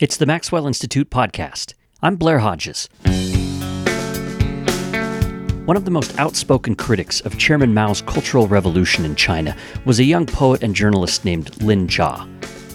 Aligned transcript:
It's 0.00 0.16
the 0.16 0.24
Maxwell 0.24 0.66
Institute 0.66 1.10
podcast. 1.10 1.74
I'm 2.00 2.16
Blair 2.16 2.38
Hodges. 2.38 2.88
One 5.66 5.76
of 5.76 5.84
the 5.84 5.90
most 5.90 6.18
outspoken 6.18 6.74
critics 6.74 7.20
of 7.20 7.36
Chairman 7.36 7.74
Mao's 7.74 8.00
Cultural 8.00 8.48
Revolution 8.48 9.04
in 9.04 9.14
China 9.14 9.54
was 9.84 9.98
a 9.98 10.04
young 10.04 10.24
poet 10.24 10.62
and 10.62 10.74
journalist 10.74 11.26
named 11.26 11.62
Lin 11.62 11.86
Zhao. 11.86 12.26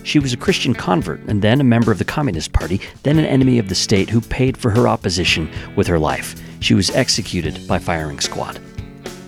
She 0.05 0.19
was 0.19 0.33
a 0.33 0.38
Christian 0.38 0.75
convert 0.75 1.19
and 1.21 1.41
then 1.41 1.59
a 1.59 1.63
member 1.63 1.91
of 1.91 1.97
the 1.97 2.05
Communist 2.05 2.53
Party, 2.53 2.79
then 3.01 3.18
an 3.18 3.26
enemy 3.26 3.57
of 3.57 3.70
the 3.70 3.73
state 3.73 4.12
who 4.12 4.21
paid 4.21 4.55
for 4.55 4.70
her 4.70 4.88
opposition 4.88 5.50
with 5.76 5.88
her 5.88 5.98
life. 5.98 6.39
She 6.60 6.76
was 6.76 6.92
executed 6.92 7.68
by 7.68 7.80
firing 7.80 8.20
squad. 8.20 8.62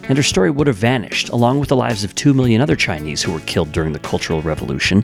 And 0.04 0.20
her 0.20 0.24
story 0.24 0.52
would 0.52 0.68
have 0.68 0.76
vanished, 0.76 1.30
along 1.30 1.60
with 1.60 1.70
the 1.70 1.76
lives 1.76 2.04
of 2.04 2.14
two 2.14 2.36
million 2.36 2.62
other 2.62 2.76
Chinese 2.76 3.24
who 3.24 3.32
were 3.32 3.40
killed 3.40 3.72
during 3.72 3.94
the 3.94 3.98
Cultural 3.98 4.44
Revolution. 4.44 5.04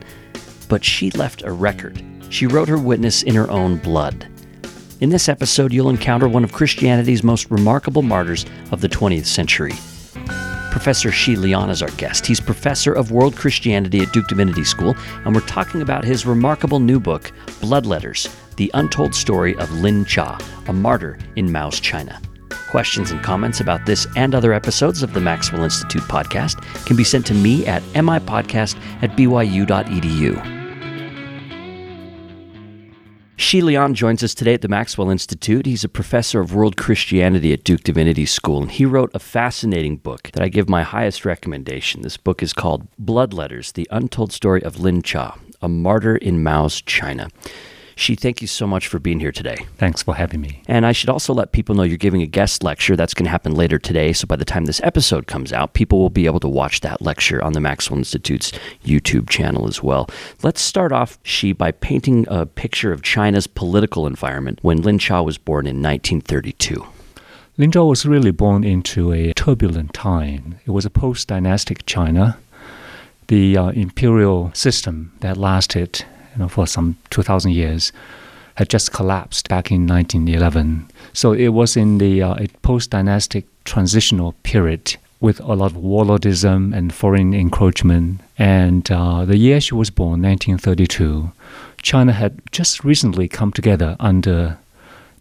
But 0.68 0.84
she 0.84 1.10
left 1.10 1.42
a 1.42 1.50
record 1.50 2.00
she 2.30 2.46
wrote 2.46 2.68
her 2.68 2.78
witness 2.78 3.22
in 3.22 3.34
her 3.34 3.50
own 3.50 3.78
blood. 3.78 4.28
In 5.00 5.10
this 5.10 5.28
episode, 5.28 5.72
you'll 5.72 5.90
encounter 5.90 6.28
one 6.28 6.44
of 6.44 6.52
Christianity's 6.52 7.22
most 7.22 7.50
remarkable 7.50 8.02
martyrs 8.02 8.46
of 8.70 8.80
the 8.80 8.88
20th 8.88 9.26
century. 9.26 9.72
Professor 10.70 11.12
Xi 11.12 11.36
Lian 11.36 11.70
is 11.70 11.82
our 11.82 11.90
guest. 11.90 12.26
He's 12.26 12.40
professor 12.40 12.92
of 12.92 13.12
world 13.12 13.36
Christianity 13.36 14.00
at 14.00 14.12
Duke 14.12 14.26
Divinity 14.26 14.64
School, 14.64 14.96
and 15.24 15.34
we're 15.34 15.40
talking 15.42 15.82
about 15.82 16.04
his 16.04 16.26
remarkable 16.26 16.80
new 16.80 16.98
book, 16.98 17.30
Blood 17.60 17.86
Letters 17.86 18.28
The 18.56 18.70
Untold 18.74 19.14
Story 19.14 19.56
of 19.58 19.70
Lin 19.70 20.04
Zhao, 20.04 20.40
a 20.68 20.72
martyr 20.72 21.18
in 21.36 21.52
Mao's 21.52 21.78
China. 21.78 22.20
Questions 22.70 23.12
and 23.12 23.22
comments 23.22 23.60
about 23.60 23.86
this 23.86 24.06
and 24.16 24.34
other 24.34 24.52
episodes 24.52 25.02
of 25.04 25.12
the 25.12 25.20
Maxwell 25.20 25.62
Institute 25.62 26.02
podcast 26.02 26.60
can 26.86 26.96
be 26.96 27.04
sent 27.04 27.24
to 27.26 27.34
me 27.34 27.64
at 27.66 27.82
mipodcast 27.92 28.76
at 29.02 29.10
byu.edu. 29.16 30.63
Xi 33.36 33.60
Lian 33.60 33.94
joins 33.94 34.22
us 34.22 34.32
today 34.32 34.54
at 34.54 34.62
the 34.62 34.68
Maxwell 34.68 35.10
Institute. 35.10 35.66
He's 35.66 35.82
a 35.82 35.88
professor 35.88 36.40
of 36.40 36.54
world 36.54 36.76
Christianity 36.76 37.52
at 37.52 37.64
Duke 37.64 37.82
Divinity 37.82 38.26
School, 38.26 38.62
and 38.62 38.70
he 38.70 38.84
wrote 38.84 39.10
a 39.12 39.18
fascinating 39.18 39.96
book 39.96 40.30
that 40.32 40.42
I 40.42 40.48
give 40.48 40.68
my 40.68 40.84
highest 40.84 41.24
recommendation. 41.24 42.02
This 42.02 42.16
book 42.16 42.44
is 42.44 42.52
called 42.52 42.86
Blood 42.96 43.34
Letters 43.34 43.72
The 43.72 43.88
Untold 43.90 44.32
Story 44.32 44.62
of 44.62 44.78
Lin 44.78 45.02
Zhao, 45.02 45.36
a 45.60 45.68
Martyr 45.68 46.16
in 46.16 46.44
Mao's 46.44 46.80
China. 46.80 47.28
Xi, 47.96 48.16
thank 48.16 48.40
you 48.40 48.48
so 48.48 48.66
much 48.66 48.88
for 48.88 48.98
being 48.98 49.20
here 49.20 49.30
today. 49.30 49.56
Thanks 49.78 50.02
for 50.02 50.16
having 50.16 50.40
me. 50.40 50.62
And 50.66 50.84
I 50.84 50.92
should 50.92 51.08
also 51.08 51.32
let 51.32 51.52
people 51.52 51.74
know 51.74 51.84
you're 51.84 51.96
giving 51.96 52.22
a 52.22 52.26
guest 52.26 52.64
lecture. 52.64 52.96
That's 52.96 53.14
going 53.14 53.24
to 53.24 53.30
happen 53.30 53.54
later 53.54 53.78
today. 53.78 54.12
So 54.12 54.26
by 54.26 54.36
the 54.36 54.44
time 54.44 54.64
this 54.64 54.80
episode 54.82 55.26
comes 55.26 55.52
out, 55.52 55.74
people 55.74 56.00
will 56.00 56.10
be 56.10 56.26
able 56.26 56.40
to 56.40 56.48
watch 56.48 56.80
that 56.80 57.00
lecture 57.00 57.42
on 57.42 57.52
the 57.52 57.60
Maxwell 57.60 57.98
Institute's 57.98 58.52
YouTube 58.84 59.30
channel 59.30 59.68
as 59.68 59.82
well. 59.82 60.08
Let's 60.42 60.60
start 60.60 60.92
off, 60.92 61.18
Xi, 61.22 61.52
by 61.52 61.70
painting 61.70 62.26
a 62.28 62.46
picture 62.46 62.92
of 62.92 63.02
China's 63.02 63.46
political 63.46 64.06
environment 64.06 64.58
when 64.62 64.82
Lin 64.82 64.98
Zhao 64.98 65.24
was 65.24 65.38
born 65.38 65.66
in 65.66 65.82
1932. 65.82 66.84
Lin 67.56 67.70
Zhao 67.70 67.88
was 67.88 68.04
really 68.04 68.32
born 68.32 68.64
into 68.64 69.12
a 69.12 69.32
turbulent 69.34 69.94
time. 69.94 70.58
It 70.66 70.72
was 70.72 70.84
a 70.84 70.90
post 70.90 71.28
dynastic 71.28 71.86
China. 71.86 72.38
The 73.28 73.56
uh, 73.56 73.68
imperial 73.68 74.52
system 74.52 75.12
that 75.20 75.36
lasted 75.36 76.04
you 76.34 76.42
know, 76.42 76.48
for 76.48 76.66
some 76.66 76.96
2,000 77.10 77.52
years, 77.52 77.92
had 78.56 78.68
just 78.68 78.92
collapsed 78.92 79.48
back 79.48 79.70
in 79.70 79.86
1911. 79.86 80.86
So 81.12 81.32
it 81.32 81.48
was 81.48 81.76
in 81.76 81.98
the 81.98 82.22
uh, 82.22 82.46
post-dynastic 82.62 83.46
transitional 83.64 84.32
period 84.42 84.96
with 85.20 85.40
a 85.40 85.54
lot 85.54 85.72
of 85.72 85.78
warlordism 85.78 86.76
and 86.76 86.92
foreign 86.92 87.32
encroachment. 87.32 88.20
And 88.38 88.90
uh, 88.90 89.24
the 89.24 89.36
year 89.36 89.60
she 89.60 89.74
was 89.74 89.90
born, 89.90 90.22
1932, 90.22 91.32
China 91.82 92.12
had 92.12 92.40
just 92.52 92.84
recently 92.84 93.28
come 93.28 93.52
together 93.52 93.96
under, 93.98 94.58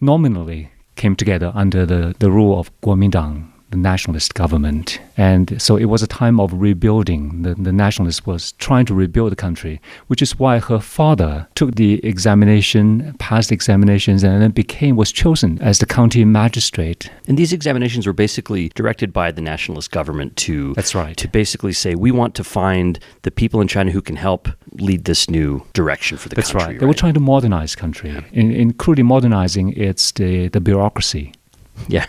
nominally 0.02 0.70
came 0.96 1.16
together 1.16 1.52
under 1.56 1.86
the, 1.86 2.16
the 2.20 2.30
rule 2.30 2.60
of 2.60 2.70
Kuomintang, 2.82 3.48
the 3.74 3.80
nationalist 3.80 4.34
government. 4.36 5.00
And 5.18 5.62
so 5.62 5.76
it 5.76 5.86
was 5.86 6.02
a 6.04 6.08
time 6.08 6.40
of 6.40 6.54
rebuilding. 6.54 7.42
The, 7.42 7.56
the 7.56 7.72
nationalists 7.72 8.26
was 8.26 8.54
trying 8.54 8.86
to 8.86 8.94
rebuild 8.94 9.32
the 9.32 9.36
country, 9.36 9.82
which 10.08 10.22
is 10.22 10.40
why 10.40 10.60
her 10.60 10.80
father 10.80 11.48
took 11.56 11.76
the 11.76 12.04
examination, 12.06 13.16
passed 13.20 13.52
examinations, 13.52 14.24
and 14.24 14.42
then 14.42 14.52
became, 14.52 14.96
was 14.96 15.12
chosen 15.12 15.62
as 15.62 15.80
the 15.80 15.86
county 15.86 16.24
magistrate. 16.26 17.10
And 17.28 17.38
these 17.38 17.52
examinations 17.52 18.06
were 18.08 18.14
basically 18.14 18.70
directed 18.70 19.12
by 19.12 19.32
the 19.32 19.42
nationalist 19.42 19.92
government 19.92 20.36
to 20.38 20.74
That's 20.76 20.96
right. 20.96 21.18
to 21.18 21.28
basically 21.28 21.74
say 21.74 21.96
we 21.96 22.12
want 22.12 22.36
to 22.36 22.44
find 22.44 23.00
the 23.24 23.32
people 23.32 23.60
in 23.62 23.68
China 23.68 23.92
who 23.92 24.02
can 24.02 24.16
help 24.16 24.48
lead 24.74 25.06
this 25.06 25.30
new 25.30 25.66
direction 25.74 26.18
for 26.18 26.30
the 26.30 26.36
That's 26.36 26.52
country. 26.52 26.60
That's 26.60 26.74
right. 26.74 26.80
They 26.80 26.86
were 26.86 26.94
trying 26.94 27.16
to 27.16 27.20
modernize 27.20 27.76
country, 27.76 28.12
yeah. 28.12 28.22
in, 28.32 28.52
including 28.52 29.06
modernizing 29.06 29.74
its 29.74 30.12
the, 30.12 30.50
the 30.50 30.62
bureaucracy. 30.62 31.34
Yeah. 31.88 32.06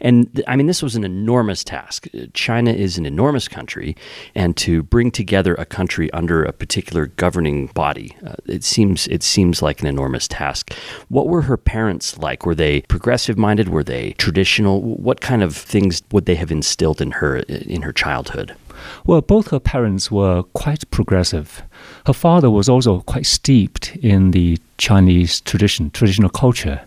And 0.00 0.42
I 0.46 0.56
mean, 0.56 0.66
this 0.66 0.82
was 0.82 0.96
an 0.96 1.04
enormous 1.04 1.64
task. 1.64 2.08
China 2.34 2.72
is 2.72 2.98
an 2.98 3.06
enormous 3.06 3.48
country, 3.48 3.96
and 4.34 4.54
to 4.58 4.82
bring 4.82 5.10
together 5.10 5.54
a 5.54 5.64
country 5.64 6.12
under 6.12 6.44
a 6.44 6.52
particular 6.52 7.06
governing 7.06 7.68
body, 7.68 8.14
uh, 8.26 8.34
it 8.44 8.64
seems 8.64 9.06
it 9.06 9.22
seems 9.22 9.62
like 9.62 9.80
an 9.80 9.86
enormous 9.86 10.28
task. 10.28 10.74
What 11.08 11.28
were 11.28 11.42
her 11.42 11.56
parents 11.56 12.18
like? 12.18 12.44
Were 12.44 12.54
they 12.54 12.82
progressive 12.82 13.38
minded? 13.38 13.68
Were 13.68 13.84
they 13.84 14.12
traditional? 14.18 14.82
What 14.82 15.20
kind 15.20 15.42
of 15.42 15.56
things 15.56 16.02
would 16.12 16.26
they 16.26 16.34
have 16.34 16.50
instilled 16.50 17.00
in 17.00 17.12
her 17.12 17.38
in 17.38 17.82
her 17.82 17.92
childhood? 17.92 18.54
Well, 19.06 19.20
both 19.20 19.50
her 19.50 19.60
parents 19.60 20.10
were 20.10 20.42
quite 20.52 20.90
progressive. 20.90 21.62
Her 22.06 22.12
father 22.12 22.50
was 22.50 22.68
also 22.68 23.00
quite 23.00 23.26
steeped 23.26 23.96
in 23.96 24.32
the 24.32 24.58
Chinese 24.76 25.40
tradition, 25.40 25.90
traditional 25.90 26.30
culture. 26.30 26.82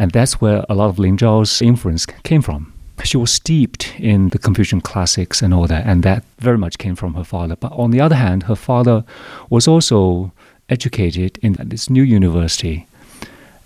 And 0.00 0.12
that's 0.12 0.40
where 0.40 0.64
a 0.70 0.74
lot 0.74 0.88
of 0.88 0.98
Lin 0.98 1.18
Zhao's 1.18 1.60
influence 1.60 2.06
came 2.06 2.40
from. 2.40 2.72
She 3.04 3.18
was 3.18 3.30
steeped 3.30 3.94
in 4.00 4.30
the 4.30 4.38
Confucian 4.38 4.80
classics 4.80 5.42
and 5.42 5.52
all 5.52 5.66
that, 5.66 5.84
and 5.86 6.02
that 6.04 6.24
very 6.38 6.56
much 6.56 6.78
came 6.78 6.96
from 6.96 7.12
her 7.14 7.24
father. 7.24 7.54
But 7.54 7.72
on 7.72 7.90
the 7.90 8.00
other 8.00 8.16
hand, 8.16 8.44
her 8.44 8.56
father 8.56 9.04
was 9.50 9.68
also 9.68 10.32
educated 10.70 11.38
in 11.42 11.52
this 11.60 11.90
new 11.90 12.02
university, 12.02 12.86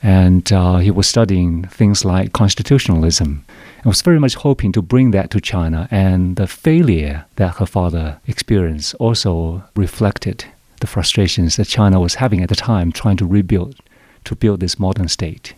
and 0.03 0.53
uh, 0.53 0.79
he 0.79 0.91
was 0.91 1.07
studying 1.07 1.69
things 1.69 2.05
like 2.05 2.33
constitutionalism 2.33 3.45
and 3.79 3.87
was 3.87 4.03
very 4.03 4.19
much 4.19 4.35
hoping 4.35 4.73
to 4.73 4.83
bring 4.83 5.13
that 5.13 5.31
to 5.31 5.41
China. 5.41 5.87
And 5.93 6.35
the 6.35 6.49
failure 6.49 7.27
that 7.37 7.57
her 7.57 7.67
father 7.67 8.19
experienced 8.27 8.97
also 8.97 9.63
reflected 9.77 10.47
the 10.81 10.89
frustrations 10.89 11.55
that 11.57 11.69
China 11.69 12.01
was 12.01 12.17
having 12.17 12.43
at 12.43 12.49
the 12.49 12.57
time 12.57 12.91
trying 12.91 13.19
to 13.19 13.27
rebuild, 13.27 13.77
to 14.25 14.35
build 14.35 14.59
this 14.59 14.81
modern 14.81 15.07
state. 15.07 15.55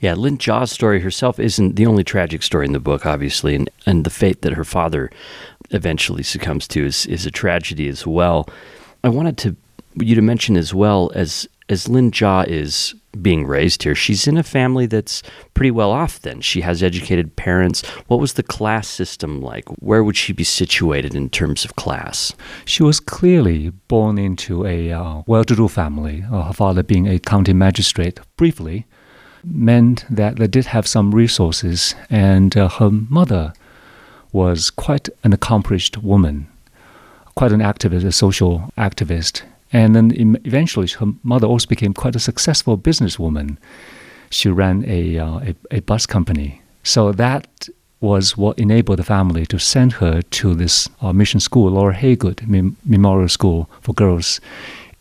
Yeah, 0.00 0.14
Lin 0.14 0.38
Zhao's 0.38 0.70
story 0.70 1.00
herself 1.00 1.38
isn't 1.38 1.76
the 1.76 1.86
only 1.86 2.04
tragic 2.04 2.42
story 2.42 2.66
in 2.66 2.72
the 2.72 2.80
book, 2.80 3.06
obviously, 3.06 3.54
and, 3.54 3.70
and 3.86 4.04
the 4.04 4.10
fate 4.10 4.42
that 4.42 4.52
her 4.52 4.64
father 4.64 5.10
eventually 5.70 6.22
succumbs 6.22 6.68
to 6.68 6.84
is, 6.84 7.06
is 7.06 7.26
a 7.26 7.30
tragedy 7.30 7.88
as 7.88 8.06
well. 8.06 8.48
I 9.02 9.08
wanted 9.08 9.38
to 9.38 9.56
you 9.96 10.14
to 10.14 10.22
mention 10.22 10.56
as 10.56 10.74
well 10.74 11.12
as 11.14 11.48
as 11.68 11.88
Lin 11.88 12.10
Zhao 12.10 12.46
is 12.46 12.94
being 13.22 13.46
raised 13.46 13.82
here, 13.82 13.94
she's 13.94 14.26
in 14.26 14.36
a 14.36 14.42
family 14.42 14.86
that's 14.86 15.22
pretty 15.54 15.70
well 15.70 15.90
off 15.90 16.20
then. 16.20 16.40
She 16.40 16.60
has 16.60 16.82
educated 16.82 17.36
parents. 17.36 17.86
What 18.08 18.20
was 18.20 18.34
the 18.34 18.42
class 18.42 18.88
system 18.88 19.40
like? 19.40 19.64
Where 19.80 20.04
would 20.04 20.16
she 20.16 20.32
be 20.32 20.44
situated 20.44 21.14
in 21.14 21.30
terms 21.30 21.64
of 21.64 21.76
class? 21.76 22.34
She 22.64 22.82
was 22.82 23.00
clearly 23.00 23.70
born 23.88 24.18
into 24.18 24.66
a 24.66 24.92
uh, 24.92 25.22
well 25.26 25.44
to 25.44 25.56
do 25.56 25.68
family, 25.68 26.24
uh, 26.30 26.42
her 26.42 26.52
father 26.52 26.82
being 26.82 27.08
a 27.08 27.18
county 27.18 27.54
magistrate 27.54 28.20
briefly, 28.36 28.86
meant 29.44 30.04
that 30.10 30.36
they 30.36 30.46
did 30.46 30.66
have 30.66 30.86
some 30.86 31.14
resources, 31.14 31.94
and 32.10 32.56
uh, 32.56 32.68
her 32.68 32.90
mother 32.90 33.52
was 34.32 34.70
quite 34.70 35.08
an 35.22 35.32
accomplished 35.32 35.98
woman, 35.98 36.46
quite 37.34 37.52
an 37.52 37.60
activist, 37.60 38.04
a 38.04 38.12
social 38.12 38.72
activist. 38.76 39.42
And 39.72 39.94
then 39.94 40.38
eventually, 40.44 40.88
her 40.88 41.12
mother 41.22 41.46
also 41.46 41.66
became 41.66 41.94
quite 41.94 42.16
a 42.16 42.20
successful 42.20 42.78
businesswoman. 42.78 43.56
She 44.30 44.48
ran 44.48 44.84
a, 44.86 45.18
uh, 45.18 45.40
a, 45.40 45.54
a 45.70 45.80
bus 45.80 46.06
company. 46.06 46.62
So 46.82 47.12
that 47.12 47.68
was 48.00 48.36
what 48.36 48.58
enabled 48.58 48.98
the 48.98 49.04
family 49.04 49.46
to 49.46 49.58
send 49.58 49.94
her 49.94 50.20
to 50.22 50.54
this 50.54 50.88
uh, 51.00 51.12
mission 51.12 51.40
school, 51.40 51.70
Laura 51.70 51.94
Haygood 51.94 52.46
Mem- 52.46 52.76
Memorial 52.84 53.28
School 53.28 53.70
for 53.80 53.94
Girls. 53.94 54.40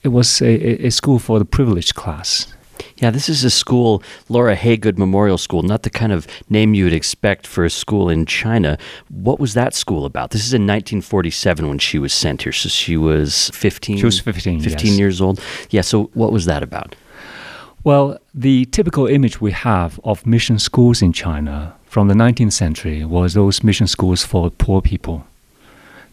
It 0.03 0.09
was 0.09 0.41
a, 0.41 0.85
a 0.85 0.89
school 0.89 1.19
for 1.19 1.39
the 1.39 1.45
privileged 1.45 1.95
class. 1.95 2.53
Yeah, 2.97 3.12
this 3.12 3.30
is 3.30 3.44
a 3.44 3.50
school, 3.50 4.03
Laura 4.30 4.56
Haygood 4.56 4.97
Memorial 4.97 5.38
School, 5.38 5.63
not 5.63 5.83
the 5.83 5.89
kind 5.89 6.12
of 6.12 6.27
name 6.50 6.74
you 6.74 6.85
would 6.85 6.94
expect 6.94 7.47
for 7.47 7.65
a 7.65 7.69
school 7.69 8.09
in 8.09 8.25
China. 8.25 8.77
What 9.09 9.39
was 9.39 9.53
that 9.53 9.74
school 9.74 10.06
about? 10.06 10.31
This 10.31 10.45
is 10.45 10.53
in 10.53 10.63
1947 10.63 11.68
when 11.68 11.80
she 11.80 12.00
was 12.00 12.13
sent 12.13 12.44
here. 12.44 12.51
So 12.51 12.69
she 12.69 12.97
was 12.97 13.50
15. 13.53 13.97
She 13.97 14.06
was 14.06 14.19
15. 14.19 14.62
15 14.62 14.89
yes. 14.89 15.00
years 15.00 15.21
old. 15.21 15.41
Yeah, 15.69 15.81
so 15.81 16.06
what 16.13 16.31
was 16.31 16.45
that 16.45 16.63
about? 16.63 16.95
Well, 17.83 18.18
the 18.33 18.65
typical 18.65 19.07
image 19.07 19.41
we 19.41 19.51
have 19.51 20.00
of 20.06 20.25
mission 20.25 20.57
schools 20.57 21.01
in 21.01 21.12
China 21.12 21.75
from 21.83 22.07
the 22.07 22.13
19th 22.13 22.53
century 22.53 23.03
was 23.03 23.33
those 23.33 23.62
mission 23.62 23.88
schools 23.88 24.24
for 24.24 24.50
poor 24.50 24.81
people. 24.81 25.27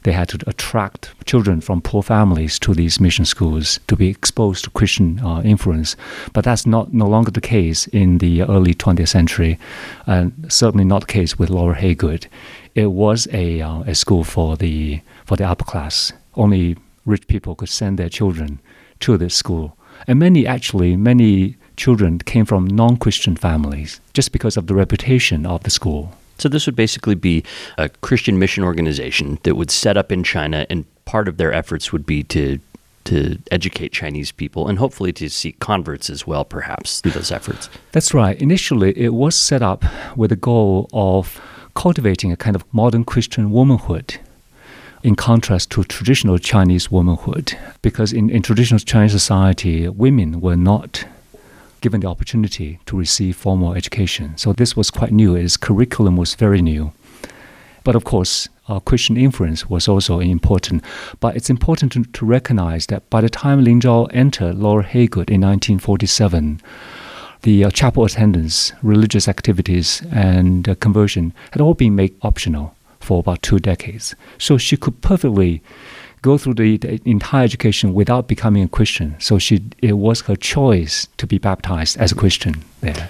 They 0.03 0.13
had 0.13 0.29
to 0.31 0.39
attract 0.47 1.13
children 1.27 1.61
from 1.61 1.81
poor 1.81 2.03
families 2.03 2.59
to 2.61 2.75
these 2.75 3.01
mission 3.01 3.25
schools 3.25 3.81
to 3.87 3.97
be 3.97 4.09
exposed 4.09 4.65
to 4.65 4.71
Christian 4.71 5.21
uh, 5.21 5.43
influence. 5.43 5.97
But 6.33 6.45
that's 6.45 6.67
not 6.67 6.93
no 6.93 7.07
longer 7.07 7.31
the 7.31 7.41
case 7.41 7.87
in 7.89 8.19
the 8.19 8.43
early 8.43 8.75
20th 8.75 9.09
century, 9.09 9.59
and 10.07 10.47
certainly 10.49 10.85
not 10.85 11.03
the 11.03 11.13
case 11.13 11.39
with 11.39 11.51
Laura 11.51 11.77
Haygood. 11.77 12.27
It 12.75 12.93
was 12.93 13.29
a, 13.33 13.61
uh, 13.61 13.81
a 13.81 13.95
school 13.95 14.25
for 14.25 14.57
the 14.57 15.01
for 15.25 15.37
the 15.37 15.45
upper 15.45 15.65
class. 15.65 16.13
Only 16.35 16.77
rich 17.05 17.27
people 17.27 17.55
could 17.55 17.69
send 17.69 17.99
their 17.99 18.09
children 18.09 18.61
to 19.01 19.17
this 19.17 19.35
school, 19.35 19.77
and 20.07 20.19
many 20.19 20.47
actually 20.47 20.97
many 20.97 21.57
children 21.77 22.19
came 22.19 22.45
from 22.45 22.67
non-Christian 22.67 23.37
families 23.37 24.01
just 24.13 24.33
because 24.33 24.57
of 24.57 24.67
the 24.67 24.75
reputation 24.75 25.47
of 25.47 25.63
the 25.63 25.71
school. 25.71 26.15
So 26.41 26.49
this 26.49 26.67
would 26.67 26.77
basically 26.77 27.15
be 27.15 27.45
a 27.77 27.89
Christian 27.89 28.39
mission 28.39 28.65
organization 28.65 29.39
that 29.43 29.57
would 29.57 29.71
set 29.71 29.97
up 29.97 30.11
in 30.11 30.25
China, 30.25 30.67
and 30.71 30.85
part 31.05 31.29
of 31.29 31.37
their 31.37 31.53
efforts 31.53 31.93
would 31.93 32.07
be 32.07 32.23
to 32.25 32.61
to 33.05 33.39
educate 33.51 33.93
Chinese 33.93 34.31
people 34.31 34.69
and 34.69 34.79
hopefully 34.79 35.11
to 35.11 35.29
seek 35.31 35.59
converts 35.59 36.11
as 36.11 36.27
well, 36.27 36.45
perhaps 36.45 37.01
through 37.01 37.13
those 37.13 37.33
efforts. 37.33 37.71
That's 37.93 38.13
right. 38.13 38.41
Initially, 38.41 38.97
it 38.97 39.15
was 39.15 39.35
set 39.35 39.63
up 39.63 39.85
with 40.17 40.31
the 40.31 40.37
goal 40.37 40.89
of 40.93 41.41
cultivating 41.75 42.31
a 42.31 42.37
kind 42.37 42.55
of 42.55 42.63
modern 42.73 43.05
Christian 43.05 43.51
womanhood. 43.51 44.19
In 45.03 45.15
contrast 45.17 45.71
to 45.71 45.83
traditional 45.85 46.37
Chinese 46.37 46.91
womanhood, 46.91 47.57
because 47.81 48.13
in, 48.13 48.29
in 48.29 48.43
traditional 48.43 48.79
Chinese 48.79 49.13
society, 49.13 49.89
women 49.89 50.43
were 50.43 50.57
not 50.57 51.07
given 51.81 52.01
the 52.01 52.09
opportunity 52.09 52.79
to 52.87 52.97
receive 52.97 53.37
formal 53.37 53.75
education. 53.75 54.37
So 54.37 54.53
this 54.53 54.77
was 54.77 54.91
quite 54.91 55.13
new. 55.13 55.35
Its 55.35 55.57
curriculum 55.57 56.17
was 56.17 56.35
very 56.35 56.63
new. 56.63 56.93
But 57.85 57.97
of 57.97 58.05
course, 58.05 58.49
uh, 58.69 58.81
Christian 58.81 59.17
influence 59.17 59.69
was 59.69 59.89
also 59.89 60.21
important. 60.21 60.85
But 61.19 61.37
it's 61.37 61.51
important 61.51 61.93
to, 61.93 62.05
to 62.05 62.27
recognize 62.27 62.87
that 62.87 63.09
by 63.11 63.21
the 63.21 63.29
time 63.29 63.65
Lin 63.65 63.81
Zhao 63.81 64.09
entered 64.13 64.57
Laura 64.57 64.85
Haygood 64.85 65.31
in 65.31 65.41
1947, 65.41 66.61
the 67.43 67.65
uh, 67.65 67.71
chapel 67.71 68.05
attendance, 68.05 68.73
religious 68.83 69.27
activities, 69.27 70.03
and 70.13 70.69
uh, 70.69 70.75
conversion 70.75 71.33
had 71.53 71.61
all 71.61 71.75
been 71.75 71.97
made 71.97 72.15
optional 72.23 72.75
for 73.01 73.21
about 73.21 73.43
two 73.43 73.59
decades. 73.59 74.15
So 74.39 74.59
she 74.59 74.77
could 74.77 75.01
perfectly 75.01 75.63
go 76.23 76.37
through 76.39 76.55
the, 76.55 76.77
the, 76.77 77.01
entire 77.05 77.45
education 77.45 77.95
without 77.95 78.29
becoming 78.29 78.63
a 78.63 78.69
Christian. 78.69 79.17
So 79.19 79.39
she 79.39 79.63
it 79.79 79.95
was 79.95 80.23
her 80.23 80.37
choice 80.37 81.09
to 81.17 81.27
be 81.27 81.39
baptized 81.39 81.97
as 81.99 82.13
a 82.13 82.15
mm-hmm. 82.15 82.21
Christian 82.21 82.65
there. 82.81 83.09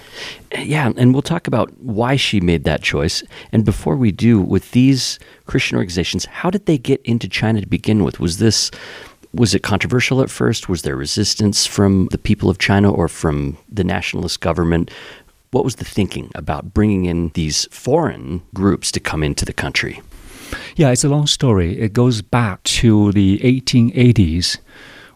Yeah, 0.57 0.91
and 0.97 1.13
we'll 1.13 1.21
talk 1.21 1.47
about 1.47 1.71
why 1.79 2.15
she 2.15 2.39
made 2.39 2.63
that 2.65 2.81
choice. 2.81 3.23
And 3.51 3.65
before 3.65 3.95
we 3.95 4.11
do, 4.11 4.41
with 4.41 4.71
these 4.71 5.19
Christian 5.45 5.77
organizations, 5.77 6.25
how 6.25 6.49
did 6.49 6.65
they 6.65 6.77
get 6.77 7.01
into 7.03 7.27
China 7.27 7.61
to 7.61 7.67
begin 7.67 8.03
with? 8.03 8.19
Was 8.19 8.37
this 8.37 8.71
was 9.33 9.55
it 9.55 9.63
controversial 9.63 10.21
at 10.21 10.29
first? 10.29 10.67
Was 10.67 10.81
there 10.81 10.95
resistance 10.95 11.65
from 11.65 12.07
the 12.11 12.17
people 12.17 12.49
of 12.49 12.57
China 12.57 12.91
or 12.91 13.07
from 13.07 13.57
the 13.69 13.83
nationalist 13.83 14.41
government? 14.41 14.91
What 15.51 15.63
was 15.63 15.75
the 15.75 15.85
thinking 15.85 16.31
about 16.35 16.73
bringing 16.73 17.05
in 17.05 17.29
these 17.29 17.65
foreign 17.71 18.41
groups 18.53 18.91
to 18.91 18.99
come 18.99 19.23
into 19.23 19.45
the 19.45 19.53
country? 19.53 20.01
Yeah, 20.75 20.89
it's 20.91 21.03
a 21.03 21.09
long 21.09 21.27
story. 21.27 21.79
It 21.79 21.93
goes 21.93 22.21
back 22.21 22.63
to 22.63 23.11
the 23.11 23.39
1880s 23.39 24.57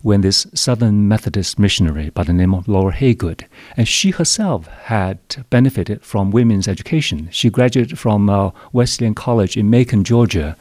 when 0.01 0.21
this 0.21 0.45
Southern 0.53 1.07
Methodist 1.07 1.57
missionary 1.57 2.11
by 2.11 2.23
the 2.23 2.31
name 2.31 2.53
of 2.53 2.67
Laura 2.67 2.93
Haygood, 2.93 3.43
and 3.75 3.87
she 3.87 4.11
herself 4.11 4.67
had 4.67 5.17
benefited 5.49 6.03
from 6.03 6.29
women's 6.29 6.67
education. 6.67 7.27
She 7.31 7.49
graduated 7.49 7.97
from 7.97 8.29
uh, 8.29 8.51
Wesleyan 8.71 9.15
College 9.15 9.57
in 9.57 9.71
Macon, 9.71 10.03
Georgia, 10.03 10.55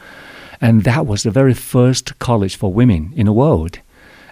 and 0.63 0.85
that 0.85 1.05
was 1.05 1.25
the 1.25 1.31
very 1.31 1.53
first 1.53 2.19
college 2.19 2.57
for 2.57 2.73
women 2.73 3.13
in 3.15 3.27
the 3.27 3.35
world. 3.35 3.81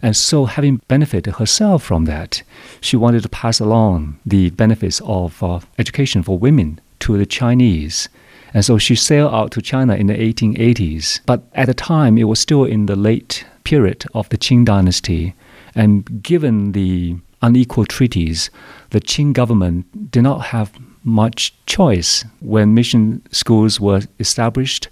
And 0.01 0.17
so, 0.17 0.47
having 0.47 0.81
benefited 0.89 1.35
herself 1.35 1.83
from 1.83 2.07
that, 2.07 2.43
she 2.81 2.97
wanted 2.97 3.23
to 3.23 3.29
pass 3.29 3.61
along 3.61 4.19
the 4.25 4.49
benefits 4.49 5.03
of 5.05 5.43
uh, 5.43 5.61
education 5.79 6.23
for 6.23 6.39
women 6.39 6.81
to 7.01 7.19
the 7.19 7.27
Chinese. 7.27 8.09
And 8.55 8.65
so 8.65 8.79
she 8.79 8.95
sailed 8.95 9.33
out 9.33 9.51
to 9.53 9.63
China 9.63 9.95
in 9.95 10.07
the 10.09 10.15
1880s. 10.15 11.21
But 11.27 11.43
at 11.55 11.67
the 11.67 11.75
time, 11.75 12.19
it 12.19 12.25
was 12.25 12.41
still 12.41 12.65
in 12.65 12.87
the 12.87 12.97
late 12.97 13.45
period 13.65 14.05
of 14.15 14.29
the 14.29 14.39
Qing 14.39 14.65
dynasty. 14.65 15.35
And 15.75 16.23
given 16.23 16.73
the 16.73 17.17
unequal 17.41 17.87
treaties, 17.87 18.51
the 18.91 19.01
Qing 19.01 19.33
government 19.33 20.11
did 20.11 20.23
not 20.23 20.47
have 20.47 20.73
much 21.05 21.55
choice 21.67 22.25
when 22.41 22.75
mission 22.75 23.23
schools 23.33 23.81
were 23.81 24.03
established. 24.21 24.89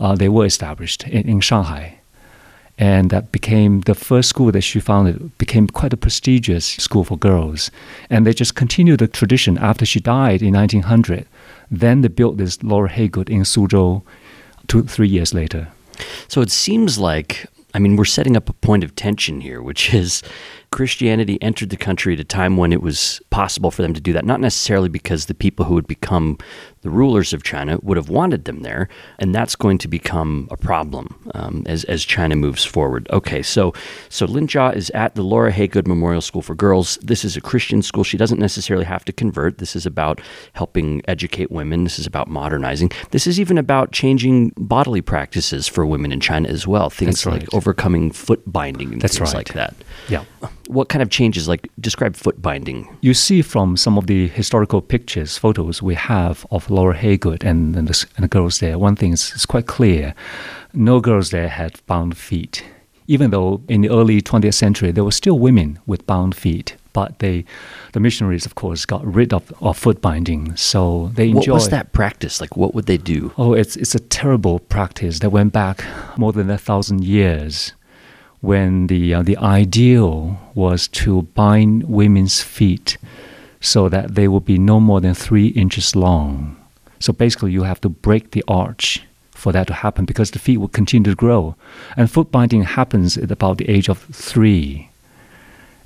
Uh, 0.00 0.14
they 0.14 0.28
were 0.28 0.44
established 0.44 1.06
in, 1.08 1.28
in 1.28 1.40
Shanghai 1.40 1.98
and 2.78 3.10
that 3.10 3.32
became 3.32 3.80
the 3.82 3.94
first 3.94 4.28
school 4.28 4.52
that 4.52 4.60
she 4.60 4.80
founded 4.80 5.36
became 5.38 5.66
quite 5.66 5.92
a 5.92 5.96
prestigious 5.96 6.66
school 6.66 7.04
for 7.04 7.16
girls 7.16 7.70
and 8.10 8.26
they 8.26 8.34
just 8.34 8.54
continued 8.54 8.98
the 8.98 9.08
tradition 9.08 9.56
after 9.58 9.86
she 9.86 10.00
died 10.00 10.42
in 10.42 10.54
1900 10.54 11.26
then 11.70 12.00
they 12.00 12.08
built 12.08 12.36
this 12.36 12.62
Laura 12.62 12.88
Haygood 12.88 13.28
in 13.28 13.42
Suzhou 13.42 14.02
two, 14.68 14.82
three 14.82 15.08
years 15.08 15.34
later. 15.34 15.68
So 16.28 16.40
it 16.40 16.50
seems 16.50 16.98
like, 16.98 17.46
I 17.74 17.78
mean, 17.78 17.96
we're 17.96 18.04
setting 18.04 18.36
up 18.36 18.48
a 18.48 18.52
point 18.54 18.84
of 18.84 18.94
tension 18.94 19.40
here, 19.40 19.62
which 19.62 19.94
is 19.94 20.22
Christianity 20.70 21.40
entered 21.42 21.70
the 21.70 21.76
country 21.76 22.14
at 22.14 22.20
a 22.20 22.24
time 22.24 22.56
when 22.56 22.72
it 22.72 22.82
was 22.82 23.20
possible 23.30 23.70
for 23.70 23.82
them 23.82 23.94
to 23.94 24.00
do 24.00 24.12
that, 24.12 24.24
not 24.24 24.40
necessarily 24.40 24.88
because 24.88 25.26
the 25.26 25.34
people 25.34 25.64
who 25.64 25.74
would 25.74 25.86
become 25.86 26.38
the 26.86 26.90
rulers 26.90 27.32
of 27.32 27.42
China 27.42 27.80
would 27.82 27.96
have 27.96 28.08
wanted 28.08 28.44
them 28.44 28.60
there, 28.60 28.88
and 29.18 29.34
that's 29.34 29.56
going 29.56 29.76
to 29.78 29.88
become 29.88 30.46
a 30.52 30.56
problem 30.56 31.08
um, 31.34 31.64
as 31.66 31.82
as 31.84 32.04
China 32.04 32.36
moves 32.36 32.64
forward. 32.64 33.08
Okay, 33.10 33.42
so 33.42 33.74
so 34.08 34.24
Lin 34.24 34.46
Zhao 34.46 34.72
is 34.72 34.88
at 34.90 35.16
the 35.16 35.22
Laura 35.22 35.50
Haygood 35.50 35.88
Memorial 35.88 36.20
School 36.20 36.42
for 36.42 36.54
Girls. 36.54 36.96
This 37.02 37.24
is 37.24 37.36
a 37.36 37.40
Christian 37.40 37.82
school. 37.82 38.04
She 38.04 38.16
doesn't 38.16 38.38
necessarily 38.38 38.84
have 38.84 39.04
to 39.06 39.12
convert. 39.12 39.58
This 39.58 39.74
is 39.74 39.84
about 39.84 40.20
helping 40.52 41.02
educate 41.08 41.50
women. 41.50 41.82
This 41.82 41.98
is 41.98 42.06
about 42.06 42.28
modernizing. 42.28 42.92
This 43.10 43.26
is 43.26 43.40
even 43.40 43.58
about 43.58 43.90
changing 43.90 44.52
bodily 44.56 45.02
practices 45.02 45.66
for 45.66 45.84
women 45.84 46.12
in 46.12 46.20
China 46.20 46.48
as 46.48 46.68
well. 46.68 46.88
Things 46.88 47.26
right. 47.26 47.40
like 47.40 47.52
overcoming 47.52 48.12
foot 48.12 48.44
binding 48.46 48.92
and 48.92 49.02
that's 49.02 49.18
things 49.18 49.34
right. 49.34 49.38
like 49.38 49.54
that. 49.54 49.74
Yeah. 50.08 50.22
What 50.68 50.88
kind 50.88 51.02
of 51.02 51.10
changes? 51.10 51.48
Like 51.48 51.68
describe 51.80 52.14
foot 52.14 52.40
binding. 52.40 52.96
You 53.00 53.12
see 53.12 53.42
from 53.42 53.76
some 53.76 53.98
of 53.98 54.06
the 54.06 54.28
historical 54.28 54.80
pictures, 54.80 55.36
photos 55.36 55.82
we 55.82 55.96
have 55.96 56.46
of 56.52 56.70
Laura 56.76 56.94
Haygood 56.94 57.42
and, 57.42 57.74
and, 57.74 57.88
the, 57.88 58.06
and 58.16 58.24
the 58.24 58.28
girls 58.28 58.60
there, 58.60 58.78
one 58.78 58.96
thing 58.96 59.12
is, 59.12 59.32
is 59.32 59.46
quite 59.46 59.66
clear. 59.66 60.14
No 60.74 61.00
girls 61.00 61.30
there 61.30 61.48
had 61.48 61.80
bound 61.86 62.16
feet. 62.16 62.64
Even 63.08 63.30
though 63.30 63.62
in 63.68 63.80
the 63.80 63.88
early 63.88 64.20
20th 64.20 64.54
century 64.54 64.90
there 64.92 65.04
were 65.04 65.12
still 65.22 65.38
women 65.38 65.78
with 65.86 66.06
bound 66.06 66.34
feet, 66.34 66.76
but 66.92 67.18
they, 67.18 67.44
the 67.92 68.00
missionaries, 68.00 68.46
of 68.46 68.54
course, 68.54 68.86
got 68.86 69.04
rid 69.04 69.32
of, 69.32 69.52
of 69.60 69.76
foot 69.76 70.00
binding. 70.00 70.56
So 70.56 71.10
they 71.14 71.28
enjoyed. 71.28 71.48
What 71.48 71.54
was 71.54 71.68
that 71.68 71.92
practice? 71.92 72.40
Like, 72.40 72.56
what 72.56 72.74
would 72.74 72.86
they 72.86 72.96
do? 72.96 73.32
Oh, 73.36 73.52
it's, 73.52 73.76
it's 73.76 73.94
a 73.94 74.00
terrible 74.00 74.58
practice 74.58 75.18
that 75.20 75.30
went 75.30 75.52
back 75.52 75.84
more 76.16 76.32
than 76.32 76.50
a 76.50 76.58
thousand 76.58 77.04
years 77.04 77.72
when 78.40 78.86
the, 78.88 79.14
uh, 79.14 79.22
the 79.22 79.36
ideal 79.38 80.38
was 80.54 80.88
to 80.88 81.22
bind 81.34 81.84
women's 81.84 82.42
feet 82.42 82.96
so 83.60 83.88
that 83.88 84.14
they 84.14 84.28
would 84.28 84.44
be 84.44 84.58
no 84.58 84.80
more 84.80 85.00
than 85.00 85.14
three 85.14 85.48
inches 85.48 85.96
long. 85.96 86.56
So 86.98 87.12
basically, 87.12 87.52
you 87.52 87.62
have 87.62 87.80
to 87.82 87.88
break 87.88 88.30
the 88.30 88.44
arch 88.48 89.02
for 89.30 89.52
that 89.52 89.66
to 89.66 89.74
happen 89.74 90.04
because 90.04 90.30
the 90.30 90.38
feet 90.38 90.58
will 90.58 90.68
continue 90.68 91.10
to 91.10 91.16
grow. 91.16 91.54
And 91.96 92.10
foot 92.10 92.30
binding 92.30 92.62
happens 92.62 93.16
at 93.16 93.30
about 93.30 93.58
the 93.58 93.68
age 93.68 93.88
of 93.88 93.98
three. 94.12 94.90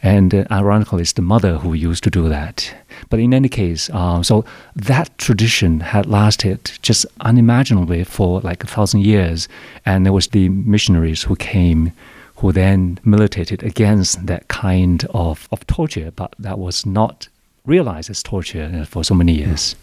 And 0.02 0.34
uh, 0.34 0.44
ironically, 0.50 1.02
it's 1.02 1.12
the 1.12 1.22
mother 1.22 1.58
who 1.58 1.74
used 1.74 2.04
to 2.04 2.10
do 2.10 2.28
that. 2.28 2.74
But 3.10 3.20
in 3.20 3.34
any 3.34 3.48
case, 3.48 3.90
uh, 3.92 4.22
so 4.22 4.44
that 4.74 5.16
tradition 5.18 5.80
had 5.80 6.06
lasted 6.06 6.72
just 6.80 7.04
unimaginably 7.20 8.04
for 8.04 8.40
like 8.40 8.64
a 8.64 8.66
thousand 8.66 9.00
years. 9.04 9.48
And 9.84 10.06
there 10.06 10.12
was 10.12 10.28
the 10.28 10.48
missionaries 10.48 11.24
who 11.24 11.36
came 11.36 11.92
who 12.36 12.52
then 12.52 12.98
militated 13.04 13.62
against 13.62 14.26
that 14.26 14.48
kind 14.48 15.04
of, 15.10 15.46
of 15.52 15.66
torture, 15.66 16.10
but 16.10 16.34
that 16.38 16.58
was 16.58 16.86
not 16.86 17.28
realized 17.70 18.10
as 18.10 18.22
torture 18.22 18.70
uh, 18.74 18.84
for 18.84 19.04
so 19.04 19.14
many 19.14 19.32
years. 19.32 19.76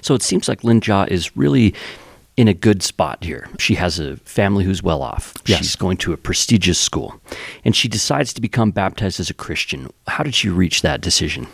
So 0.00 0.14
it 0.14 0.22
seems 0.22 0.48
like 0.48 0.64
Lin 0.64 0.80
Zhao 0.80 1.08
is 1.08 1.36
really 1.36 1.74
in 2.36 2.48
a 2.48 2.54
good 2.54 2.82
spot 2.82 3.24
here. 3.24 3.48
She 3.58 3.74
has 3.74 3.98
a 3.98 4.16
family 4.18 4.64
who's 4.64 4.82
well 4.82 5.02
off. 5.02 5.34
Yes. 5.46 5.58
She's 5.58 5.76
going 5.76 5.98
to 5.98 6.12
a 6.12 6.16
prestigious 6.16 6.78
school. 6.78 7.20
And 7.64 7.76
she 7.76 7.88
decides 7.88 8.32
to 8.34 8.40
become 8.40 8.70
baptized 8.70 9.20
as 9.20 9.28
a 9.28 9.34
Christian. 9.34 9.90
How 10.06 10.24
did 10.24 10.34
she 10.34 10.48
reach 10.48 10.80
that 10.82 11.02
decision? 11.02 11.46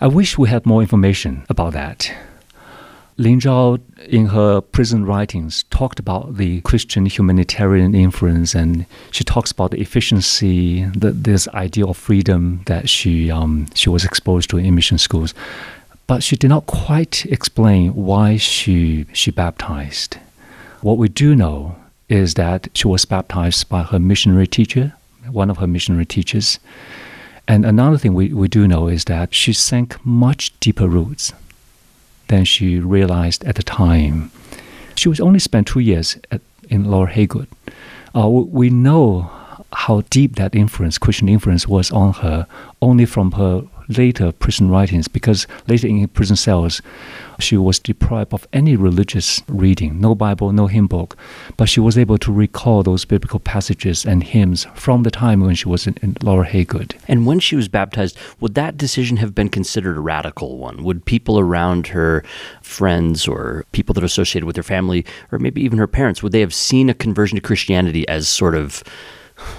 I 0.00 0.06
wish 0.06 0.38
we 0.38 0.48
had 0.48 0.66
more 0.66 0.80
information 0.80 1.44
about 1.48 1.72
that. 1.72 2.12
Lin 3.18 3.40
Zhao, 3.40 3.78
in 4.08 4.26
her 4.26 4.60
prison 4.60 5.04
writings, 5.04 5.64
talked 5.64 5.98
about 5.98 6.36
the 6.38 6.62
Christian 6.62 7.04
humanitarian 7.04 7.94
influence, 7.94 8.54
and 8.54 8.86
she 9.10 9.22
talks 9.22 9.50
about 9.52 9.70
the 9.70 9.80
efficiency, 9.80 10.84
the, 10.86 11.12
this 11.12 11.46
idea 11.48 11.86
of 11.86 11.96
freedom 11.96 12.62
that 12.66 12.88
she 12.88 13.30
um, 13.30 13.66
she 13.74 13.90
was 13.90 14.04
exposed 14.04 14.48
to 14.50 14.56
in 14.56 14.74
mission 14.74 14.96
schools. 14.96 15.34
But 16.06 16.22
she 16.22 16.36
did 16.36 16.48
not 16.48 16.66
quite 16.66 17.26
explain 17.26 17.94
why 17.94 18.38
she 18.38 19.06
she 19.12 19.30
baptized. 19.30 20.16
What 20.80 20.96
we 20.96 21.08
do 21.08 21.36
know 21.36 21.76
is 22.08 22.34
that 22.34 22.68
she 22.74 22.88
was 22.88 23.04
baptized 23.04 23.68
by 23.68 23.82
her 23.82 23.98
missionary 23.98 24.46
teacher, 24.46 24.94
one 25.30 25.50
of 25.50 25.58
her 25.58 25.66
missionary 25.66 26.06
teachers. 26.06 26.58
And 27.46 27.66
another 27.66 27.98
thing 27.98 28.14
we, 28.14 28.32
we 28.32 28.48
do 28.48 28.68
know 28.68 28.88
is 28.88 29.04
that 29.04 29.34
she 29.34 29.52
sank 29.52 29.96
much 30.04 30.58
deeper 30.60 30.88
roots 30.88 31.32
than 32.32 32.44
she 32.46 32.78
realized 32.78 33.44
at 33.44 33.56
the 33.56 33.62
time. 33.62 34.30
She 34.94 35.08
was 35.10 35.20
only 35.20 35.38
spent 35.38 35.66
two 35.66 35.80
years 35.80 36.16
at, 36.30 36.40
in 36.70 36.84
Laura 36.90 37.12
Haygood. 37.12 37.46
Uh, 38.14 38.28
we 38.28 38.70
know 38.70 39.30
how 39.72 40.02
deep 40.08 40.36
that 40.36 40.54
influence, 40.54 40.96
Christian 40.96 41.28
influence, 41.28 41.68
was 41.68 41.90
on 41.90 42.14
her 42.24 42.46
only 42.80 43.04
from 43.04 43.32
her 43.32 43.62
later 43.98 44.32
prison 44.32 44.70
writings 44.70 45.08
because 45.08 45.46
later 45.66 45.86
in 45.86 46.08
prison 46.08 46.36
cells 46.36 46.80
she 47.42 47.56
was 47.56 47.78
deprived 47.78 48.32
of 48.32 48.46
any 48.52 48.76
religious 48.76 49.42
reading, 49.48 50.00
no 50.00 50.14
Bible, 50.14 50.52
no 50.52 50.66
hymn 50.66 50.86
book, 50.86 51.16
but 51.56 51.68
she 51.68 51.80
was 51.80 51.98
able 51.98 52.18
to 52.18 52.32
recall 52.32 52.82
those 52.82 53.04
biblical 53.04 53.40
passages 53.40 54.04
and 54.04 54.22
hymns 54.22 54.66
from 54.74 55.02
the 55.02 55.10
time 55.10 55.40
when 55.40 55.54
she 55.54 55.68
was 55.68 55.86
in, 55.86 55.96
in 56.02 56.16
Laura 56.22 56.46
Haygood. 56.46 56.94
And 57.08 57.26
when 57.26 57.40
she 57.40 57.56
was 57.56 57.68
baptized, 57.68 58.16
would 58.40 58.54
that 58.54 58.76
decision 58.76 59.16
have 59.18 59.34
been 59.34 59.48
considered 59.48 59.96
a 59.96 60.00
radical 60.00 60.58
one? 60.58 60.84
Would 60.84 61.04
people 61.04 61.38
around 61.38 61.88
her, 61.88 62.24
friends 62.60 63.26
or 63.26 63.64
people 63.72 63.92
that 63.94 64.02
are 64.02 64.06
associated 64.06 64.46
with 64.46 64.56
her 64.56 64.62
family, 64.62 65.04
or 65.30 65.38
maybe 65.38 65.62
even 65.62 65.78
her 65.78 65.86
parents, 65.86 66.22
would 66.22 66.32
they 66.32 66.40
have 66.40 66.54
seen 66.54 66.88
a 66.88 66.94
conversion 66.94 67.36
to 67.36 67.42
Christianity 67.42 68.06
as 68.08 68.28
sort 68.28 68.54
of 68.54 68.84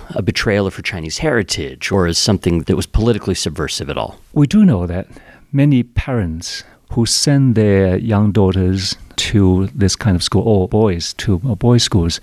a 0.09 0.21
betrayal 0.21 0.67
of 0.67 0.75
her 0.75 0.81
Chinese 0.81 1.19
heritage 1.19 1.91
or 1.91 2.07
as 2.07 2.17
something 2.17 2.61
that 2.63 2.75
was 2.75 2.85
politically 2.85 3.35
subversive 3.35 3.89
at 3.89 3.97
all? 3.97 4.19
We 4.33 4.47
do 4.47 4.65
know 4.65 4.87
that 4.87 5.07
many 5.51 5.83
parents 5.83 6.63
who 6.91 7.05
send 7.05 7.55
their 7.55 7.97
young 7.97 8.31
daughters 8.31 8.95
to 9.15 9.67
this 9.67 9.95
kind 9.95 10.15
of 10.15 10.23
school 10.23 10.43
or 10.43 10.67
boys 10.67 11.13
to 11.13 11.39
boys' 11.39 11.83
schools, 11.83 12.21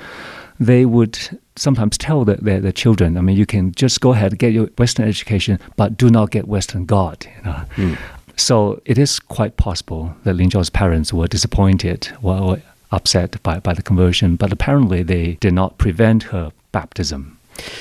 they 0.60 0.84
would 0.84 1.18
sometimes 1.56 1.98
tell 1.98 2.24
their, 2.24 2.36
their, 2.36 2.60
their, 2.60 2.72
children, 2.72 3.16
I 3.16 3.20
mean, 3.20 3.36
you 3.36 3.46
can 3.46 3.72
just 3.72 4.00
go 4.00 4.12
ahead, 4.12 4.32
and 4.32 4.38
get 4.38 4.52
your 4.52 4.66
Western 4.78 5.08
education, 5.08 5.58
but 5.76 5.96
do 5.96 6.10
not 6.10 6.30
get 6.30 6.46
Western 6.46 6.84
God. 6.86 7.26
You 7.36 7.44
know? 7.44 7.64
Mm. 7.76 7.98
So 8.36 8.80
it 8.84 8.96
is 8.96 9.18
quite 9.18 9.56
possible 9.56 10.14
that 10.24 10.34
Lin 10.34 10.50
Zhao's 10.50 10.70
parents 10.70 11.12
were 11.12 11.26
disappointed 11.26 12.08
or 12.22 12.62
upset 12.92 13.42
by, 13.42 13.58
by 13.60 13.74
the 13.74 13.82
conversion, 13.82 14.36
but 14.36 14.52
apparently 14.52 15.02
they 15.02 15.34
did 15.40 15.54
not 15.54 15.78
prevent 15.78 16.24
her 16.24 16.52
baptism. 16.72 17.38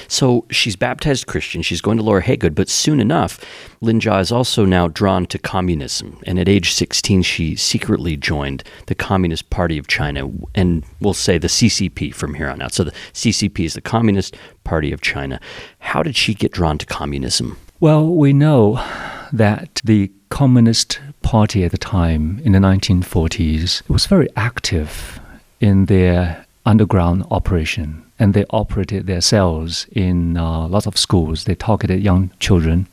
So 0.08 0.46
she's 0.50 0.76
baptized 0.76 1.28
Christian. 1.28 1.62
She's 1.62 1.82
going 1.82 1.98
to 1.98 2.04
Laura 2.04 2.22
Haygood, 2.22 2.56
but 2.56 2.70
soon 2.70 3.00
enough, 3.00 3.40
Lin 3.82 4.00
Zhao 4.00 4.20
is 4.20 4.32
also 4.32 4.66
now 4.66 4.88
drawn 4.88 5.26
to 5.28 5.38
communism. 5.38 6.20
And 6.26 6.40
at 6.40 6.50
age 6.50 6.74
16, 6.74 7.22
she 7.24 7.56
secretly 7.56 8.18
joined 8.18 8.64
the 8.88 8.96
Communist 8.96 9.50
Party 9.50 9.78
of 9.78 9.88
China, 9.88 10.30
and 10.56 10.84
we'll 11.00 11.14
say 11.14 11.38
the 11.38 11.48
CCP 11.48 12.14
from 12.14 12.34
here 12.34 12.50
on 12.50 12.62
out. 12.62 12.74
So 12.74 12.84
the 12.84 12.92
CCP 13.14 13.66
is 13.66 13.74
the 13.74 13.82
Communist 13.82 14.36
Party 14.64 14.92
of 14.92 15.02
China. 15.02 15.40
How 15.80 16.04
did 16.04 16.16
she 16.16 16.34
get 16.34 16.52
drawn 16.52 16.78
to 16.78 16.86
communism? 16.86 17.58
Well, 17.80 18.08
we 18.08 18.34
know 18.34 18.84
that 19.32 19.82
the 19.86 20.12
Communist 20.30 21.00
Party 21.22 21.64
at 21.64 21.72
the 21.72 21.78
time 21.78 22.42
in 22.44 22.52
the 22.52 22.60
1940s 22.60 23.88
was 23.90 24.06
very 24.06 24.28
active 24.36 25.20
in 25.60 25.86
their 25.86 26.46
underground 26.66 27.26
operation 27.32 28.04
and 28.20 28.34
they 28.34 28.46
operated 28.50 29.08
their 29.08 29.22
cells 29.22 29.88
in 29.94 30.38
uh, 30.38 30.68
lots 30.68 30.86
of 30.86 30.98
schools. 30.98 31.46
They 31.46 31.56
targeted 31.56 32.04
young 32.04 32.32
children, 32.40 32.88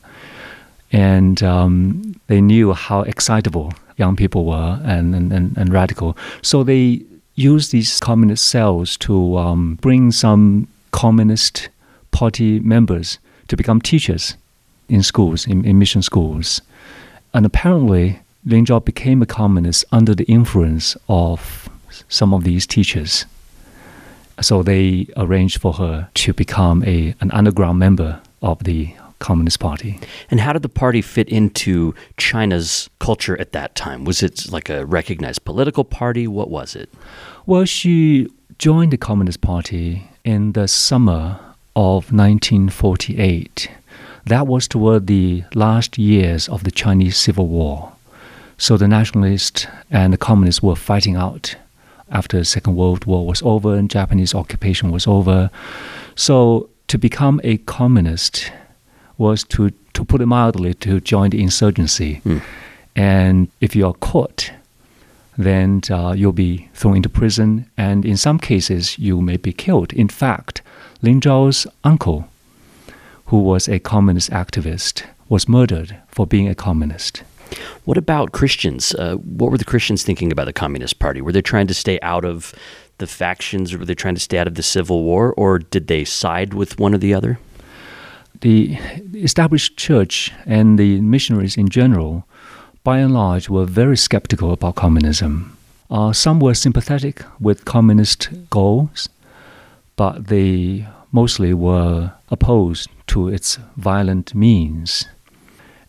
and 0.91 1.43
um, 1.43 2.15
they 2.27 2.41
knew 2.41 2.73
how 2.73 3.01
excitable 3.01 3.73
young 3.97 4.15
people 4.15 4.45
were 4.45 4.79
and, 4.83 5.13
and, 5.13 5.33
and, 5.33 5.57
and 5.57 5.73
radical. 5.73 6.17
So 6.41 6.63
they 6.63 7.01
used 7.35 7.71
these 7.71 7.99
communist 7.99 8.47
cells 8.47 8.97
to 8.97 9.37
um, 9.37 9.75
bring 9.81 10.11
some 10.11 10.67
communist 10.91 11.69
party 12.11 12.59
members 12.59 13.19
to 13.47 13.57
become 13.57 13.81
teachers 13.81 14.35
in 14.89 15.03
schools, 15.03 15.45
in, 15.45 15.65
in 15.65 15.77
mission 15.77 16.01
schools. 16.01 16.61
And 17.33 17.45
apparently, 17.45 18.19
Lin 18.45 18.65
Zhao 18.65 18.83
became 18.83 19.21
a 19.21 19.25
communist 19.25 19.83
under 19.91 20.15
the 20.15 20.23
influence 20.25 20.95
of 21.09 21.69
some 22.07 22.33
of 22.33 22.43
these 22.43 22.65
teachers. 22.65 23.25
So 24.41 24.63
they 24.63 25.07
arranged 25.17 25.59
for 25.61 25.73
her 25.73 26.09
to 26.13 26.33
become 26.33 26.83
a, 26.83 27.15
an 27.21 27.31
underground 27.31 27.79
member 27.79 28.21
of 28.41 28.63
the 28.63 28.93
Communist 29.19 29.59
Party. 29.59 29.99
And 30.29 30.39
how 30.39 30.53
did 30.53 30.61
the 30.61 30.69
party 30.69 31.01
fit 31.01 31.27
into 31.29 31.95
China's 32.17 32.89
culture 32.99 33.39
at 33.39 33.51
that 33.53 33.75
time? 33.75 34.05
Was 34.05 34.21
it 34.21 34.51
like 34.51 34.69
a 34.69 34.85
recognized 34.85 35.43
political 35.43 35.83
party? 35.83 36.27
What 36.27 36.49
was 36.49 36.75
it? 36.75 36.89
Well, 37.45 37.65
she 37.65 38.27
joined 38.59 38.93
the 38.93 38.97
Communist 38.97 39.41
Party 39.41 40.07
in 40.23 40.51
the 40.51 40.67
summer 40.67 41.39
of 41.75 42.11
1948. 42.11 43.69
That 44.25 44.45
was 44.45 44.67
toward 44.67 45.07
the 45.07 45.43
last 45.55 45.97
years 45.97 46.49
of 46.49 46.63
the 46.63 46.71
Chinese 46.71 47.17
Civil 47.17 47.47
War. 47.47 47.93
So 48.57 48.75
the 48.75 48.87
nationalists 48.87 49.67
and 49.89 50.11
the 50.11 50.17
communists 50.17 50.61
were 50.61 50.75
fighting 50.75 51.15
out 51.15 51.55
after 52.09 52.37
the 52.37 52.45
Second 52.45 52.75
World 52.75 53.05
War 53.05 53.25
was 53.25 53.41
over 53.43 53.75
and 53.75 53.89
Japanese 53.89 54.33
occupation 54.33 54.91
was 54.91 55.07
over. 55.07 55.49
So 56.15 56.69
to 56.87 56.97
become 56.97 57.41
a 57.43 57.57
communist 57.57 58.51
was 59.17 59.43
to, 59.45 59.71
to 59.93 60.05
put 60.05 60.21
it 60.21 60.25
mildly, 60.25 60.73
to 60.75 60.99
join 60.99 61.31
the 61.31 61.41
insurgency. 61.41 62.21
Mm. 62.25 62.41
And 62.95 63.47
if 63.61 63.75
you 63.75 63.85
are 63.87 63.93
caught, 63.93 64.51
then 65.37 65.81
uh, 65.91 66.13
you'll 66.17 66.31
be 66.31 66.69
thrown 66.73 66.97
into 66.97 67.09
prison, 67.09 67.69
and 67.77 68.05
in 68.05 68.17
some 68.17 68.39
cases, 68.39 68.97
you 68.97 69.21
may 69.21 69.37
be 69.37 69.53
killed. 69.53 69.93
In 69.93 70.07
fact, 70.07 70.61
Lin 71.01 71.19
Zhao's 71.21 71.67
uncle, 71.83 72.27
who 73.27 73.41
was 73.41 73.67
a 73.67 73.79
communist 73.79 74.31
activist, 74.31 75.03
was 75.29 75.47
murdered 75.47 75.97
for 76.07 76.25
being 76.25 76.47
a 76.47 76.55
communist. 76.55 77.21
What 77.85 77.97
about 77.97 78.31
Christians? 78.31 78.93
Uh, 78.95 79.15
what 79.15 79.51
were 79.51 79.57
the 79.57 79.65
Christians 79.65 80.03
thinking 80.03 80.31
about 80.31 80.45
the 80.45 80.53
Communist 80.53 80.99
Party? 80.99 81.21
Were 81.21 81.31
they 81.31 81.41
trying 81.41 81.67
to 81.67 81.73
stay 81.73 81.99
out 82.01 82.25
of 82.25 82.53
the 82.97 83.07
factions, 83.07 83.73
or 83.73 83.77
were 83.77 83.85
they 83.85 83.95
trying 83.95 84.15
to 84.15 84.21
stay 84.21 84.37
out 84.37 84.47
of 84.47 84.55
the 84.55 84.63
Civil 84.63 85.03
War, 85.03 85.33
or 85.37 85.59
did 85.59 85.87
they 85.87 86.03
side 86.03 86.53
with 86.53 86.79
one 86.79 86.93
or 86.93 86.97
the 86.97 87.13
other? 87.13 87.39
The 88.41 88.77
established 89.13 89.77
church 89.77 90.31
and 90.45 90.77
the 90.77 91.01
missionaries 91.01 91.57
in 91.57 91.69
general, 91.69 92.25
by 92.83 92.99
and 92.99 93.13
large, 93.13 93.49
were 93.49 93.65
very 93.65 93.97
skeptical 93.97 94.51
about 94.51 94.75
communism. 94.75 95.57
Uh, 95.89 96.11
some 96.11 96.39
were 96.39 96.53
sympathetic 96.53 97.23
with 97.39 97.65
communist 97.65 98.29
goals, 98.49 99.09
but 99.95 100.27
they 100.27 100.87
mostly 101.11 101.53
were 101.53 102.11
opposed 102.29 102.89
to 103.07 103.29
its 103.29 103.57
violent 103.77 104.35
means. 104.35 105.07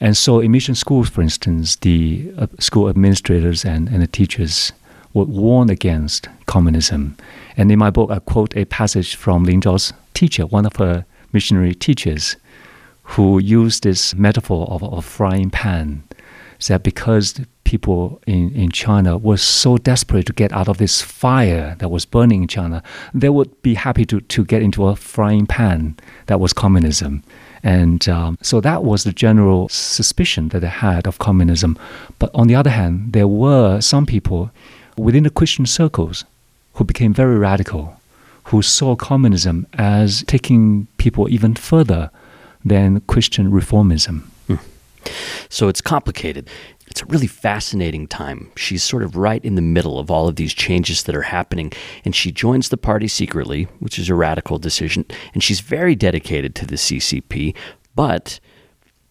And 0.00 0.16
so, 0.16 0.40
in 0.40 0.52
mission 0.52 0.74
schools, 0.74 1.08
for 1.08 1.22
instance, 1.22 1.76
the 1.76 2.32
uh, 2.38 2.46
school 2.60 2.88
administrators 2.88 3.64
and, 3.64 3.88
and 3.88 4.00
the 4.00 4.06
teachers 4.06 4.72
would 5.12 5.28
warn 5.28 5.70
against 5.70 6.28
communism. 6.46 7.16
And 7.56 7.72
in 7.72 7.78
my 7.78 7.90
book, 7.90 8.10
I 8.10 8.20
quote 8.20 8.56
a 8.56 8.64
passage 8.66 9.16
from 9.16 9.44
Lin 9.44 9.60
Zhao's 9.60 9.92
teacher, 10.14 10.46
one 10.46 10.66
of 10.66 10.76
her 10.76 11.04
missionary 11.32 11.74
teachers, 11.74 12.36
who 13.02 13.38
used 13.38 13.82
this 13.82 14.14
metaphor 14.14 14.68
of 14.70 14.82
a 14.82 15.02
frying 15.02 15.50
pan. 15.50 16.04
That 16.66 16.82
because 16.82 17.40
people 17.62 18.20
in, 18.26 18.50
in 18.54 18.70
China 18.70 19.16
were 19.16 19.36
so 19.36 19.78
desperate 19.78 20.26
to 20.26 20.32
get 20.32 20.52
out 20.52 20.68
of 20.68 20.78
this 20.78 21.00
fire 21.00 21.76
that 21.78 21.88
was 21.88 22.04
burning 22.04 22.42
in 22.42 22.48
China, 22.48 22.82
they 23.14 23.28
would 23.28 23.62
be 23.62 23.74
happy 23.74 24.04
to, 24.06 24.20
to 24.20 24.44
get 24.44 24.62
into 24.62 24.86
a 24.86 24.96
frying 24.96 25.46
pan 25.46 25.96
that 26.26 26.40
was 26.40 26.52
communism. 26.52 27.22
And 27.62 28.08
um, 28.08 28.38
so 28.42 28.60
that 28.60 28.84
was 28.84 29.04
the 29.04 29.12
general 29.12 29.68
suspicion 29.68 30.48
that 30.50 30.60
they 30.60 30.68
had 30.68 31.06
of 31.06 31.18
communism. 31.18 31.78
But 32.18 32.30
on 32.34 32.46
the 32.46 32.54
other 32.54 32.70
hand, 32.70 33.12
there 33.12 33.28
were 33.28 33.80
some 33.80 34.06
people 34.06 34.50
within 34.96 35.24
the 35.24 35.30
Christian 35.30 35.66
circles 35.66 36.24
who 36.74 36.84
became 36.84 37.12
very 37.12 37.36
radical, 37.36 38.00
who 38.44 38.62
saw 38.62 38.96
communism 38.96 39.66
as 39.74 40.24
taking 40.26 40.86
people 40.96 41.28
even 41.28 41.54
further 41.54 42.10
than 42.64 43.00
Christian 43.02 43.50
reformism. 43.50 44.22
Mm. 44.48 44.60
So 45.48 45.68
it's 45.68 45.80
complicated. 45.80 46.48
It's 46.90 47.02
a 47.02 47.06
really 47.06 47.26
fascinating 47.26 48.06
time. 48.06 48.50
She's 48.56 48.82
sort 48.82 49.02
of 49.02 49.14
right 49.14 49.44
in 49.44 49.54
the 49.54 49.62
middle 49.62 49.98
of 49.98 50.10
all 50.10 50.26
of 50.26 50.36
these 50.36 50.54
changes 50.54 51.02
that 51.02 51.14
are 51.14 51.22
happening, 51.22 51.72
and 52.04 52.14
she 52.16 52.32
joins 52.32 52.70
the 52.70 52.76
party 52.76 53.08
secretly, 53.08 53.64
which 53.78 53.98
is 53.98 54.08
a 54.08 54.14
radical 54.14 54.58
decision, 54.58 55.04
and 55.34 55.42
she's 55.42 55.60
very 55.60 55.94
dedicated 55.94 56.54
to 56.54 56.66
the 56.66 56.76
CCP. 56.76 57.54
But 57.94 58.40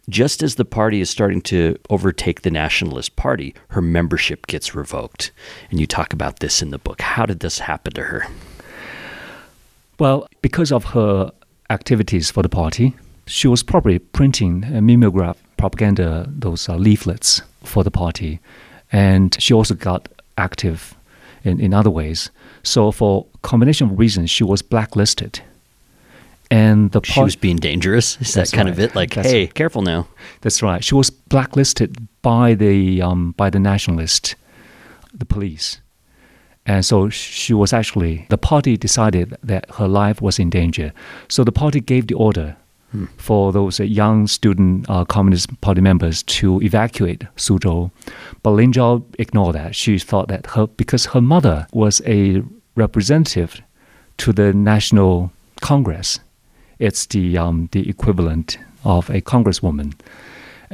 just 0.09 0.41
as 0.41 0.55
the 0.55 0.65
party 0.65 1.01
is 1.01 1.09
starting 1.09 1.41
to 1.41 1.77
overtake 1.89 2.41
the 2.41 2.51
Nationalist 2.51 3.15
Party, 3.15 3.53
her 3.69 3.81
membership 3.81 4.47
gets 4.47 4.73
revoked. 4.73 5.31
And 5.69 5.79
you 5.79 5.85
talk 5.85 6.13
about 6.13 6.39
this 6.39 6.61
in 6.61 6.71
the 6.71 6.79
book. 6.79 7.01
How 7.01 7.25
did 7.25 7.41
this 7.41 7.59
happen 7.59 7.93
to 7.93 8.03
her? 8.03 8.27
Well, 9.99 10.27
because 10.41 10.71
of 10.71 10.85
her 10.85 11.31
activities 11.69 12.31
for 12.31 12.41
the 12.41 12.49
party, 12.49 12.95
she 13.25 13.47
was 13.47 13.61
probably 13.61 13.99
printing 13.99 14.63
a 14.63 14.81
mimeograph 14.81 15.37
propaganda, 15.57 16.25
those 16.29 16.69
uh, 16.69 16.75
leaflets 16.75 17.41
for 17.67 17.83
the 17.83 17.91
party. 17.91 18.39
And 18.91 19.35
she 19.41 19.53
also 19.53 19.75
got 19.75 20.07
active 20.37 20.95
in, 21.43 21.59
in 21.59 21.73
other 21.73 21.89
ways. 21.89 22.31
So, 22.63 22.91
for 22.91 23.25
combination 23.41 23.89
of 23.89 23.99
reasons, 23.99 24.29
she 24.29 24.43
was 24.43 24.61
blacklisted. 24.61 25.41
And 26.49 26.91
the 26.91 27.01
she 27.03 27.21
was 27.21 27.35
being 27.35 27.57
dangerous. 27.57 28.19
Is 28.21 28.33
that 28.35 28.51
kind 28.51 28.69
right. 28.69 28.73
of 28.73 28.79
it? 28.79 28.95
Like, 28.95 29.13
that's 29.15 29.29
hey, 29.29 29.41
right. 29.41 29.53
careful 29.53 29.81
now. 29.81 30.07
That's 30.41 30.63
right. 30.63 30.81
She 30.83 30.95
was 30.95 31.09
blacklisted 31.09 32.07
by 32.21 32.53
the 32.53 33.01
um, 33.01 33.33
by 33.35 33.49
the 33.49 33.59
nationalist, 33.59 34.35
the 35.13 35.25
police, 35.25 35.81
and 36.65 36.85
so 36.85 37.09
she 37.09 37.53
was 37.53 37.73
actually 37.73 38.27
the 38.29 38.37
party 38.37 38.77
decided 38.77 39.35
that 39.43 39.69
her 39.71 39.89
life 39.89 40.21
was 40.21 40.39
in 40.39 40.49
danger. 40.49 40.93
So 41.27 41.43
the 41.43 41.51
party 41.51 41.81
gave 41.81 42.07
the 42.07 42.15
order 42.15 42.55
for 43.17 43.51
those 43.51 43.79
young 43.79 44.27
student 44.27 44.89
uh, 44.89 45.05
Communist 45.05 45.59
Party 45.61 45.81
members 45.81 46.23
to 46.23 46.61
evacuate 46.61 47.25
Suzhou, 47.35 47.91
but 48.43 48.51
Lin 48.51 48.71
Zhao 48.71 49.03
ignored 49.19 49.55
that. 49.55 49.75
She 49.75 49.99
thought 49.99 50.29
that 50.29 50.47
her 50.47 50.67
because 50.67 51.07
her 51.07 51.21
mother 51.21 51.67
was 51.73 52.01
a 52.05 52.41
representative 52.75 53.61
to 54.17 54.31
the 54.33 54.53
National 54.53 55.31
Congress 55.61 56.19
it's 56.79 57.07
the 57.07 57.37
um, 57.37 57.69
the 57.71 57.89
equivalent 57.89 58.57
of 58.83 59.09
a 59.09 59.21
congresswoman. 59.21 59.93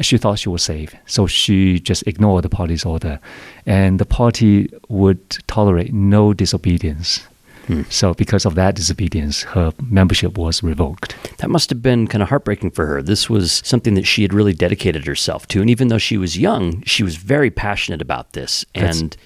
She 0.01 0.17
thought 0.17 0.39
she 0.39 0.49
was 0.49 0.63
safe, 0.63 0.95
so 1.05 1.27
she 1.27 1.79
just 1.79 2.05
ignored 2.07 2.43
the 2.43 2.49
party's 2.49 2.83
order, 2.83 3.19
and 3.65 3.99
the 3.99 4.05
party 4.05 4.73
would 4.89 5.29
tolerate 5.47 5.93
no 5.93 6.33
disobedience. 6.33 7.21
Hmm. 7.67 7.83
So, 7.89 8.13
because 8.13 8.45
of 8.45 8.55
that 8.55 8.75
disobedience, 8.75 9.43
her 9.43 9.73
membership 9.81 10.37
was 10.37 10.61
revoked. 10.61 11.15
That 11.37 11.49
must 11.49 11.69
have 11.69 11.81
been 11.81 12.07
kind 12.07 12.21
of 12.21 12.29
heartbreaking 12.29 12.71
for 12.71 12.85
her. 12.85 13.01
This 13.01 13.29
was 13.29 13.61
something 13.65 13.93
that 13.93 14.05
she 14.05 14.21
had 14.21 14.33
really 14.33 14.53
dedicated 14.53 15.07
herself 15.07 15.47
to. 15.49 15.61
And 15.61 15.69
even 15.69 15.87
though 15.87 15.97
she 15.97 16.17
was 16.17 16.37
young, 16.37 16.83
she 16.83 17.03
was 17.03 17.15
very 17.15 17.49
passionate 17.49 18.01
about 18.01 18.33
this 18.33 18.65
That's, 18.75 18.99
and 18.99 19.17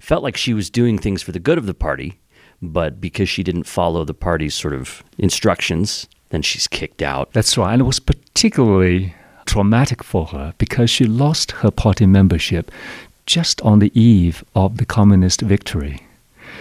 felt 0.00 0.22
like 0.22 0.36
she 0.36 0.54
was 0.54 0.68
doing 0.70 0.98
things 0.98 1.22
for 1.22 1.32
the 1.32 1.38
good 1.38 1.58
of 1.58 1.66
the 1.66 1.74
party. 1.74 2.18
But 2.62 3.00
because 3.00 3.28
she 3.28 3.42
didn't 3.42 3.64
follow 3.64 4.04
the 4.04 4.14
party's 4.14 4.54
sort 4.54 4.74
of 4.74 5.04
instructions, 5.18 6.08
then 6.30 6.42
she's 6.42 6.66
kicked 6.66 7.02
out. 7.02 7.32
That's 7.32 7.56
right. 7.56 7.72
And 7.72 7.82
it 7.82 7.84
was 7.84 8.00
particularly 8.00 9.14
traumatic 9.44 10.02
for 10.02 10.26
her 10.26 10.54
because 10.58 10.90
she 10.90 11.04
lost 11.04 11.52
her 11.52 11.70
party 11.70 12.06
membership 12.06 12.70
just 13.26 13.60
on 13.62 13.78
the 13.78 13.92
eve 13.98 14.44
of 14.54 14.78
the 14.78 14.86
communist 14.86 15.40
victory. 15.40 16.05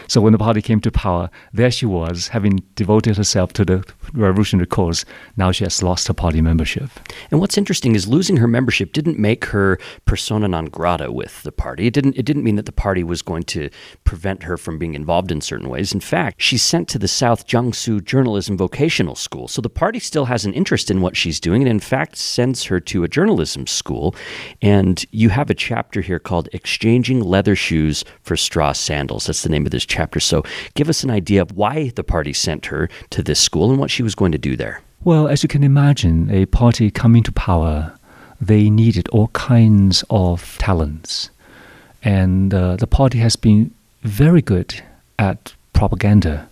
So 0.07 0.21
when 0.21 0.33
the 0.33 0.39
party 0.39 0.61
came 0.61 0.81
to 0.81 0.91
power, 0.91 1.29
there 1.53 1.71
she 1.71 1.85
was, 1.85 2.29
having 2.29 2.61
devoted 2.75 3.17
herself 3.17 3.53
to 3.53 3.65
the 3.65 3.83
revolutionary 4.13 4.67
cause. 4.67 5.05
Now 5.37 5.51
she 5.51 5.63
has 5.63 5.81
lost 5.81 6.07
her 6.07 6.13
party 6.13 6.41
membership. 6.41 6.89
And 7.31 7.39
what's 7.39 7.57
interesting 7.57 7.95
is 7.95 8.07
losing 8.07 8.37
her 8.37 8.47
membership 8.47 8.93
didn't 8.93 9.19
make 9.19 9.45
her 9.45 9.79
persona 10.05 10.47
non 10.47 10.65
grata 10.65 11.11
with 11.11 11.43
the 11.43 11.51
party. 11.51 11.87
It 11.87 11.93
didn't. 11.93 12.17
It 12.17 12.25
didn't 12.25 12.43
mean 12.43 12.55
that 12.55 12.65
the 12.65 12.71
party 12.71 13.03
was 13.03 13.21
going 13.21 13.43
to 13.43 13.69
prevent 14.03 14.43
her 14.43 14.57
from 14.57 14.77
being 14.77 14.93
involved 14.93 15.31
in 15.31 15.41
certain 15.41 15.69
ways. 15.69 15.93
In 15.93 15.99
fact, 15.99 16.41
she's 16.41 16.63
sent 16.63 16.87
to 16.89 16.99
the 16.99 17.07
South 17.07 17.47
Jiangsu 17.47 18.03
Journalism 18.03 18.57
Vocational 18.57 19.15
School. 19.15 19.47
So 19.47 19.61
the 19.61 19.69
party 19.69 19.99
still 19.99 20.25
has 20.25 20.45
an 20.45 20.53
interest 20.53 20.91
in 20.91 21.01
what 21.01 21.17
she's 21.17 21.39
doing, 21.39 21.61
and 21.61 21.69
in 21.69 21.79
fact 21.79 22.17
sends 22.17 22.63
her 22.65 22.79
to 22.81 23.03
a 23.03 23.07
journalism 23.07 23.67
school. 23.67 24.15
And 24.61 25.03
you 25.11 25.29
have 25.29 25.49
a 25.49 25.55
chapter 25.55 26.01
here 26.01 26.19
called 26.19 26.49
"Exchanging 26.53 27.21
Leather 27.21 27.55
Shoes 27.55 28.03
for 28.21 28.37
Straw 28.37 28.71
Sandals." 28.73 29.25
That's 29.25 29.43
the 29.43 29.49
name 29.49 29.65
of 29.65 29.71
this 29.71 29.85
chapter. 29.95 30.19
So 30.19 30.43
give 30.73 30.89
us 30.89 31.03
an 31.03 31.11
idea 31.11 31.41
of 31.41 31.49
why 31.61 31.91
the 31.95 32.03
party 32.03 32.33
sent 32.33 32.65
her 32.67 32.89
to 33.11 33.23
this 33.23 33.39
school 33.39 33.69
and 33.71 33.79
what 33.79 33.91
she 33.91 34.03
was 34.03 34.15
going 34.15 34.33
to 34.33 34.37
do 34.49 34.55
there. 34.55 34.81
Well, 35.03 35.27
as 35.27 35.43
you 35.43 35.49
can 35.49 35.63
imagine, 35.63 36.17
a 36.31 36.45
party 36.47 36.91
coming 36.91 37.23
to 37.23 37.31
power, 37.31 37.93
they 38.41 38.69
needed 38.69 39.07
all 39.09 39.29
kinds 39.29 40.03
of 40.09 40.57
talents. 40.57 41.29
And 42.03 42.53
uh, 42.53 42.75
the 42.75 42.87
party 42.87 43.19
has 43.19 43.35
been 43.35 43.71
very 44.01 44.41
good 44.41 44.83
at 45.17 45.53
propaganda. 45.73 46.47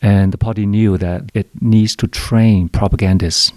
And 0.00 0.32
the 0.32 0.38
party 0.38 0.66
knew 0.66 0.98
that 0.98 1.20
it 1.34 1.48
needs 1.60 1.96
to 1.96 2.06
train 2.06 2.68
propagandists. 2.68 3.52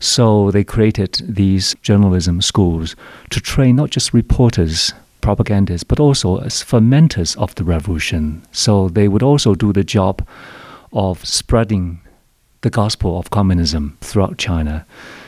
So 0.00 0.50
they 0.50 0.64
created 0.64 1.20
these 1.22 1.76
journalism 1.82 2.42
schools 2.42 2.96
to 3.30 3.40
train 3.40 3.76
not 3.76 3.90
just 3.90 4.12
reporters 4.12 4.92
propagandists, 5.22 5.84
but 5.84 5.98
also 5.98 6.38
as 6.38 6.62
fermenters 6.62 7.36
of 7.38 7.54
the 7.54 7.64
revolution. 7.64 8.42
So 8.52 8.90
they 8.90 9.08
would 9.08 9.22
also 9.22 9.54
do 9.54 9.72
the 9.72 9.84
job 9.84 10.26
of 10.92 11.24
spreading 11.24 12.00
the 12.60 12.70
gospel 12.70 13.18
of 13.18 13.30
communism 13.30 13.96
throughout 14.00 14.36
China. 14.38 14.84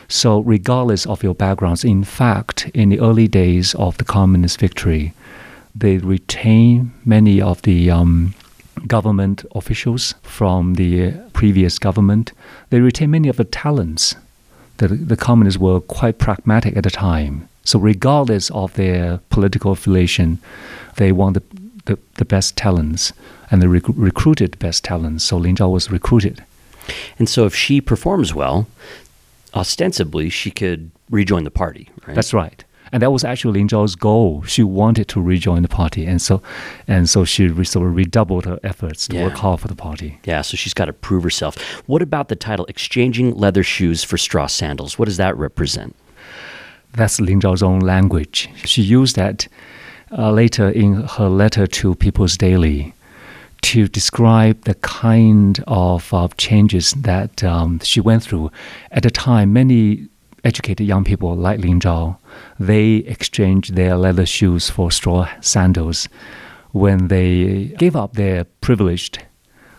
So, 0.07 0.39
regardless 0.41 1.05
of 1.05 1.23
your 1.23 1.33
backgrounds, 1.33 1.83
in 1.83 2.03
fact, 2.03 2.69
in 2.73 2.89
the 2.89 2.99
early 2.99 3.27
days 3.27 3.73
of 3.75 3.97
the 3.97 4.03
communist 4.03 4.59
victory, 4.59 5.13
they 5.73 5.97
retain 5.97 6.93
many 7.03 7.41
of 7.41 7.61
the 7.63 7.89
um, 7.89 8.33
government 8.87 9.45
officials 9.55 10.13
from 10.21 10.75
the 10.75 11.11
previous 11.33 11.79
government. 11.79 12.31
They 12.69 12.79
retain 12.79 13.11
many 13.11 13.29
of 13.29 13.37
the 13.37 13.43
talents. 13.43 14.15
The, 14.77 14.87
the 14.87 15.17
communists 15.17 15.59
were 15.59 15.81
quite 15.81 16.19
pragmatic 16.19 16.77
at 16.77 16.83
the 16.83 16.91
time. 16.91 17.49
So, 17.65 17.77
regardless 17.77 18.49
of 18.51 18.73
their 18.75 19.19
political 19.29 19.71
affiliation, 19.71 20.39
they 20.95 21.11
want 21.11 21.33
the, 21.33 21.43
the, 21.85 21.99
the 22.13 22.25
best 22.25 22.55
talents 22.55 23.11
and 23.51 23.61
they 23.61 23.67
rec- 23.67 23.83
recruited 23.89 24.53
the 24.53 24.57
best 24.57 24.83
talents. 24.83 25.25
So, 25.25 25.35
Lin 25.35 25.55
Zhao 25.55 25.71
was 25.71 25.91
recruited. 25.91 26.43
And 27.19 27.27
so, 27.27 27.45
if 27.45 27.53
she 27.53 27.81
performs 27.81 28.33
well, 28.33 28.67
ostensibly 29.53 30.29
she 30.29 30.51
could 30.51 30.91
rejoin 31.09 31.43
the 31.43 31.51
party, 31.51 31.89
right? 32.05 32.15
That's 32.15 32.33
right. 32.33 32.63
And 32.91 33.01
that 33.01 33.11
was 33.11 33.23
actually 33.23 33.59
Lin 33.59 33.67
Zhao's 33.67 33.95
goal. 33.95 34.43
She 34.43 34.63
wanted 34.63 35.07
to 35.09 35.21
rejoin 35.21 35.63
the 35.63 35.67
party, 35.67 36.05
and 36.05 36.21
so, 36.21 36.41
and 36.87 37.09
so 37.09 37.25
she 37.25 37.47
re- 37.47 37.65
sort 37.65 37.87
of 37.87 37.95
redoubled 37.95 38.45
her 38.45 38.59
efforts 38.63 39.07
to 39.07 39.17
yeah. 39.17 39.23
work 39.23 39.33
hard 39.33 39.59
for 39.59 39.67
the 39.67 39.75
party. 39.75 40.19
Yeah, 40.23 40.41
so 40.43 40.55
she's 40.55 40.73
got 40.73 40.85
to 40.85 40.93
prove 40.93 41.23
herself. 41.23 41.57
What 41.87 42.01
about 42.01 42.29
the 42.29 42.35
title 42.35 42.65
"Exchanging 42.67 43.35
Leather 43.35 43.63
Shoes 43.63 44.03
for 44.03 44.17
Straw 44.17 44.45
Sandals"? 44.45 44.99
What 44.99 45.05
does 45.05 45.17
that 45.17 45.35
represent? 45.35 45.95
That's 46.95 47.19
Lin 47.19 47.41
Zhao's 47.41 47.61
own 47.61 47.79
language. 47.81 48.49
She 48.63 48.81
used 48.81 49.15
that 49.17 49.47
uh, 50.17 50.31
later 50.31 50.69
in 50.69 51.03
her 51.03 51.27
letter 51.27 51.67
to 51.67 51.95
People's 51.95 52.37
Daily 52.37 52.93
to 53.63 53.87
describe 53.87 54.61
the 54.63 54.75
kind 54.75 55.63
of 55.67 56.37
changes 56.37 56.91
that 56.91 57.43
um, 57.43 57.79
she 57.79 57.99
went 57.99 58.23
through. 58.23 58.51
At 58.91 59.03
the 59.03 59.11
time, 59.11 59.53
many 59.53 60.07
educated 60.43 60.85
young 60.87 61.03
people 61.03 61.35
like 61.35 61.59
Lin 61.59 61.79
Zhao, 61.79 62.17
they 62.59 62.97
exchanged 62.97 63.75
their 63.75 63.97
leather 63.97 64.25
shoes 64.25 64.69
for 64.69 64.91
straw 64.91 65.27
sandals 65.41 66.07
when 66.71 67.07
they 67.07 67.73
gave 67.77 67.95
up 67.95 68.13
their 68.13 68.43
privileged 68.61 69.23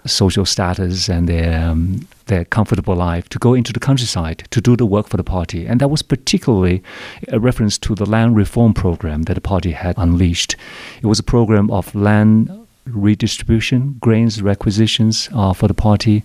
social 0.04 0.44
status 0.44 1.08
and 1.08 1.28
their 1.28 1.68
um, 1.68 2.06
their 2.26 2.44
comfortable 2.44 2.94
life 2.94 3.28
to 3.30 3.38
go 3.38 3.54
into 3.54 3.72
the 3.72 3.80
countryside 3.80 4.46
to 4.50 4.60
do 4.60 4.76
the 4.76 4.86
work 4.86 5.08
for 5.08 5.16
the 5.16 5.24
party. 5.24 5.66
And 5.66 5.80
that 5.80 5.88
was 5.88 6.02
particularly 6.02 6.82
a 7.28 7.38
reference 7.38 7.78
to 7.78 7.94
the 7.94 8.06
land 8.06 8.36
reform 8.36 8.74
program 8.74 9.22
that 9.24 9.34
the 9.34 9.40
party 9.40 9.72
had 9.72 9.96
unleashed. 9.96 10.56
It 11.02 11.06
was 11.06 11.18
a 11.18 11.24
program 11.24 11.70
of 11.70 11.94
land 11.94 12.66
redistribution, 12.86 13.96
grains 14.00 14.42
requisitions 14.42 15.28
uh, 15.32 15.52
for 15.52 15.68
the 15.68 15.74
party. 15.74 16.22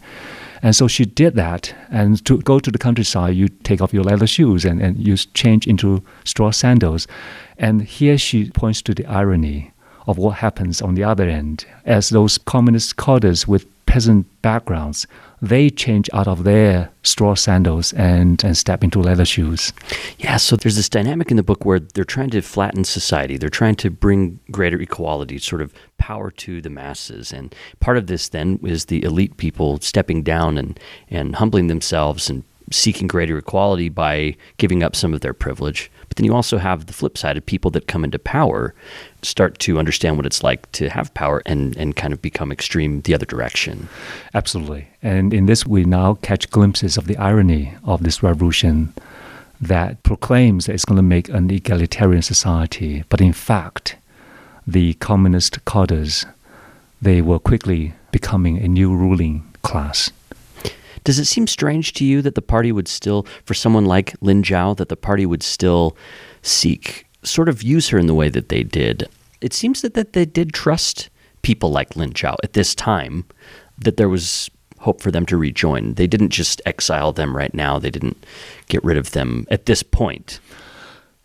And 0.63 0.75
so 0.75 0.87
she 0.87 1.05
did 1.05 1.35
that. 1.35 1.73
And 1.89 2.23
to 2.25 2.39
go 2.39 2.59
to 2.59 2.71
the 2.71 2.77
countryside, 2.77 3.35
you 3.35 3.47
take 3.47 3.81
off 3.81 3.93
your 3.93 4.03
leather 4.03 4.27
shoes 4.27 4.63
and, 4.63 4.81
and 4.81 4.97
you 4.97 5.17
change 5.17 5.67
into 5.67 6.03
straw 6.23 6.51
sandals. 6.51 7.07
And 7.57 7.81
here 7.81 8.17
she 8.17 8.49
points 8.51 8.81
to 8.83 8.93
the 8.93 9.05
irony 9.05 9.71
of 10.07 10.17
what 10.17 10.37
happens 10.37 10.81
on 10.81 10.95
the 10.95 11.03
other 11.03 11.27
end 11.27 11.65
as 11.85 12.09
those 12.09 12.37
communist 12.37 12.97
cadres 12.97 13.47
with 13.47 13.65
peasant 13.85 14.25
backgrounds 14.41 15.05
they 15.41 15.69
change 15.69 16.09
out 16.13 16.27
of 16.27 16.43
their 16.43 16.91
straw 17.03 17.33
sandals 17.33 17.93
and, 17.93 18.43
and 18.43 18.55
step 18.55 18.83
into 18.83 18.99
leather 18.99 19.25
shoes. 19.25 19.73
Yeah, 20.19 20.37
so 20.37 20.55
there's 20.55 20.75
this 20.75 20.89
dynamic 20.89 21.31
in 21.31 21.37
the 21.37 21.43
book 21.43 21.65
where 21.65 21.79
they're 21.79 22.03
trying 22.03 22.29
to 22.31 22.41
flatten 22.41 22.83
society. 22.83 23.37
They're 23.37 23.49
trying 23.49 23.75
to 23.77 23.89
bring 23.89 24.39
greater 24.51 24.79
equality, 24.79 25.39
sort 25.39 25.63
of 25.63 25.73
power 25.97 26.29
to 26.31 26.61
the 26.61 26.69
masses. 26.69 27.33
And 27.33 27.55
part 27.79 27.97
of 27.97 28.07
this 28.07 28.29
then 28.29 28.59
is 28.63 28.85
the 28.85 29.03
elite 29.03 29.37
people 29.37 29.79
stepping 29.79 30.21
down 30.21 30.57
and, 30.57 30.79
and 31.09 31.35
humbling 31.35 31.67
themselves 31.67 32.29
and 32.29 32.43
seeking 32.71 33.07
greater 33.07 33.37
equality 33.37 33.89
by 33.89 34.35
giving 34.57 34.83
up 34.83 34.95
some 34.95 35.13
of 35.13 35.21
their 35.21 35.33
privilege. 35.33 35.91
But 36.11 36.17
then 36.17 36.25
you 36.25 36.35
also 36.35 36.57
have 36.57 36.87
the 36.87 36.93
flip 36.93 37.17
side 37.17 37.37
of 37.37 37.45
people 37.45 37.71
that 37.71 37.87
come 37.87 38.03
into 38.03 38.19
power 38.19 38.75
start 39.21 39.59
to 39.59 39.79
understand 39.79 40.17
what 40.17 40.25
it's 40.25 40.43
like 40.43 40.69
to 40.73 40.89
have 40.89 41.13
power 41.13 41.41
and, 41.45 41.73
and 41.77 41.95
kind 41.95 42.11
of 42.11 42.21
become 42.21 42.51
extreme 42.51 42.99
the 43.03 43.13
other 43.13 43.25
direction. 43.25 43.87
Absolutely. 44.33 44.89
And 45.01 45.33
in 45.33 45.45
this, 45.45 45.65
we 45.65 45.85
now 45.85 46.15
catch 46.15 46.49
glimpses 46.49 46.97
of 46.97 47.07
the 47.07 47.15
irony 47.15 47.75
of 47.85 48.03
this 48.03 48.21
revolution 48.21 48.93
that 49.61 50.03
proclaims 50.03 50.65
that 50.65 50.73
it's 50.73 50.83
going 50.83 50.97
to 50.97 51.01
make 51.01 51.29
an 51.29 51.49
egalitarian 51.49 52.23
society. 52.23 53.05
But 53.07 53.21
in 53.21 53.31
fact, 53.31 53.95
the 54.67 54.95
communist 54.95 55.63
cadres, 55.63 56.25
they 57.01 57.21
were 57.21 57.39
quickly 57.39 57.93
becoming 58.11 58.57
a 58.57 58.67
new 58.67 58.93
ruling 58.93 59.49
class. 59.61 60.11
Does 61.03 61.19
it 61.19 61.25
seem 61.25 61.47
strange 61.47 61.93
to 61.93 62.05
you 62.05 62.21
that 62.21 62.35
the 62.35 62.41
party 62.41 62.71
would 62.71 62.87
still, 62.87 63.25
for 63.45 63.53
someone 63.53 63.85
like 63.85 64.15
Lin 64.21 64.43
Zhao, 64.43 64.77
that 64.77 64.89
the 64.89 64.95
party 64.95 65.25
would 65.25 65.43
still 65.43 65.95
seek, 66.41 67.07
sort 67.23 67.49
of 67.49 67.63
use 67.63 67.89
her 67.89 67.97
in 67.97 68.07
the 68.07 68.13
way 68.13 68.29
that 68.29 68.49
they 68.49 68.63
did? 68.63 69.07
it 69.41 69.53
seems 69.53 69.81
that, 69.81 69.95
that 69.95 70.13
they 70.13 70.25
did 70.25 70.53
trust 70.53 71.09
people 71.41 71.71
like 71.71 71.95
Lin 71.95 72.13
Zhao 72.13 72.35
at 72.43 72.53
this 72.53 72.73
time, 72.73 73.25
that 73.79 73.97
there 73.97 74.09
was 74.09 74.49
hope 74.79 75.01
for 75.01 75.11
them 75.11 75.25
to 75.25 75.37
rejoin. 75.37 75.95
They 75.95 76.07
didn't 76.07 76.29
just 76.29 76.61
exile 76.65 77.11
them 77.11 77.35
right 77.35 77.53
now, 77.53 77.79
they 77.79 77.89
didn't 77.89 78.23
get 78.67 78.83
rid 78.83 78.97
of 78.97 79.11
them 79.11 79.45
at 79.49 79.65
this 79.65 79.83
point. 79.83 80.39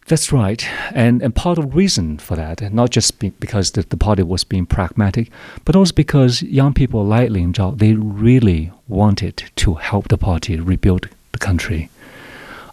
That's 0.09 0.31
right. 0.31 0.64
And, 0.95 1.21
and 1.21 1.35
part 1.35 1.59
of 1.59 1.71
the 1.71 1.77
reason 1.77 2.19
for 2.19 2.37
that, 2.37 2.73
not 2.73 2.90
just 2.90 3.19
be, 3.19 3.31
because 3.31 3.73
the, 3.73 3.83
the 3.83 3.97
party 3.97 4.23
was 4.23 4.45
being 4.45 4.64
pragmatic, 4.64 5.31
but 5.64 5.75
also 5.75 5.92
because 5.92 6.42
young 6.42 6.75
people 6.75 7.05
like 7.05 7.31
Lin 7.31 7.53
Zhao, 7.53 7.77
they 7.77 7.95
really 7.95 8.71
wanted 8.87 9.51
to 9.57 9.75
help 9.75 10.09
the 10.09 10.19
party 10.19 10.61
rebuild 10.61 11.09
the 11.33 11.38
country, 11.38 11.90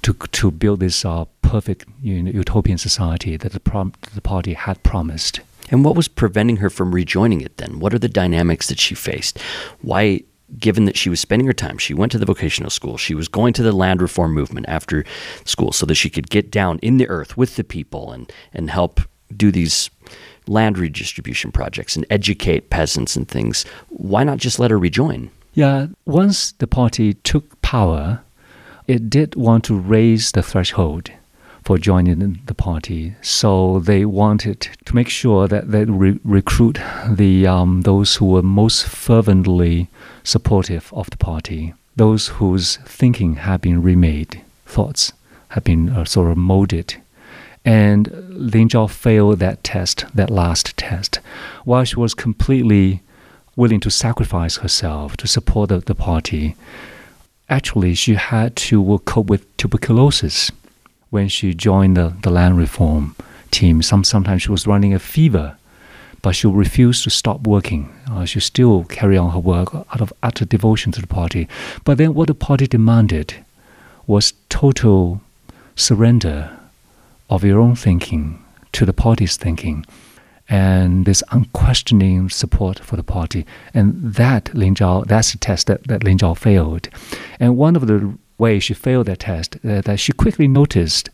to, 0.04 0.14
to 0.14 0.52
build 0.52 0.80
this 0.80 1.04
uh, 1.04 1.26
perfect 1.42 1.86
you 2.04 2.22
know, 2.22 2.32
utopian 2.32 2.78
society 2.78 3.36
that 3.38 3.52
the, 3.52 3.60
prom- 3.60 3.94
the 4.14 4.22
party 4.22 4.54
had 4.54 4.84
promised. 4.84 5.40
And 5.72 5.84
what 5.84 5.96
was 5.96 6.08
preventing 6.08 6.58
her 6.58 6.70
from 6.70 6.94
rejoining 6.94 7.42
it 7.42 7.58
then? 7.58 7.80
What 7.80 7.96
are 7.96 8.00
the 8.00 8.10
dynamics 8.10 8.68
that 8.68 8.80
she 8.80 8.94
faced? 8.94 9.40
Why 9.82 10.22
given 10.58 10.86
that 10.86 10.98
she 10.98 11.10
was 11.10 11.20
spending 11.20 11.48
her 11.48 11.54
time, 11.54 11.78
she 11.78 11.94
went 11.94 12.12
to 12.12 12.18
the 12.18 12.26
vocational 12.26 12.70
school, 12.70 12.98
she 12.98 13.16
was 13.16 13.28
going 13.28 13.54
to 13.54 13.64
the 13.64 13.72
land 13.72 14.02
reform 14.02 14.34
movement 14.34 14.68
after 14.70 15.04
school 15.46 15.72
so 15.72 15.86
that 15.86 15.96
she 15.96 16.10
could 16.10 16.30
get 16.30 16.52
down 16.52 16.80
in 16.80 16.98
the 16.98 17.08
earth 17.08 17.38
with 17.38 17.56
the 17.56 17.64
people 17.64 18.12
and, 18.12 18.32
and 18.54 18.70
help 18.70 19.02
do 19.36 19.52
these 19.52 19.90
land 20.48 20.78
redistribution 20.78 21.52
projects 21.52 21.96
and 21.96 22.06
educate 22.10 22.70
peasants 22.70 23.16
and 23.16 23.28
things. 23.28 23.66
Why 23.90 24.24
not 24.24 24.38
just 24.38 24.60
let 24.60 24.72
her 24.72 24.78
rejoin? 24.78 25.32
Yeah, 25.54 25.88
once 26.06 26.52
the 26.54 26.68
party 26.68 27.14
took 27.14 27.62
power, 27.62 28.22
it 28.88 29.10
did 29.10 29.36
want 29.36 29.64
to 29.66 29.78
raise 29.78 30.32
the 30.32 30.44
threshold 30.44 31.12
for 31.64 31.78
joining 31.78 32.40
the 32.46 32.54
party. 32.54 33.16
So 33.22 33.80
they 33.80 34.06
wanted 34.06 34.68
to 34.86 34.96
make 34.96 35.10
sure 35.10 35.48
that 35.48 35.72
they 35.72 35.86
re- 35.86 36.20
recruit 36.24 36.80
the 37.10 37.48
um, 37.48 37.82
those 37.82 38.18
who 38.18 38.26
were 38.26 38.42
most 38.42 38.86
fervently 38.86 39.88
supportive 40.24 40.92
of 40.94 41.10
the 41.10 41.18
party, 41.18 41.74
those 41.96 42.28
whose 42.40 42.78
thinking 42.86 43.36
had 43.36 43.62
been 43.62 43.82
remade, 43.82 44.42
thoughts 44.66 45.14
had 45.50 45.64
been 45.64 45.90
uh, 45.90 46.06
sort 46.06 46.32
of 46.32 46.38
molded. 46.38 46.96
And 47.66 48.12
Lin 48.30 48.68
Zhao 48.68 48.90
failed 48.90 49.40
that 49.40 49.64
test, 49.64 50.06
that 50.14 50.30
last 50.30 50.76
test, 50.76 51.20
while 51.64 51.86
she 51.86 51.96
was 51.96 52.14
completely 52.14 53.02
willing 53.56 53.80
to 53.80 53.90
sacrifice 53.90 54.58
herself 54.58 55.16
to 55.18 55.28
support 55.28 55.70
the, 55.70 55.80
the 55.80 55.96
party. 55.96 56.56
Actually, 57.50 57.94
she 57.94 58.16
had 58.16 58.56
to 58.56 59.00
cope 59.06 59.28
with 59.28 59.46
tuberculosis 59.58 60.52
when 61.14 61.28
she 61.28 61.54
joined 61.54 61.96
the, 61.96 62.12
the 62.24 62.32
land 62.32 62.58
reform 62.58 63.16
team. 63.52 63.84
Some, 63.84 64.04
sometimes 64.04 64.42
she 64.42 64.52
was 64.52 64.66
running 64.66 64.96
a 64.96 65.00
fever, 65.00 65.56
but 66.24 66.36
she 66.36 66.48
refused 66.48 67.04
to 67.04 67.12
stop 67.12 67.46
working. 67.46 67.94
Uh, 68.10 68.26
she 68.26 68.40
still 68.40 68.84
carry 68.86 69.16
on 69.16 69.30
her 69.30 69.38
work 69.38 69.76
out 69.76 70.02
of 70.02 70.12
utter 70.24 70.44
devotion 70.44 70.92
to 70.94 71.02
the 71.02 71.06
party. 71.06 71.48
But 71.84 72.00
then 72.00 72.16
what 72.16 72.30
the 72.30 72.34
party 72.34 72.66
demanded 72.66 73.36
was 74.08 74.34
total 74.50 75.22
surrender 75.76 76.50
of 77.30 77.44
your 77.44 77.60
own 77.60 77.76
thinking 77.76 78.44
to 78.72 78.84
the 78.84 78.94
party's 78.94 79.38
thinking 79.38 79.86
and 80.50 81.06
this 81.06 81.24
unquestioning 81.30 82.30
support 82.30 82.80
for 82.80 82.96
the 82.96 83.04
party. 83.04 83.46
And 83.72 84.16
that 84.16 84.54
Lin 84.56 84.74
Zhao, 84.74 85.06
that's 85.06 85.32
the 85.32 85.38
test 85.38 85.68
that, 85.68 85.86
that 85.88 86.04
Lin 86.04 86.18
Zhao 86.18 86.36
failed. 86.36 86.90
And 87.40 87.56
one 87.56 87.76
of 87.76 87.86
the 87.86 88.18
way 88.38 88.60
she 88.60 88.74
failed 88.74 89.08
that 89.08 89.20
test 89.20 89.58
uh, 89.66 89.82
that 89.82 90.00
she 90.00 90.12
quickly 90.12 90.48
noticed 90.48 91.10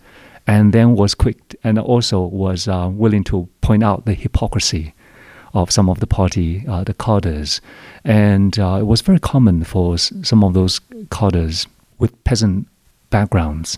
and 0.48 0.74
then 0.74 0.96
was 0.96 1.14
quick 1.14 1.56
and 1.64 1.78
also 1.78 2.22
was 2.22 2.68
uh, 2.68 2.90
willing 2.92 3.24
to 3.24 3.48
point 3.62 3.84
out 3.84 4.06
the 4.06 4.14
hypocrisy 4.14 4.94
of 5.54 5.72
some 5.72 5.90
of 5.90 6.00
the 6.00 6.08
party, 6.08 6.64
uh, 6.68 6.84
the 6.84 6.94
cadres. 6.94 7.62
And 8.04 8.58
uh, 8.58 8.78
it 8.80 8.88
was 8.88 9.02
very 9.02 9.20
common 9.20 9.64
for 9.64 9.98
some 9.98 10.44
of 10.44 10.54
those 10.54 10.80
cadres 11.12 11.68
with 11.98 12.24
peasant 12.24 12.68
backgrounds. 13.10 13.78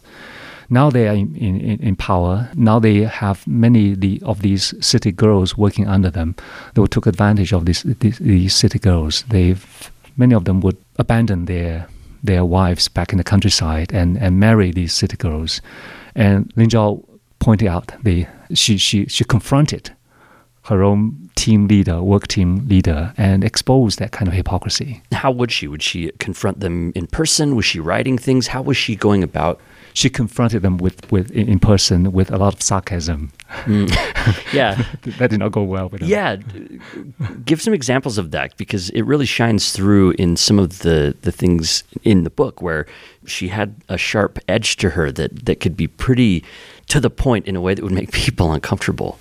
Now 0.69 0.89
they 0.89 1.09
are 1.09 1.13
in, 1.13 1.35
in, 1.35 1.59
in 1.81 1.95
power. 1.97 2.49
Now 2.55 2.79
they 2.79 2.99
have 3.01 3.45
many 3.45 3.93
the, 3.93 4.21
of 4.23 4.41
these 4.41 4.73
city 4.85 5.11
girls 5.11 5.57
working 5.57 5.87
under 5.87 6.09
them. 6.09 6.35
They 6.75 6.85
took 6.85 7.05
advantage 7.05 7.51
of 7.51 7.65
these, 7.65 7.83
these, 7.83 8.19
these 8.19 8.55
city 8.55 8.79
girls. 8.79 9.23
They 9.23 9.55
many 10.15 10.33
of 10.35 10.45
them 10.45 10.61
would 10.61 10.77
abandon 10.97 11.45
their 11.45 11.87
their 12.23 12.45
wives 12.45 12.87
back 12.87 13.11
in 13.11 13.17
the 13.17 13.23
countryside 13.23 13.91
and, 13.93 14.17
and 14.17 14.39
marry 14.39 14.71
these 14.71 14.93
city 14.93 15.17
girls. 15.17 15.61
And 16.15 16.51
Lin 16.55 16.69
Zhao 16.69 17.03
pointed 17.39 17.67
out 17.67 17.93
the 18.03 18.27
she, 18.53 18.77
she, 18.77 19.05
she 19.07 19.23
confronted 19.23 19.95
her 20.63 20.83
own 20.83 21.29
team 21.35 21.67
leader, 21.67 22.01
work 22.01 22.27
team 22.27 22.67
leader, 22.67 23.13
and 23.17 23.43
expose 23.43 23.95
that 23.95 24.11
kind 24.11 24.27
of 24.27 24.33
hypocrisy. 24.33 25.01
How 25.11 25.31
would 25.31 25.51
she? 25.51 25.67
Would 25.67 25.81
she 25.81 26.11
confront 26.19 26.59
them 26.59 26.91
in 26.95 27.07
person? 27.07 27.55
Was 27.55 27.65
she 27.65 27.79
writing 27.79 28.17
things? 28.17 28.47
How 28.47 28.61
was 28.61 28.77
she 28.77 28.95
going 28.95 29.23
about 29.23 29.59
she 29.93 30.09
confronted 30.09 30.61
them 30.61 30.77
with, 30.77 31.11
with 31.11 31.31
in 31.31 31.59
person 31.59 32.11
with 32.11 32.31
a 32.31 32.37
lot 32.37 32.53
of 32.53 32.61
sarcasm. 32.61 33.31
Mm. 33.65 33.91
Yeah, 34.53 34.83
that 35.17 35.29
did 35.29 35.39
not 35.39 35.51
go 35.51 35.63
well 35.63 35.89
with 35.89 36.01
her. 36.01 36.07
Yeah, 36.07 36.35
give 37.43 37.61
some 37.61 37.73
examples 37.73 38.17
of 38.17 38.31
that 38.31 38.55
because 38.57 38.89
it 38.91 39.01
really 39.01 39.25
shines 39.25 39.71
through 39.71 40.11
in 40.11 40.35
some 40.35 40.59
of 40.59 40.79
the 40.79 41.15
the 41.21 41.31
things 41.31 41.83
in 42.03 42.23
the 42.23 42.29
book 42.29 42.61
where 42.61 42.85
she 43.25 43.47
had 43.47 43.75
a 43.89 43.97
sharp 43.97 44.37
edge 44.47 44.75
to 44.77 44.91
her 44.91 45.11
that 45.13 45.45
that 45.45 45.59
could 45.59 45.75
be 45.75 45.87
pretty 45.87 46.43
to 46.87 46.99
the 46.99 47.09
point 47.09 47.47
in 47.47 47.55
a 47.55 47.61
way 47.61 47.73
that 47.73 47.81
would 47.81 47.93
make 47.93 48.11
people 48.25 48.51
uncomfortable. 48.51 49.17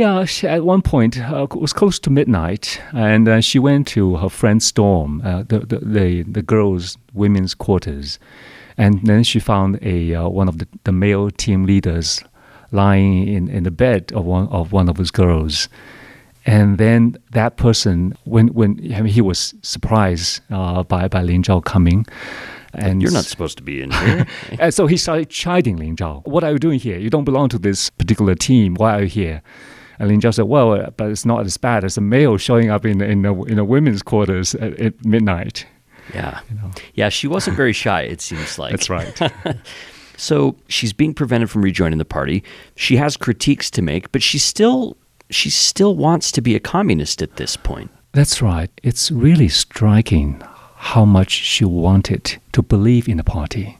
Yeah, 0.00 0.24
she, 0.24 0.48
at 0.48 0.64
one 0.64 0.80
point 0.80 1.20
uh, 1.20 1.42
it 1.42 1.60
was 1.60 1.74
close 1.74 1.98
to 1.98 2.08
midnight, 2.08 2.80
and 2.94 3.28
uh, 3.28 3.42
she 3.42 3.58
went 3.58 3.86
to 3.88 4.16
her 4.16 4.30
friend's 4.30 4.72
dorm, 4.72 5.20
uh, 5.22 5.42
the, 5.42 5.58
the, 5.58 5.78
the 5.80 6.22
the 6.22 6.40
girls' 6.40 6.96
women's 7.12 7.54
quarters, 7.54 8.18
and 8.78 9.06
then 9.06 9.22
she 9.24 9.38
found 9.38 9.78
a 9.82 10.14
uh, 10.14 10.26
one 10.26 10.48
of 10.48 10.56
the, 10.56 10.66
the 10.84 10.92
male 10.92 11.30
team 11.30 11.66
leaders 11.66 12.24
lying 12.72 13.28
in, 13.28 13.48
in 13.48 13.64
the 13.64 13.70
bed 13.70 14.10
of 14.14 14.24
one 14.24 14.48
of 14.48 14.72
one 14.72 14.88
of 14.88 14.96
his 14.96 15.10
girls. 15.10 15.68
And 16.46 16.78
then 16.78 17.18
that 17.32 17.58
person, 17.58 18.16
when 18.24 18.54
when 18.54 18.80
I 18.94 19.02
mean, 19.02 19.12
he 19.12 19.20
was 19.20 19.52
surprised 19.60 20.40
uh, 20.50 20.82
by 20.82 21.08
by 21.08 21.20
Lin 21.20 21.42
Zhao 21.42 21.62
coming, 21.62 22.06
and 22.72 23.02
you're 23.02 23.12
not 23.12 23.26
supposed 23.26 23.58
to 23.58 23.62
be 23.62 23.82
in 23.82 23.90
here. 23.90 24.26
and 24.58 24.72
so 24.78 24.86
he 24.86 24.96
started 24.96 25.28
chiding 25.28 25.76
Lin 25.76 25.94
Zhao. 25.94 26.26
What 26.26 26.42
are 26.42 26.52
you 26.52 26.58
doing 26.58 26.80
here? 26.80 26.98
You 26.98 27.10
don't 27.10 27.26
belong 27.26 27.50
to 27.50 27.58
this 27.58 27.90
particular 27.90 28.34
team. 28.34 28.76
Why 28.76 28.94
are 28.94 29.02
you 29.02 29.08
here? 29.08 29.42
And 30.00 30.08
Lin 30.08 30.20
Zhao 30.20 30.34
said, 30.34 30.46
"Well, 30.46 30.72
uh, 30.72 30.90
but 30.96 31.10
it's 31.10 31.26
not 31.26 31.44
as 31.44 31.56
bad 31.56 31.84
as 31.84 31.96
a 31.96 32.00
male 32.00 32.38
showing 32.38 32.70
up 32.70 32.84
in 32.84 33.00
in 33.00 33.24
a, 33.24 33.44
in 33.44 33.58
a 33.58 33.64
women's 33.64 34.02
quarters 34.02 34.56
at, 34.56 34.72
at 34.80 35.04
midnight." 35.04 35.66
Yeah. 36.14 36.40
You 36.48 36.56
know? 36.56 36.70
Yeah, 36.94 37.08
she 37.08 37.28
wasn't 37.28 37.56
very 37.56 37.72
shy, 37.72 38.02
it 38.02 38.20
seems 38.20 38.58
like. 38.58 38.72
That's 38.72 38.90
right. 38.90 39.32
so 40.16 40.56
she's 40.68 40.92
being 40.92 41.14
prevented 41.14 41.50
from 41.50 41.62
rejoining 41.62 41.98
the 41.98 42.04
party. 42.04 42.42
She 42.74 42.96
has 42.96 43.16
critiques 43.16 43.70
to 43.72 43.82
make, 43.82 44.10
but 44.10 44.22
she 44.22 44.38
still 44.38 44.96
she 45.28 45.50
still 45.50 45.94
wants 45.94 46.32
to 46.32 46.40
be 46.40 46.56
a 46.56 46.60
communist 46.60 47.22
at 47.22 47.36
this 47.36 47.56
point. 47.56 47.90
That's 48.12 48.42
right. 48.42 48.70
It's 48.82 49.10
really 49.10 49.48
striking 49.48 50.42
how 50.76 51.04
much 51.04 51.30
she 51.30 51.64
wanted 51.64 52.38
to 52.52 52.62
believe 52.62 53.08
in 53.08 53.18
the 53.18 53.24
party. 53.24 53.78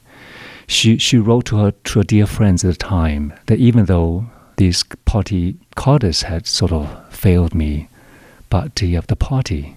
She 0.67 0.99
she 0.99 1.19
wrote 1.19 1.47
to 1.47 1.57
her 1.57 1.71
to 1.73 1.99
her 2.01 2.05
dear 2.05 2.27
friends 2.27 2.65
at 2.65 2.71
the 2.71 2.77
time 2.77 3.33
that 3.47 3.59
even 3.59 3.87
though 3.87 4.27
these 4.57 4.83
party 5.05 5.57
cadres 5.77 6.23
had 6.23 6.47
sort 6.47 6.73
of 6.73 7.13
failed 7.13 7.55
me, 7.55 7.89
but 8.49 8.77
the, 8.77 8.97
uh, 8.97 9.03
the 9.07 9.17
party 9.17 9.77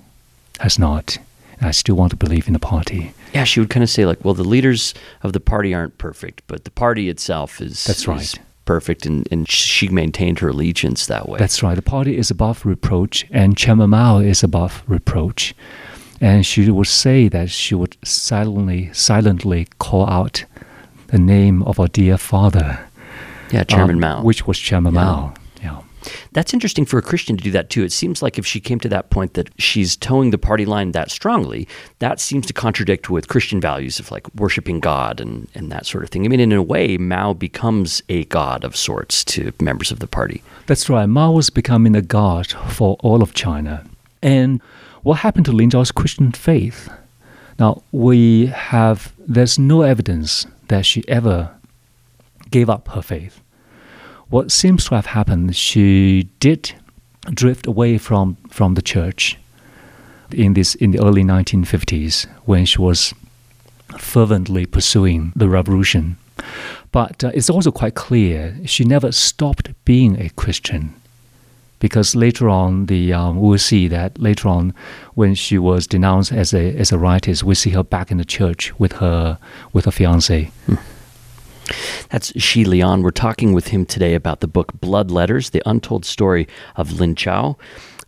has 0.59 0.77
not. 0.77 1.17
I 1.62 1.71
still 1.71 1.95
want 1.95 2.12
to 2.12 2.17
believe 2.17 2.47
in 2.47 2.53
the 2.53 2.59
party. 2.59 3.13
Yeah, 3.33 3.45
she 3.45 3.59
would 3.59 3.69
kind 3.69 3.83
of 3.83 3.89
say 3.89 4.05
like, 4.05 4.23
well, 4.23 4.33
the 4.33 4.43
leaders 4.43 4.93
of 5.21 5.33
the 5.33 5.39
party 5.39 5.73
aren't 5.73 5.97
perfect, 5.97 6.41
but 6.47 6.65
the 6.65 6.71
party 6.71 7.09
itself 7.09 7.62
is 7.62 7.83
that's 7.86 8.07
right. 8.07 8.21
Is 8.21 8.36
perfect, 8.65 9.05
and, 9.05 9.27
and 9.31 9.49
she 9.49 9.88
maintained 9.89 10.39
her 10.39 10.49
allegiance 10.49 11.07
that 11.07 11.27
way. 11.27 11.39
That's 11.39 11.63
right. 11.63 11.75
The 11.75 11.81
party 11.81 12.17
is 12.17 12.31
above 12.31 12.65
reproach, 12.65 13.25
and 13.31 13.57
Chairman 13.57 13.91
Mao 13.91 14.19
is 14.19 14.43
above 14.43 14.83
reproach. 14.88 15.55
And 16.21 16.45
she 16.45 16.69
would 16.69 16.88
say 16.88 17.27
that 17.27 17.49
she 17.49 17.75
would 17.75 17.97
silently, 18.03 18.91
silently 18.93 19.67
call 19.79 20.09
out 20.09 20.45
the 21.07 21.17
name 21.17 21.62
of 21.63 21.79
our 21.79 21.88
dear 21.88 22.17
father. 22.17 22.88
Yeah, 23.53 23.63
Chairman 23.63 23.95
um, 23.95 24.01
Mao. 24.01 24.23
Which 24.23 24.47
was 24.47 24.57
Chairman 24.57 24.93
yeah. 24.93 25.03
Mao. 25.03 25.33
Yeah. 25.61 25.81
That's 26.33 26.53
interesting 26.53 26.85
for 26.85 26.97
a 26.97 27.01
Christian 27.01 27.37
to 27.37 27.43
do 27.43 27.51
that 27.51 27.69
too. 27.69 27.83
It 27.83 27.91
seems 27.91 28.21
like 28.21 28.37
if 28.37 28.45
she 28.45 28.59
came 28.59 28.79
to 28.79 28.89
that 28.89 29.09
point 29.09 29.35
that 29.35 29.49
she's 29.59 29.95
toeing 29.95 30.31
the 30.31 30.37
party 30.37 30.65
line 30.65 30.91
that 30.91 31.11
strongly, 31.11 31.67
that 31.99 32.19
seems 32.19 32.45
to 32.47 32.53
contradict 32.53 33.09
with 33.09 33.27
Christian 33.27 33.61
values 33.61 33.99
of 33.99 34.11
like 34.11 34.33
worshiping 34.35 34.79
God 34.79 35.21
and, 35.21 35.47
and 35.55 35.71
that 35.71 35.85
sort 35.85 36.03
of 36.03 36.09
thing. 36.09 36.25
I 36.25 36.27
mean, 36.27 36.39
in 36.39 36.51
a 36.51 36.61
way, 36.61 36.97
Mao 36.97 37.33
becomes 37.33 38.01
a 38.09 38.25
god 38.25 38.63
of 38.63 38.75
sorts 38.75 39.23
to 39.25 39.53
members 39.61 39.91
of 39.91 39.99
the 39.99 40.07
party. 40.07 40.43
That's 40.65 40.89
right. 40.89 41.05
Mao 41.05 41.31
was 41.31 41.49
becoming 41.49 41.95
a 41.95 42.01
god 42.01 42.47
for 42.47 42.97
all 43.01 43.21
of 43.21 43.33
China. 43.33 43.85
And 44.21 44.61
what 45.03 45.19
happened 45.19 45.45
to 45.45 45.51
Lin 45.51 45.69
Zhao's 45.69 45.91
Christian 45.91 46.31
faith? 46.31 46.89
Now, 47.59 47.83
we 47.91 48.47
have, 48.47 49.13
there's 49.19 49.59
no 49.59 49.83
evidence 49.83 50.47
that 50.69 50.85
she 50.85 51.07
ever 51.07 51.51
gave 52.49 52.69
up 52.69 52.87
her 52.89 53.01
faith 53.01 53.42
what 54.33 54.51
seems 54.51 54.85
to 54.85 54.95
have 54.95 55.05
happened, 55.05 55.55
she 55.55 56.23
did 56.39 56.73
drift 57.29 57.67
away 57.67 57.99
from, 57.99 58.35
from 58.49 58.73
the 58.73 58.81
church 58.81 59.37
in 60.31 60.55
this 60.55 60.73
in 60.73 60.89
the 60.89 60.99
early 60.99 61.23
1950s 61.23 62.25
when 62.45 62.65
she 62.65 62.81
was 62.81 63.13
fervently 63.99 64.65
pursuing 64.65 65.31
the 65.35 65.47
revolution. 65.47 66.17
But 66.91 67.23
uh, 67.23 67.31
it's 67.35 67.47
also 67.47 67.71
quite 67.71 67.93
clear 67.93 68.57
she 68.65 68.83
never 68.83 69.11
stopped 69.11 69.69
being 69.85 70.19
a 70.19 70.29
Christian. 70.29 70.95
Because 71.77 72.15
later 72.15 72.49
on, 72.49 72.87
the 72.87 73.13
um, 73.13 73.39
we'll 73.39 73.59
see 73.59 73.87
that 73.89 74.17
later 74.17 74.47
on, 74.47 74.73
when 75.13 75.35
she 75.35 75.59
was 75.59 75.85
denounced 75.85 76.31
as 76.31 76.55
a 76.55 76.75
as 76.75 76.91
a 76.91 76.95
rightist, 76.95 77.43
we 77.43 77.53
see 77.53 77.69
her 77.71 77.83
back 77.83 78.09
in 78.09 78.17
the 78.17 78.25
church 78.25 78.73
with 78.79 78.93
her 78.93 79.37
with 79.73 79.85
her 79.85 79.91
fiance. 79.91 80.45
Hmm. 80.65 80.75
That's 82.10 82.34
Xi 82.41 82.65
Lian. 82.65 83.02
We're 83.02 83.12
talking 83.12 83.54
with 83.54 83.67
him 83.67 83.86
today 83.86 84.13
about 84.13 84.41
the 84.41 84.47
book 84.47 84.73
Blood 84.80 85.12
Letters: 85.12 85.52
The 85.52 85.62
Untold 85.65 86.06
Story 86.06 86.47
of 86.76 86.99
Lin 86.99 87.15
Zhao 87.15 87.58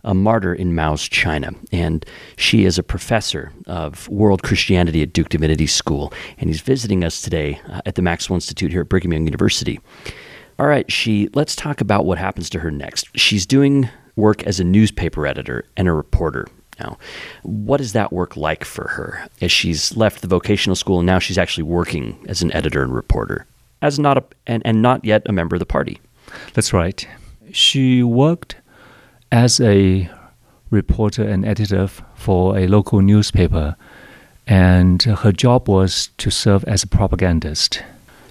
a 0.06 0.14
martyr 0.14 0.54
in 0.54 0.74
Mao's 0.74 1.02
China. 1.02 1.50
And 1.72 2.06
she 2.36 2.64
is 2.64 2.78
a 2.78 2.82
professor 2.82 3.52
of 3.66 4.08
world 4.08 4.42
Christianity 4.42 5.02
at 5.02 5.12
Duke 5.12 5.28
Divinity 5.28 5.66
School. 5.66 6.12
And 6.38 6.48
he's 6.48 6.60
visiting 6.60 7.04
us 7.04 7.20
today 7.20 7.60
uh, 7.68 7.82
at 7.84 7.96
the 7.96 8.02
Maxwell 8.02 8.36
Institute 8.36 8.70
here 8.70 8.82
at 8.82 8.88
Brigham 8.88 9.12
Young 9.12 9.24
University. 9.24 9.80
All 10.58 10.66
right, 10.66 10.90
Xi, 10.90 11.28
let's 11.34 11.54
talk 11.54 11.82
about 11.82 12.06
what 12.06 12.18
happens 12.18 12.48
to 12.50 12.60
her 12.60 12.70
next. 12.70 13.08
She's 13.18 13.44
doing 13.44 13.90
work 14.14 14.42
as 14.44 14.58
a 14.58 14.64
newspaper 14.64 15.26
editor 15.26 15.64
and 15.76 15.88
a 15.88 15.92
reporter. 15.92 16.46
Now, 16.78 16.98
what 17.42 17.80
is 17.80 17.92
that 17.92 18.12
work 18.12 18.36
like 18.36 18.64
for 18.64 18.88
her 18.88 19.28
as 19.40 19.50
she's 19.50 19.96
left 19.96 20.20
the 20.20 20.28
vocational 20.28 20.76
school 20.76 20.98
and 20.98 21.06
now 21.06 21.18
she's 21.18 21.38
actually 21.38 21.64
working 21.64 22.18
as 22.28 22.42
an 22.42 22.52
editor 22.52 22.82
and 22.82 22.94
reporter, 22.94 23.46
as 23.80 23.98
not 23.98 24.18
a, 24.18 24.24
and, 24.46 24.62
and 24.66 24.82
not 24.82 25.04
yet 25.04 25.22
a 25.26 25.32
member 25.32 25.56
of 25.56 25.60
the 25.60 25.66
party? 25.66 26.00
That's 26.54 26.72
right. 26.72 27.06
She 27.52 28.02
worked 28.02 28.56
as 29.32 29.60
a 29.60 30.10
reporter 30.70 31.22
and 31.22 31.46
editor 31.46 31.88
for 32.14 32.58
a 32.58 32.66
local 32.66 33.00
newspaper, 33.00 33.76
and 34.46 35.02
her 35.02 35.32
job 35.32 35.68
was 35.68 36.10
to 36.18 36.30
serve 36.30 36.62
as 36.64 36.82
a 36.82 36.86
propagandist. 36.86 37.82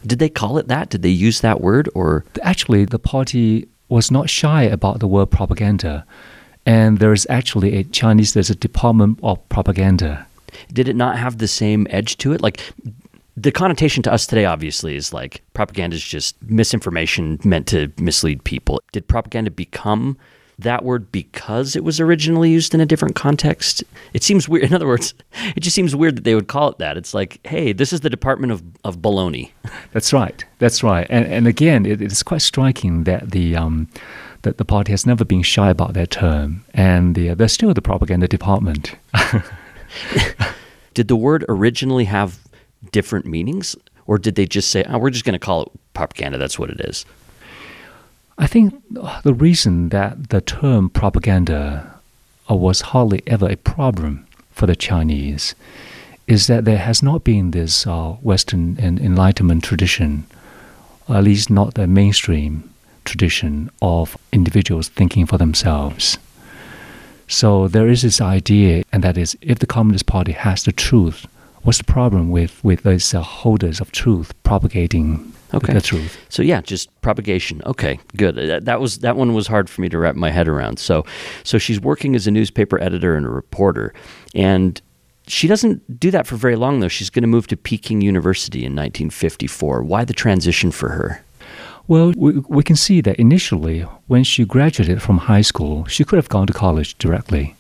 Did 0.06 0.20
they 0.20 0.30
call 0.30 0.58
it 0.60 0.68
that? 0.68 0.90
Did 0.90 1.02
they 1.02 1.10
use 1.10 1.42
that 1.42 1.62
word 1.62 1.90
or 1.96 2.26
actually 2.44 2.86
the 2.86 3.00
party 3.00 3.68
was 3.88 4.12
not 4.12 4.30
shy 4.30 4.64
about 4.64 5.00
the 5.00 5.08
word 5.08 5.28
propaganda. 5.28 6.06
And 6.66 7.00
there 7.00 7.14
is 7.14 7.28
actually 7.30 7.76
a 7.76 7.84
Chinese 7.84 8.34
there's 8.34 8.50
a 8.50 8.56
department 8.56 9.20
of 9.22 9.48
propaganda. 9.50 10.26
Did 10.72 10.88
it 10.88 10.96
not 10.96 11.18
have 11.18 11.38
the 11.38 11.48
same 11.48 11.86
edge 11.90 12.18
to 12.18 12.34
it? 12.34 12.42
Like 12.42 12.62
the 13.38 13.52
connotation 13.52 14.02
to 14.04 14.14
us 14.14 14.26
today 14.26 14.46
obviously 14.46 14.96
is 14.96 15.14
like 15.14 15.44
propaganda 15.54 15.96
is 15.96 16.04
just 16.04 16.42
misinformation 16.44 17.40
meant 17.44 17.68
to 17.68 17.92
mislead 18.00 18.44
people. 18.44 18.82
Did 18.92 19.08
propaganda 19.08 19.52
become 19.52 20.18
that 20.60 20.84
word 20.84 21.12
because 21.12 21.76
it 21.76 21.84
was 21.84 22.00
originally 22.00 22.50
used 22.50 22.74
in 22.74 22.82
a 22.82 22.86
different 22.86 23.16
context. 23.16 23.84
It 24.14 24.24
seems 24.24 24.48
weird. 24.48 24.64
In 24.70 24.74
other 24.74 24.88
words, 24.88 25.14
it 25.56 25.60
just 25.60 25.76
seems 25.76 25.96
weird 25.96 26.16
that 26.16 26.24
they 26.24 26.36
would 26.36 26.48
call 26.48 26.70
it 26.70 26.78
that. 26.78 26.98
It's 26.98 27.14
like, 27.14 27.46
hey, 27.46 27.74
this 27.74 27.92
is 27.92 28.02
the 28.02 28.10
Department 28.10 28.52
of, 28.52 28.64
of 28.84 29.00
Baloney. 29.00 29.52
That's 29.92 30.14
right. 30.14 30.44
That's 30.60 30.84
right. 30.84 31.08
And, 31.10 31.26
and 31.26 31.48
again, 31.48 31.86
it, 31.86 32.02
it's 32.02 32.24
quite 32.24 32.42
striking 32.42 33.04
that 33.04 33.32
the 33.32 33.56
um, 33.56 33.90
that 34.46 34.58
the 34.58 34.64
party 34.66 34.94
has 34.94 35.06
never 35.06 35.26
been 35.26 35.42
shy 35.42 35.70
about 35.70 35.94
that 35.94 36.12
term, 36.12 36.64
and 36.74 37.16
the, 37.16 37.34
they're 37.34 37.48
still 37.48 37.74
the 37.74 37.82
propaganda 37.82 38.28
department. 38.28 38.96
did 40.94 41.08
the 41.08 41.16
word 41.16 41.44
originally 41.50 42.06
have 42.06 42.40
different 42.92 43.26
meanings, 43.26 43.76
or 44.06 44.18
did 44.18 44.36
they 44.36 44.46
just 44.46 44.72
say, 44.72 44.86
oh, 44.88 45.00
we're 45.00 45.10
just 45.10 45.26
going 45.26 45.34
to 45.34 45.40
call 45.40 45.64
it 45.64 45.72
propaganda? 45.94 46.38
That's 46.38 46.58
what 46.58 46.70
it 46.70 46.80
is. 46.80 47.06
I 48.38 48.48
think 48.48 48.82
the 49.24 49.34
reason 49.34 49.90
that 49.90 50.30
the 50.30 50.42
term 50.42 50.90
propaganda 50.90 52.00
was 52.50 52.82
hardly 52.82 53.24
ever 53.26 53.50
a 53.50 53.56
problem 53.58 54.28
for 54.52 54.68
the 54.68 54.76
Chinese 54.76 55.56
is 56.28 56.48
that 56.48 56.66
there 56.66 56.78
has 56.78 57.02
not 57.02 57.24
been 57.24 57.52
this 57.52 57.88
uh, 57.88 58.12
Western 58.22 58.78
Enlightenment 58.80 59.64
tradition, 59.64 60.26
at 61.10 61.24
least 61.24 61.50
not 61.50 61.74
the 61.74 61.88
mainstream 61.88 62.70
tradition 63.06 63.70
of 63.82 64.18
individuals 64.32 64.90
thinking 64.90 65.26
for 65.26 65.38
themselves. 65.38 66.18
So 67.28 67.68
there 67.68 67.88
is 67.88 68.02
this 68.02 68.22
idea, 68.22 68.84
and 68.92 69.04
that 69.04 69.18
is, 69.18 69.38
if 69.42 69.60
the 69.60 69.66
Communist 69.66 70.06
Party 70.06 70.34
has 70.34 70.64
the 70.64 70.72
truth, 70.72 71.26
what's 71.64 71.80
the 71.80 71.84
problem 71.84 72.30
with 72.30 72.64
with 72.64 72.84
those 72.84 73.14
uh, 73.14 73.22
holders 73.22 73.82
of 73.82 73.92
truth 73.92 74.32
propagating 74.44 75.34
Okay, 75.54 75.74
the 75.74 75.82
truth. 75.82 76.18
So 76.30 76.42
yeah, 76.42 76.62
just 76.62 76.90
propagation. 77.02 77.62
Okay, 77.66 78.00
good. 78.18 78.36
That, 78.36 78.66
that, 78.66 78.82
was 78.82 79.00
that 79.00 79.16
one 79.16 79.34
was 79.34 79.48
hard 79.48 79.70
for 79.70 79.82
me 79.82 79.90
to 79.90 79.98
wrap 79.98 80.16
my 80.16 80.30
head 80.30 80.48
around. 80.48 80.80
So, 80.80 81.06
so 81.44 81.58
she's 81.58 81.80
working 81.80 82.16
as 82.16 82.28
a 82.28 82.32
newspaper 82.32 82.82
editor 82.82 83.16
and 83.16 83.26
a 83.26 83.30
reporter, 83.30 83.94
and 84.34 84.82
she 85.28 85.48
doesn't 85.48 86.00
do 86.00 86.12
that 86.12 86.28
for 86.28 86.36
very 86.36 86.56
long 86.56 86.80
though. 86.80 86.88
She's 86.88 87.10
going 87.10 87.24
to 87.24 87.28
move 87.28 87.48
to 87.48 87.58
Peking 87.58 88.02
University 88.02 88.60
in 88.60 88.74
1954. 88.74 89.84
Why 89.84 90.04
the 90.04 90.14
transition 90.14 90.72
for 90.72 90.90
her? 90.90 91.24
Well, 91.88 92.14
we, 92.18 92.40
we 92.50 92.64
can 92.64 92.76
see 92.76 93.02
that 93.02 93.20
initially, 93.20 93.82
when 94.08 94.24
she 94.24 94.44
graduated 94.44 95.02
from 95.04 95.20
high 95.20 95.42
school, 95.42 95.86
she 95.86 96.04
could 96.04 96.18
have 96.18 96.30
gone 96.30 96.48
to 96.48 96.54
college 96.54 96.98
directly. 96.98 97.56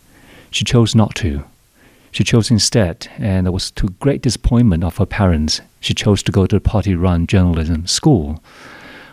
She 0.50 0.66
chose 0.66 0.96
not 0.96 1.14
to. 1.16 1.44
She 2.12 2.24
chose 2.24 2.50
instead, 2.50 3.08
and 3.18 3.46
it 3.46 3.52
was 3.52 3.70
to 3.72 3.90
great 4.00 4.22
disappointment 4.22 4.84
of 4.84 4.98
her 4.98 5.06
parents, 5.06 5.62
she 5.80 5.94
chose 5.94 6.24
to 6.24 6.32
go 6.32 6.48
to 6.48 6.56
a 6.56 6.62
party 6.62 6.96
run 6.96 7.28
journalism 7.28 7.86
school. 7.86 8.42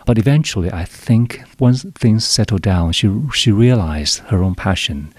But 0.05 0.17
eventually, 0.17 0.71
I 0.71 0.85
think 0.85 1.43
once 1.59 1.83
things 1.95 2.25
settled 2.25 2.61
down, 2.61 2.93
she, 2.93 3.13
she 3.33 3.51
realized 3.51 4.19
her 4.29 4.41
own 4.41 4.55
passion. 4.55 5.13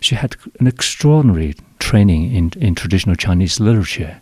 She 0.00 0.16
had 0.16 0.36
an 0.58 0.66
extraordinary 0.66 1.54
training 1.78 2.34
in, 2.34 2.50
in 2.56 2.74
traditional 2.74 3.14
Chinese 3.14 3.60
literature, 3.60 4.20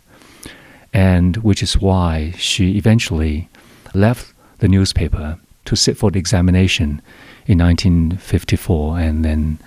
and 0.93 1.37
which 1.37 1.63
is 1.63 1.79
why 1.79 2.33
she 2.37 2.77
eventually 2.77 3.49
left 3.93 4.33
the 4.59 4.67
newspaper 4.67 5.37
to 5.65 5.75
sit 5.75 5.97
for 5.97 6.11
the 6.11 6.19
examination 6.19 7.01
in 7.45 7.59
1954, 7.59 8.99
and 8.99 9.25
then 9.25 9.59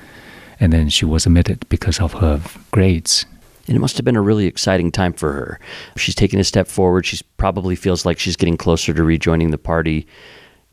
and 0.60 0.72
then 0.72 0.90
she 0.90 1.06
was 1.06 1.24
admitted 1.24 1.66
because 1.68 2.00
of 2.00 2.12
her 2.14 2.40
grades. 2.70 3.24
And 3.66 3.76
it 3.76 3.80
must 3.80 3.96
have 3.96 4.04
been 4.04 4.16
a 4.16 4.20
really 4.20 4.46
exciting 4.46 4.90
time 4.90 5.14
for 5.14 5.32
her. 5.32 5.60
She's 5.96 6.14
taking 6.14 6.38
a 6.38 6.44
step 6.44 6.68
forward. 6.68 7.06
She 7.06 7.18
probably 7.38 7.76
feels 7.76 8.04
like 8.04 8.18
she's 8.18 8.36
getting 8.36 8.58
closer 8.58 8.92
to 8.92 9.02
rejoining 9.02 9.52
the 9.52 9.58
party. 9.58 10.06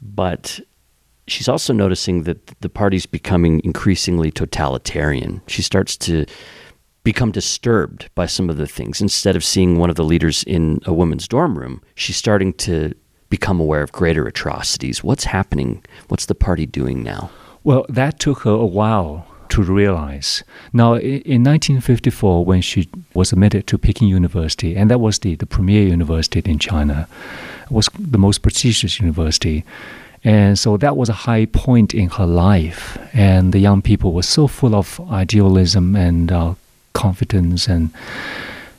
But 0.01 0.59
she's 1.27 1.47
also 1.47 1.73
noticing 1.73 2.23
that 2.23 2.45
the 2.59 2.69
party's 2.69 3.05
becoming 3.05 3.61
increasingly 3.63 4.31
totalitarian. 4.31 5.41
She 5.47 5.61
starts 5.61 5.95
to 5.97 6.25
become 7.03 7.31
disturbed 7.31 8.09
by 8.15 8.25
some 8.25 8.49
of 8.49 8.57
the 8.57 8.67
things. 8.67 8.99
Instead 8.99 9.35
of 9.37 9.43
seeing 9.43 9.77
one 9.77 9.89
of 9.89 9.95
the 9.95 10.03
leaders 10.03 10.43
in 10.43 10.81
a 10.85 10.91
woman's 10.91 11.27
dorm 11.27 11.57
room, 11.57 11.81
she's 11.95 12.17
starting 12.17 12.51
to 12.53 12.93
become 13.29 13.59
aware 13.59 13.81
of 13.81 13.91
greater 13.91 14.25
atrocities. 14.25 15.03
What's 15.03 15.25
happening? 15.25 15.83
What's 16.07 16.25
the 16.25 16.35
party 16.35 16.65
doing 16.65 17.03
now? 17.03 17.29
Well, 17.63 17.85
that 17.89 18.19
took 18.19 18.39
her 18.39 18.51
a 18.51 18.65
while 18.65 19.27
to 19.49 19.61
realize. 19.61 20.43
Now, 20.73 20.95
in 20.95 21.43
1954, 21.43 22.45
when 22.45 22.61
she 22.61 22.89
was 23.13 23.31
admitted 23.31 23.67
to 23.67 23.77
Peking 23.77 24.07
University, 24.07 24.75
and 24.75 24.89
that 24.91 24.99
was 24.99 25.19
the, 25.19 25.35
the 25.35 25.45
premier 25.45 25.83
university 25.83 26.39
in 26.49 26.59
China, 26.59 27.07
was 27.69 27.89
the 27.97 28.17
most 28.17 28.41
prestigious 28.41 28.99
university. 28.99 29.63
And 30.23 30.57
so 30.57 30.77
that 30.77 30.97
was 30.97 31.09
a 31.09 31.13
high 31.13 31.45
point 31.45 31.93
in 31.93 32.09
her 32.09 32.25
life. 32.25 32.97
And 33.13 33.53
the 33.53 33.59
young 33.59 33.81
people 33.81 34.13
were 34.13 34.23
so 34.23 34.47
full 34.47 34.75
of 34.75 34.99
idealism 35.11 35.95
and 35.95 36.31
uh, 36.31 36.53
confidence. 36.93 37.67
And, 37.67 37.91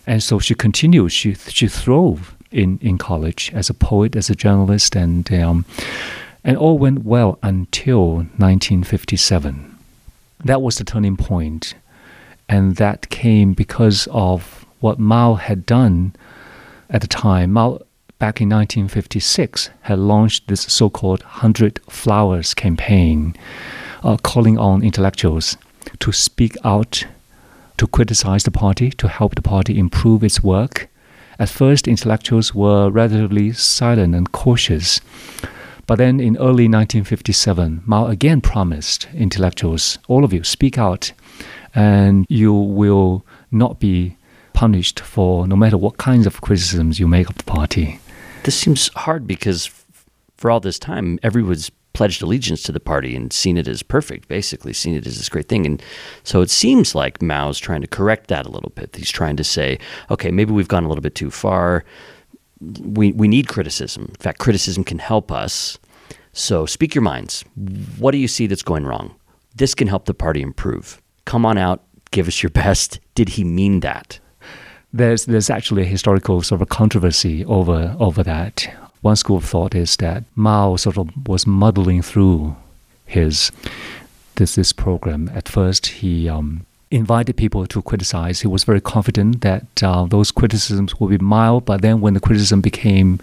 and 0.07 0.23
so 0.23 0.39
she 0.39 0.55
continued, 0.55 1.13
she, 1.13 1.35
she 1.35 1.69
throve 1.69 2.35
in, 2.51 2.79
in 2.83 2.99
college 2.99 3.51
as 3.55 3.71
a 3.71 3.75
poet, 3.75 4.17
as 4.17 4.31
a 4.31 4.35
journalist, 4.35 4.97
and, 4.97 5.33
um, 5.33 5.65
and 6.45 6.57
all 6.57 6.79
went 6.79 7.05
well 7.05 7.39
until 7.43 8.17
1957 8.17 9.79
that 10.45 10.63
was 10.63 10.79
the 10.79 10.85
turning. 10.85 11.19
And 12.49 12.77
that 12.77 13.11
came 13.11 13.53
because 13.53 14.09
of 14.11 14.65
what 14.81 14.99
Mao 14.99 15.35
had 15.35 15.67
done 15.67 16.15
at 16.89 17.01
the 17.03 17.07
time. 17.07 17.53
Mao, 17.53 17.81
back 18.19 18.41
in 18.41 18.49
1956, 18.49 19.71
had 19.83 19.99
launched 19.99 20.49
this 20.49 20.63
so 20.63 20.89
called 20.89 21.23
100 21.23 21.81
Flowers 21.91 22.55
campaign, 22.55 23.37
uh, 24.03 24.17
calling 24.23 24.57
on 24.59 24.83
intellectuals 24.83 25.57
to 25.99 26.13
speak 26.13 26.57
out, 26.65 27.05
to 27.77 27.87
criticize 27.87 28.45
the 28.45 28.51
party, 28.51 28.91
to 28.91 29.09
help 29.09 29.35
the 29.35 29.43
party 29.43 29.79
improve 29.79 30.25
its 30.25 30.43
work. 30.43 30.88
At 31.39 31.49
first, 31.49 31.87
intellectuals 31.87 32.53
were 32.53 32.91
relatively 32.91 33.53
silent 33.53 34.15
and 34.15 34.31
cautious. 34.33 35.01
But 35.87 35.97
then 35.97 36.19
in 36.19 36.37
early 36.37 36.69
1957, 36.69 37.83
Mao 37.87 38.07
again 38.09 38.41
promised 38.41 39.07
intellectuals, 39.15 39.99
all 40.09 40.25
of 40.25 40.33
you, 40.33 40.43
speak 40.43 40.79
out, 40.79 41.13
and 41.75 42.27
you 42.29 42.53
will 42.53 43.25
not 43.53 43.79
be 43.79 44.17
punished 44.53 44.99
for 44.99 45.47
no 45.47 45.55
matter 45.55 45.79
what 45.79 45.97
kinds 45.97 46.27
of 46.27 46.41
criticisms 46.41 46.99
you 46.99 47.07
make 47.07 47.31
of 47.31 47.39
the 47.39 47.45
party. 47.45 48.01
This 48.43 48.57
seems 48.57 48.89
hard 48.97 49.27
because 49.27 49.71
for 50.37 50.51
all 50.51 50.61
this 50.61 50.79
time, 50.79 51.19
everyone's 51.23 51.71
pledged 51.99 52.23
allegiance 52.23 52.63
to 52.63 52.71
the 52.71 52.79
party 52.79 53.17
and 53.17 53.33
seen 53.33 53.57
it 53.57 53.67
as 53.67 53.83
perfect, 53.83 54.29
basically, 54.29 54.73
seen 54.73 54.95
it 54.95 55.05
as 55.05 55.17
this 55.17 55.29
great 55.29 55.49
thing. 55.49 55.67
And 55.67 55.83
so 56.23 56.41
it 56.43 56.49
seems 56.49 56.95
like 56.95 57.21
Mao's 57.21 57.59
trying 57.59 57.81
to 57.81 57.89
correct 57.89 58.29
that 58.29 58.47
a 58.47 58.51
little 58.51 58.71
bit. 58.71 58.95
He's 58.95 59.11
trying 59.11 59.35
to 59.35 59.43
say, 59.43 59.81
okay, 60.09 60.31
maybe 60.31 60.53
we've 60.53 60.69
gone 60.69 60.85
a 60.85 60.89
little 60.89 61.03
bit 61.03 61.17
too 61.17 61.33
far. 61.33 61.85
We, 62.61 63.11
we 63.11 63.27
need 63.27 63.49
criticism. 63.49 64.05
In 64.11 64.15
fact, 64.15 64.39
criticism 64.39 64.85
can 64.85 65.01
help 65.01 65.33
us. 65.33 65.77
So 66.33 66.67
speak 66.67 66.95
your 66.95 67.03
minds. 67.03 67.45
What 67.99 68.13
do 68.13 68.19
you 68.19 68.29
see 68.29 68.47
that's 68.47 68.63
going 68.63 68.87
wrong? 68.87 69.17
This 69.57 69.75
can 69.75 69.89
help 69.89 70.05
the 70.05 70.15
party 70.15 70.41
improve. 70.41 71.03
Come 71.25 71.45
on 71.45 71.59
out, 71.59 71.83
give 72.13 72.29
us 72.29 72.45
your 72.45 72.51
best. 72.65 73.01
Did 73.17 73.31
he 73.31 73.43
mean 73.43 73.81
that? 73.81 74.21
There's 74.93 75.25
there's 75.27 75.51
actually 75.51 75.83
a 75.83 75.87
historical 75.97 76.43
sort 76.43 76.63
of 76.63 76.69
controversy 76.69 77.45
over 77.45 77.97
over 77.99 78.23
that. 78.23 78.69
One 79.03 79.17
school 79.17 79.37
of 79.37 79.45
thought 79.45 79.75
is 79.75 79.97
that 79.97 80.25
Mao 80.35 80.77
sort 80.77 80.99
of 80.99 81.09
was 81.27 81.47
muddling 81.47 82.03
through 82.03 82.57
his 83.07 83.53
this 84.37 84.55
this 84.55 84.73
program. 84.73 85.31
At 85.35 85.49
first, 85.49 85.87
he 85.87 86.29
um, 86.29 86.67
invited 86.91 87.37
people 87.37 87.67
to 87.67 87.83
criticize. 87.83 88.41
He 88.41 88.49
was 88.49 88.65
very 88.65 88.81
confident 88.81 89.41
that 89.43 89.83
uh, 89.83 90.05
those 90.07 90.31
criticisms 90.31 90.99
would 90.99 91.11
be 91.11 91.19
mild, 91.19 91.65
but 91.65 91.83
then 91.83 92.01
when 92.01 92.15
the 92.15 92.21
criticism 92.21 92.61
became 92.61 93.21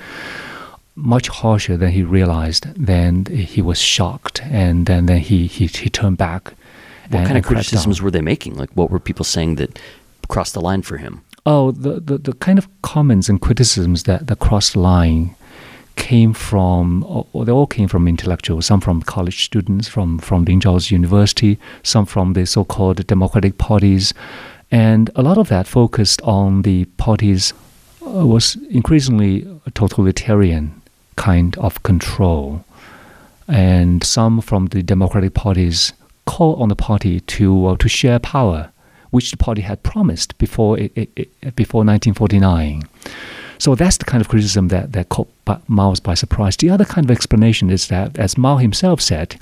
much 0.95 1.27
harsher 1.27 1.75
than 1.75 1.91
he 1.91 2.03
realized, 2.03 2.67
then 2.75 3.25
he 3.25 3.61
was 3.61 3.79
shocked, 3.79 4.41
and 4.43 4.85
then, 4.85 5.07
then 5.07 5.19
he, 5.19 5.47
he, 5.47 5.67
he 5.67 5.89
turned 5.89 6.17
back. 6.17 6.53
What 7.09 7.19
and, 7.19 7.27
kind 7.27 7.37
of 7.37 7.45
criticisms 7.45 8.01
were 8.01 8.11
they 8.11 8.21
making? 8.21 8.55
Like, 8.55 8.71
what 8.73 8.89
were 8.89 8.99
people 8.99 9.25
saying 9.25 9.55
that 9.55 9.77
crossed 10.29 10.53
the 10.53 10.61
line 10.61 10.81
for 10.81 10.97
him? 10.97 11.21
Oh, 11.45 11.71
the, 11.71 11.99
the, 11.99 12.17
the 12.17 12.33
kind 12.33 12.57
of 12.57 12.67
comments 12.81 13.29
and 13.29 13.39
criticisms 13.41 14.03
that, 14.03 14.27
that 14.27 14.39
crossed 14.39 14.73
the 14.73 14.79
line 14.79 15.35
came 15.95 16.33
from, 16.33 17.03
or 17.07 17.45
they 17.45 17.51
all 17.51 17.67
came 17.67 17.87
from 17.87 18.07
intellectuals, 18.07 18.65
some 18.65 18.81
from 18.81 19.01
college 19.01 19.45
students, 19.45 19.87
from, 19.87 20.19
from 20.19 20.45
Lin 20.45 20.59
Zhao's 20.59 20.91
university, 20.91 21.59
some 21.83 22.05
from 22.05 22.33
the 22.33 22.45
so 22.45 22.63
called 22.63 23.05
democratic 23.07 23.57
parties. 23.57 24.13
And 24.71 25.09
a 25.15 25.21
lot 25.21 25.37
of 25.37 25.47
that 25.49 25.67
focused 25.67 26.21
on 26.21 26.63
the 26.63 26.85
party's, 26.97 27.53
uh, 28.01 28.25
was 28.25 28.55
increasingly 28.69 29.47
a 29.65 29.71
totalitarian 29.71 30.81
kind 31.15 31.57
of 31.57 31.81
control. 31.83 32.65
And 33.47 34.03
some 34.03 34.41
from 34.41 34.67
the 34.67 34.83
democratic 34.83 35.33
parties 35.33 35.93
called 36.25 36.61
on 36.61 36.69
the 36.69 36.75
party 36.75 37.19
to, 37.19 37.67
uh, 37.67 37.77
to 37.77 37.87
share 37.87 38.19
power, 38.19 38.71
which 39.11 39.31
the 39.31 39.37
party 39.37 39.61
had 39.61 39.83
promised 39.83 40.37
before, 40.37 40.77
it, 40.79 40.91
it, 40.95 41.09
it, 41.15 41.55
before 41.55 41.79
1949. 41.79 42.83
So 43.57 43.75
that's 43.75 43.97
the 43.97 44.05
kind 44.05 44.21
of 44.21 44.29
criticism 44.29 44.67
that, 44.69 44.93
that 44.93 45.09
caught 45.09 45.29
Mao 45.67 45.93
by 46.03 46.13
surprise. 46.13 46.57
The 46.57 46.69
other 46.69 46.85
kind 46.85 47.05
of 47.05 47.11
explanation 47.11 47.69
is 47.69 47.87
that, 47.87 48.17
as 48.17 48.37
Mao 48.37 48.57
himself 48.57 49.01
said, 49.01 49.39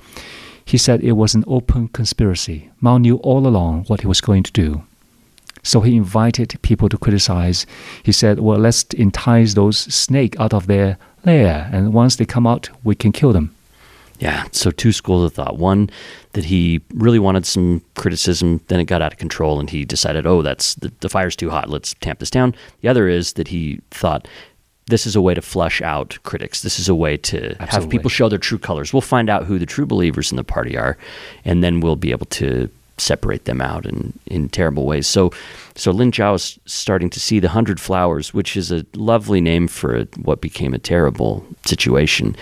he 0.65 0.77
said 0.77 1.03
it 1.03 1.13
was 1.13 1.35
an 1.35 1.43
open 1.47 1.89
conspiracy. 1.89 2.69
Mao 2.79 2.97
knew 2.97 3.17
all 3.17 3.45
along 3.47 3.85
what 3.85 4.01
he 4.01 4.07
was 4.07 4.21
going 4.21 4.43
to 4.43 4.51
do. 4.51 4.83
So 5.63 5.81
he 5.81 5.95
invited 5.95 6.59
people 6.61 6.89
to 6.89 6.97
criticize. 6.97 7.65
He 8.03 8.11
said, 8.11 8.39
well, 8.39 8.59
let's 8.59 8.83
entice 8.95 9.53
those 9.53 9.77
snake 9.77 10.39
out 10.39 10.53
of 10.53 10.67
their 10.67 10.97
lair, 11.25 11.69
and 11.71 11.93
once 11.93 12.17
they 12.17 12.25
come 12.25 12.45
out, 12.45 12.69
we 12.83 12.95
can 12.95 13.13
kill 13.13 13.31
them. 13.31 13.55
Yeah, 14.23 14.45
so 14.53 14.71
two 14.71 14.93
schools 14.93 15.25
of 15.25 15.33
thought. 15.33 15.57
One, 15.57 15.89
that 16.31 16.45
he 16.45 16.79
really 16.93 17.19
wanted 17.19 17.45
some 17.45 17.83
criticism, 17.95 18.61
then 18.69 18.79
it 18.79 18.85
got 18.85 19.01
out 19.01 19.11
of 19.11 19.19
control, 19.19 19.59
and 19.59 19.69
he 19.69 19.83
decided, 19.83 20.25
oh, 20.25 20.41
that's 20.41 20.75
the, 20.75 20.93
the 21.01 21.09
fire's 21.09 21.35
too 21.35 21.49
hot, 21.49 21.69
let's 21.69 21.93
tamp 21.95 22.19
this 22.19 22.29
down. 22.29 22.55
The 22.79 22.87
other 22.87 23.09
is 23.09 23.33
that 23.33 23.49
he 23.49 23.81
thought, 23.91 24.25
this 24.87 25.05
is 25.05 25.17
a 25.17 25.21
way 25.21 25.33
to 25.33 25.41
flush 25.41 25.81
out 25.81 26.17
critics. 26.23 26.61
This 26.61 26.79
is 26.79 26.87
a 26.87 26.95
way 26.95 27.17
to 27.17 27.51
Absolutely. 27.59 27.67
have 27.67 27.89
people 27.89 28.09
show 28.09 28.29
their 28.29 28.39
true 28.39 28.57
colors. 28.57 28.93
We'll 28.93 29.01
find 29.01 29.29
out 29.29 29.43
who 29.43 29.59
the 29.59 29.65
true 29.65 29.85
believers 29.85 30.31
in 30.31 30.37
the 30.37 30.43
party 30.45 30.77
are, 30.77 30.97
and 31.43 31.61
then 31.61 31.81
we'll 31.81 31.97
be 31.97 32.11
able 32.11 32.27
to 32.27 32.69
separate 32.97 33.43
them 33.43 33.59
out 33.59 33.85
in, 33.85 34.17
in 34.27 34.47
terrible 34.47 34.85
ways. 34.85 35.05
So, 35.05 35.31
so 35.75 35.91
Lin 35.91 36.11
Zhao 36.11 36.35
is 36.35 36.57
starting 36.65 37.09
to 37.09 37.19
see 37.19 37.41
the 37.41 37.49
hundred 37.49 37.81
flowers, 37.81 38.33
which 38.33 38.55
is 38.55 38.71
a 38.71 38.85
lovely 38.93 39.41
name 39.41 39.67
for 39.67 39.97
a, 39.97 40.03
what 40.21 40.39
became 40.39 40.73
a 40.73 40.79
terrible 40.79 41.45
situation. 41.65 42.37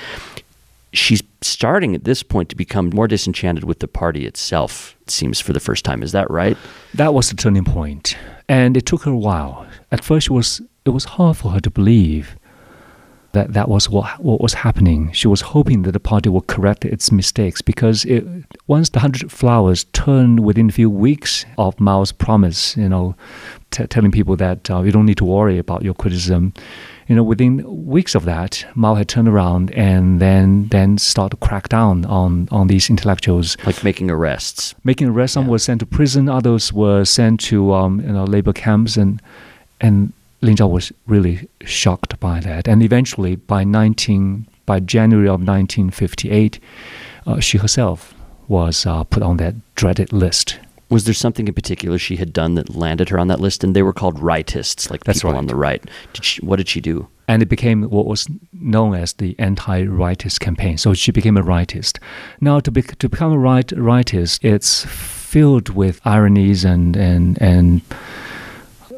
She's 0.94 1.24
starting 1.42 1.96
at 1.96 2.04
this 2.04 2.24
point 2.24 2.50
to 2.50 2.56
become 2.56 2.90
more 2.94 3.08
disenchanted 3.08 3.64
with 3.64 3.80
the 3.80 3.88
party 3.88 4.26
itself. 4.26 4.96
It 5.02 5.10
seems 5.12 5.40
for 5.40 5.54
the 5.54 5.60
first 5.60 5.86
time. 5.86 6.04
Is 6.04 6.12
that 6.12 6.30
right? 6.30 6.58
That 6.94 7.14
was 7.14 7.30
the 7.30 7.36
turning 7.36 7.64
point. 7.66 8.18
and 8.50 8.76
it 8.76 8.86
took 8.86 9.04
her 9.04 9.12
a 9.12 9.18
while. 9.18 9.66
At 9.92 10.04
first, 10.04 10.28
it 10.28 10.34
was 10.34 10.62
it 10.86 10.90
was 10.90 11.06
hard 11.06 11.38
for 11.38 11.52
her 11.52 11.60
to 11.62 11.70
believe 11.70 12.36
that 13.34 13.54
that 13.54 13.70
was 13.70 13.90
what 13.90 14.20
what 14.20 14.42
was 14.42 14.54
happening. 14.54 15.12
She 15.14 15.28
was 15.30 15.42
hoping 15.42 15.84
that 15.84 15.94
the 15.94 16.00
party 16.02 16.30
would 16.30 16.48
correct 16.48 16.84
its 16.84 17.12
mistakes 17.12 17.62
because 17.62 18.04
it, 18.06 18.26
once 18.68 18.90
the 18.90 19.00
hundred 19.00 19.32
flowers 19.32 19.86
turned 19.94 20.40
within 20.42 20.70
a 20.70 20.74
few 20.74 20.90
weeks 20.90 21.46
of 21.58 21.80
Mao's 21.80 22.12
promise, 22.12 22.76
you 22.76 22.90
know, 22.90 23.16
t- 23.72 23.88
telling 23.88 24.12
people 24.12 24.36
that 24.38 24.70
uh, 24.70 24.82
you 24.82 24.92
don't 24.92 25.06
need 25.06 25.18
to 25.18 25.26
worry 25.26 25.58
about 25.58 25.82
your 25.84 25.94
criticism. 25.94 26.54
You 27.12 27.18
know, 27.18 27.24
within 27.24 27.66
weeks 27.68 28.16
of 28.16 28.24
that, 28.24 28.66
Mao 28.74 28.96
had 28.96 29.10
turned 29.10 29.28
around 29.28 29.70
and 29.72 30.22
then 30.22 30.70
then 30.70 30.98
started 30.98 31.32
to 31.32 31.46
crack 31.46 31.68
down 31.68 32.06
on, 32.06 32.48
on 32.52 32.68
these 32.68 32.90
intellectuals, 32.90 33.58
like 33.66 33.84
making 33.84 34.10
arrests. 34.10 34.76
Making 34.86 35.10
arrests. 35.10 35.34
Some 35.34 35.44
Yeah. 35.44 35.52
were 35.52 35.60
sent 35.60 35.82
to 35.82 35.86
prison, 35.86 36.30
others 36.30 36.72
were 36.72 37.04
sent 37.04 37.42
to 37.50 37.74
um, 37.74 38.00
you 38.00 38.14
know 38.14 38.24
labor 38.24 38.54
camps, 38.54 38.96
and 38.96 39.22
and 39.82 40.14
Lin 40.40 40.56
Zhao 40.56 40.70
was 40.72 40.94
really 41.06 41.50
shocked 41.66 42.18
by 42.22 42.40
that. 42.40 42.66
And 42.70 42.82
eventually, 42.82 43.36
by 43.36 43.66
19 43.66 44.48
by 44.66 44.80
January 44.80 45.28
of 45.28 45.42
1958, 45.42 46.62
uh, 47.28 47.42
she 47.42 47.58
herself 47.58 48.14
was 48.48 48.86
uh, 48.86 49.04
put 49.04 49.22
on 49.22 49.36
that 49.36 49.56
dreaded 49.76 50.14
list. 50.14 50.60
Was 50.92 51.06
there 51.06 51.14
something 51.14 51.48
in 51.48 51.54
particular 51.54 51.98
she 51.98 52.18
had 52.18 52.34
done 52.34 52.56
that 52.56 52.76
landed 52.76 53.10
her 53.10 53.18
on 53.18 53.28
that 53.30 53.40
list? 53.40 53.64
And 53.64 53.76
they 53.76 53.82
were 53.82 53.94
called 53.94 54.18
rightists, 54.18 54.92
like 54.92 55.04
That's 55.06 55.20
people 55.20 55.32
right. 55.32 55.38
on 55.38 55.48
the 55.48 55.56
right. 55.56 55.84
Did 56.14 56.26
she, 56.26 56.46
what 56.46 56.58
did 56.58 56.68
she 56.68 56.82
do? 56.82 57.08
and 57.28 57.42
it 57.42 57.48
became 57.48 57.84
what 57.84 58.08
was 58.08 58.28
known 58.52 58.94
as 58.94 59.14
the 59.14 59.40
anti-rightist 59.40 60.42
campaign. 60.42 60.78
So 60.78 60.94
she 60.94 61.14
became 61.14 61.38
a 61.38 61.42
rightist. 61.42 61.98
Now, 62.42 62.60
to, 62.60 62.70
be, 62.70 62.82
to 62.82 63.08
become 63.08 63.32
a 63.32 63.38
right 63.38 63.68
rightist, 63.68 64.44
it's 64.44 64.84
filled 65.32 65.70
with 65.70 66.02
ironies 66.06 66.66
and 66.66 66.98
and 66.98 67.42
and 67.42 67.82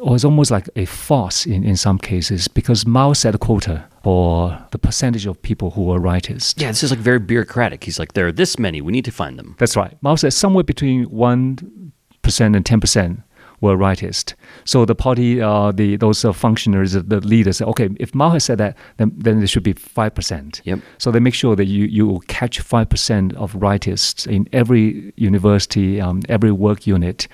it 0.04 0.10
was 0.10 0.24
almost 0.24 0.50
like 0.50 0.68
a 0.76 0.84
farce 0.84 1.46
in, 1.46 1.64
in 1.64 1.76
some 1.76 1.98
cases 1.98 2.46
because 2.46 2.86
Mao 2.86 3.14
set 3.14 3.34
a 3.34 3.38
quota 3.38 3.86
for 4.02 4.58
the 4.70 4.78
percentage 4.78 5.24
of 5.24 5.40
people 5.40 5.70
who 5.70 5.84
were 5.84 5.98
rightists. 5.98 6.60
Yeah, 6.60 6.68
this 6.68 6.82
is 6.82 6.90
like 6.90 7.00
very 7.00 7.18
bureaucratic. 7.18 7.84
He's 7.84 7.98
like, 7.98 8.12
there 8.12 8.26
are 8.26 8.32
this 8.32 8.58
many. 8.58 8.80
We 8.82 8.92
need 8.92 9.06
to 9.06 9.10
find 9.10 9.38
them. 9.38 9.56
That's 9.58 9.76
right. 9.76 9.96
Mao 10.02 10.16
said 10.16 10.34
somewhere 10.34 10.64
between 10.64 11.04
one 11.04 11.92
percent 12.22 12.54
and 12.54 12.64
ten 12.66 12.80
percent 12.80 13.22
were 13.64 13.76
rightist. 13.76 14.34
So 14.64 14.84
the 14.84 14.94
party, 14.94 15.30
uh, 15.50 15.72
the 15.80 15.96
those 15.96 16.28
uh, 16.28 16.32
functionaries, 16.32 16.92
the 16.92 17.20
leaders, 17.20 17.56
said, 17.56 17.68
okay, 17.68 17.88
if 18.04 18.14
Mao 18.14 18.30
has 18.30 18.44
said 18.44 18.58
that, 18.58 18.76
then 18.98 19.12
then 19.24 19.38
there 19.40 19.50
should 19.52 19.66
be 19.72 19.72
five 19.72 20.12
percent. 20.14 20.60
Yep. 20.64 20.78
So 20.98 21.10
they 21.10 21.20
make 21.20 21.36
sure 21.42 21.56
that 21.56 21.66
you 21.66 21.84
you 21.98 22.04
will 22.08 22.22
catch 22.38 22.60
five 22.60 22.88
percent 22.88 23.34
of 23.34 23.54
rightists 23.54 24.26
in 24.26 24.48
every 24.52 25.12
university, 25.16 26.00
um, 26.00 26.20
every 26.28 26.52
work 26.52 26.86
unit, 26.86 27.28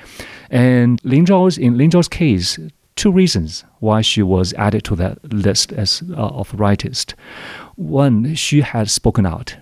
and 0.50 1.00
Lin 1.04 1.24
Zhao's 1.24 1.58
in 1.58 1.76
Lin 1.78 1.90
Zhao's 1.90 2.08
case. 2.08 2.58
Two 2.96 3.12
reasons 3.12 3.64
why 3.78 4.02
she 4.02 4.22
was 4.22 4.52
added 4.54 4.82
to 4.84 4.96
that 4.96 5.16
list 5.32 5.72
as 5.72 6.02
uh, 6.10 6.40
of 6.40 6.52
rightist. 6.52 7.14
One, 7.76 8.34
she 8.34 8.60
had 8.60 8.90
spoken 8.90 9.24
out 9.26 9.56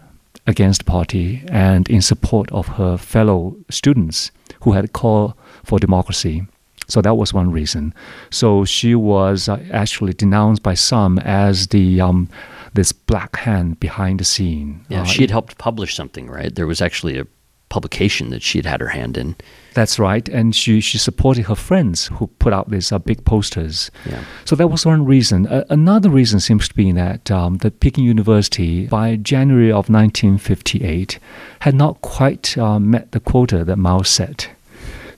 against 0.47 0.81
the 0.81 0.91
party 0.91 1.43
and 1.49 1.89
in 1.89 2.03
support 2.03 2.51
of 2.51 2.67
her 2.79 2.97
fellow 2.97 3.55
students 3.71 4.33
who 4.63 4.73
had 4.73 4.93
called 4.93 5.35
for 5.63 5.79
democracy. 5.79 6.47
So 6.89 7.03
that 7.03 7.15
was 7.15 7.35
one 7.35 7.53
reason. 7.53 7.93
So 8.31 8.65
she 8.65 8.95
was 8.95 9.49
uh, 9.49 9.63
actually 9.73 10.15
denounced 10.15 10.63
by 10.63 10.75
some 10.75 11.19
as 11.21 11.69
the 11.69 12.01
um, 12.01 12.29
this 12.75 12.93
black 12.93 13.37
hand 13.37 13.79
behind 13.81 14.21
the 14.21 14.25
scene. 14.25 14.85
Yeah, 14.89 15.03
Uh, 15.03 15.05
she 15.05 15.23
had 15.23 15.31
helped 15.31 15.59
publish 15.59 15.95
something, 15.95 16.29
right? 16.31 16.55
There 16.55 16.67
was 16.67 16.81
actually 16.81 17.19
a 17.19 17.27
publication 17.69 18.31
that 18.31 18.43
she 18.43 18.57
had 18.59 18.65
had 18.67 18.81
her 18.81 18.89
hand 18.89 19.19
in. 19.19 19.37
That's 19.75 19.99
right, 19.99 20.27
and 20.29 20.55
she 20.57 20.81
she 20.81 20.99
supported 20.99 21.45
her 21.45 21.55
friends 21.55 22.07
who 22.07 22.27
put 22.39 22.53
out 22.53 22.71
these 22.71 22.91
uh, 22.91 22.99
big 22.99 23.25
posters. 23.25 23.91
Yeah. 24.07 24.25
So 24.45 24.57
that 24.57 24.69
was 24.69 24.87
one 24.87 25.05
reason. 25.05 25.47
Uh, 25.47 25.65
another 25.69 26.09
reason 26.11 26.41
seems 26.41 26.69
to 26.69 26.75
be 26.75 26.91
that 26.93 27.31
um, 27.31 27.59
the 27.59 27.71
Peking 27.71 28.05
University, 28.05 28.87
by 28.87 29.17
January 29.17 29.71
of 29.71 29.91
1958, 29.91 31.19
had 31.61 31.75
not 31.75 32.01
quite 32.01 32.57
uh, 32.59 32.79
met 32.81 33.13
the 33.13 33.21
quota 33.21 33.63
that 33.65 33.77
Mao 33.77 34.03
set. 34.03 34.49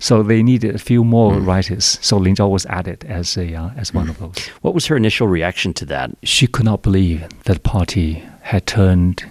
So 0.01 0.23
they 0.23 0.43
needed 0.43 0.75
a 0.75 0.79
few 0.79 1.05
more 1.05 1.35
writers. 1.35 1.99
So 2.01 2.17
Lin 2.17 2.35
Zhao 2.35 2.51
was 2.51 2.67
added 2.67 3.05
as 3.05 3.37
a 3.37 3.55
uh, 3.55 3.71
as 3.77 3.93
one 3.95 4.09
of 4.09 4.19
those. 4.19 4.49
What 4.63 4.75
was 4.75 4.87
her 4.87 4.97
initial 4.97 5.29
reaction 5.29 5.75
to 5.75 5.85
that? 5.87 6.11
She 6.23 6.47
could 6.47 6.65
not 6.65 6.83
believe 6.83 7.21
that 7.45 7.55
the 7.55 7.61
party 7.61 8.25
had 8.41 8.67
turned 8.67 9.25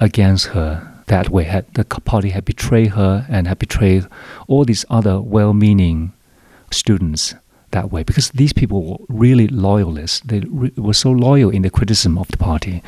against 0.00 0.48
her 0.48 1.02
that 1.06 1.30
way. 1.30 1.44
Had 1.44 1.72
the 1.74 1.84
party 1.84 2.30
had 2.30 2.44
betrayed 2.44 2.90
her 2.90 3.24
and 3.28 3.46
had 3.46 3.58
betrayed 3.58 4.06
all 4.48 4.64
these 4.64 4.84
other 4.90 5.20
well-meaning 5.20 6.12
students 6.72 7.34
that 7.70 7.92
way 7.92 8.02
because 8.02 8.30
these 8.30 8.52
people 8.52 8.82
were 8.82 8.98
really 9.08 9.46
loyalists. 9.46 10.20
They 10.20 10.40
re- 10.40 10.72
were 10.76 10.94
so 10.94 11.12
loyal 11.12 11.50
in 11.50 11.62
the 11.62 11.70
criticism 11.70 12.18
of 12.18 12.26
the 12.28 12.36
party. 12.36 12.82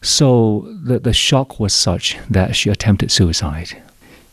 So 0.00 0.74
the, 0.84 0.98
the 0.98 1.12
shock 1.12 1.60
was 1.60 1.74
such 1.74 2.16
that 2.30 2.56
she 2.56 2.70
attempted 2.70 3.10
suicide. 3.10 3.82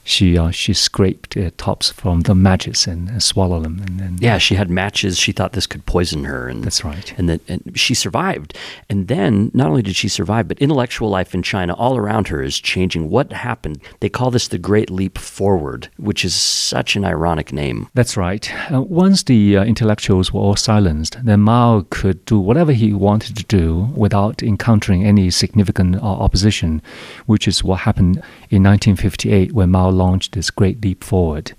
She 0.07 0.37
uh, 0.37 0.51
she 0.51 0.73
scraped 0.73 1.33
the 1.33 1.49
tops 1.51 1.89
from 1.89 2.21
the 2.21 2.35
matches 2.35 2.85
and, 2.85 3.09
and 3.09 3.23
swallowed 3.23 3.65
them. 3.65 3.81
And, 3.85 3.99
and 3.99 4.21
Yeah, 4.21 4.37
she 4.37 4.53
had 4.53 4.69
matches. 4.69 5.17
She 5.17 5.31
thought 5.31 5.53
this 5.53 5.65
could 5.65 5.85
poison 5.87 6.25
her, 6.25 6.47
and 6.47 6.63
That's 6.63 6.85
right. 6.85 7.13
And 7.17 7.27
that 7.27 7.41
and 7.49 7.73
she 7.73 7.95
survived. 7.95 8.55
And 8.87 9.07
then 9.07 9.49
not 9.55 9.67
only 9.69 9.81
did 9.81 9.95
she 9.95 10.07
survive, 10.07 10.47
but 10.47 10.59
intellectual 10.59 11.09
life 11.09 11.33
in 11.33 11.41
China 11.41 11.73
all 11.73 11.97
around 11.97 12.27
her 12.27 12.43
is 12.43 12.59
changing. 12.59 13.09
What 13.09 13.33
happened? 13.33 13.81
They 13.99 14.09
call 14.09 14.29
this 14.29 14.47
the 14.47 14.59
Great 14.59 14.91
Leap 14.91 15.17
Forward, 15.17 15.89
which 15.97 16.23
is 16.23 16.35
such 16.35 16.95
an 16.95 17.03
ironic 17.03 17.51
name. 17.51 17.89
That's 17.95 18.15
right. 18.15 18.49
Uh, 18.71 18.81
once 18.83 19.23
the 19.23 19.57
uh, 19.57 19.63
intellectuals 19.63 20.31
were 20.31 20.41
all 20.41 20.55
silenced, 20.55 21.17
then 21.25 21.41
Mao 21.41 21.85
could 21.89 22.23
do 22.25 22.39
whatever 22.39 22.73
he 22.73 22.93
wanted 22.93 23.35
to 23.37 23.43
do 23.45 23.89
without 23.95 24.43
encountering 24.43 25.03
any 25.03 25.31
significant 25.31 25.95
uh, 25.95 26.01
opposition, 26.01 26.81
which 27.25 27.47
is 27.47 27.63
what 27.63 27.79
happened 27.79 28.21
in 28.49 28.63
1958 28.63 29.51
when 29.51 29.71
Mao 29.71 29.89
launched 29.89 30.33
this 30.33 30.49
great 30.49 30.81
leap 30.83 31.03
forward, 31.03 31.53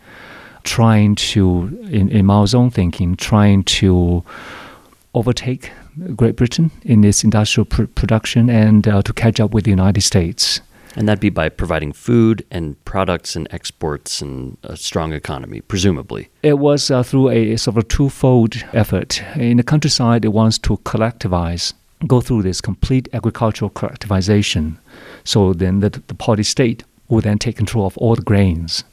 trying 0.64 1.14
to, 1.16 1.78
in, 1.90 2.08
in 2.08 2.26
Mao's 2.26 2.54
own 2.54 2.70
thinking, 2.70 3.16
trying 3.16 3.64
to 3.64 4.24
overtake 5.14 5.72
Great 6.14 6.36
Britain 6.36 6.70
in 6.82 7.04
its 7.04 7.24
industrial 7.24 7.64
pr- 7.64 7.84
production 7.84 8.50
and 8.50 8.86
uh, 8.86 9.02
to 9.02 9.12
catch 9.12 9.40
up 9.40 9.52
with 9.52 9.64
the 9.64 9.70
United 9.70 10.02
States. 10.02 10.60
And 10.94 11.06
that'd 11.06 11.20
be 11.20 11.28
by 11.28 11.50
providing 11.50 11.92
food 11.92 12.44
and 12.50 12.82
products 12.86 13.36
and 13.36 13.46
exports 13.50 14.22
and 14.22 14.56
a 14.62 14.76
strong 14.76 15.12
economy, 15.12 15.60
presumably. 15.60 16.30
It 16.42 16.58
was 16.58 16.90
uh, 16.90 17.02
through 17.02 17.28
a 17.30 17.56
sort 17.56 17.76
of 17.76 17.88
twofold 17.88 18.56
effort. 18.72 19.22
In 19.36 19.58
the 19.58 19.62
countryside, 19.62 20.24
it 20.24 20.32
wants 20.32 20.58
to 20.60 20.78
collectivize, 20.78 21.74
go 22.06 22.20
through 22.20 22.42
this 22.42 22.60
complete 22.60 23.08
agricultural 23.12 23.70
collectivization. 23.70 24.76
So 25.24 25.52
then 25.52 25.80
the, 25.80 25.90
the 25.90 26.14
party 26.14 26.42
state 26.42 26.84
will 27.08 27.20
then 27.20 27.38
take 27.38 27.56
control 27.56 27.86
of 27.86 27.96
all 27.98 28.14
the 28.14 28.22
grains. 28.22 28.84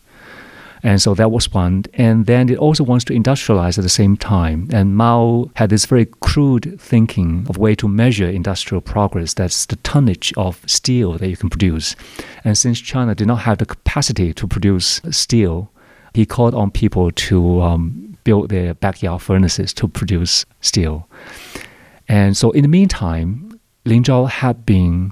And 0.85 1.01
so 1.01 1.13
that 1.13 1.31
was 1.31 1.51
one. 1.53 1.85
And 1.93 2.25
then 2.25 2.49
it 2.49 2.57
also 2.57 2.83
wants 2.83 3.05
to 3.05 3.13
industrialize 3.13 3.77
at 3.77 3.83
the 3.83 3.89
same 3.89 4.17
time. 4.17 4.67
And 4.73 4.97
Mao 4.97 5.49
had 5.55 5.69
this 5.69 5.85
very 5.85 6.07
crude 6.19 6.77
thinking 6.79 7.45
of 7.47 7.57
way 7.57 7.73
to 7.75 7.87
measure 7.87 8.27
industrial 8.29 8.81
progress. 8.81 9.33
That's 9.33 9.65
the 9.65 9.77
tonnage 9.77 10.33
of 10.35 10.61
steel 10.67 11.17
that 11.17 11.29
you 11.29 11.37
can 11.37 11.49
produce. 11.49 11.95
And 12.43 12.57
since 12.57 12.81
China 12.81 13.15
did 13.15 13.27
not 13.27 13.39
have 13.39 13.59
the 13.59 13.65
capacity 13.65 14.33
to 14.33 14.45
produce 14.45 14.99
steel, 15.09 15.71
he 16.13 16.25
called 16.25 16.53
on 16.53 16.69
people 16.69 17.11
to 17.11 17.61
um, 17.61 18.17
build 18.25 18.49
their 18.49 18.73
backyard 18.73 19.21
furnaces 19.21 19.73
to 19.75 19.87
produce 19.87 20.45
steel. 20.59 21.07
And 22.07 22.35
so 22.35 22.51
in 22.51 22.61
the 22.61 22.67
meantime, 22.67 23.59
Lin 23.85 24.03
Zhao 24.03 24.29
had 24.29 24.65
been 24.65 25.11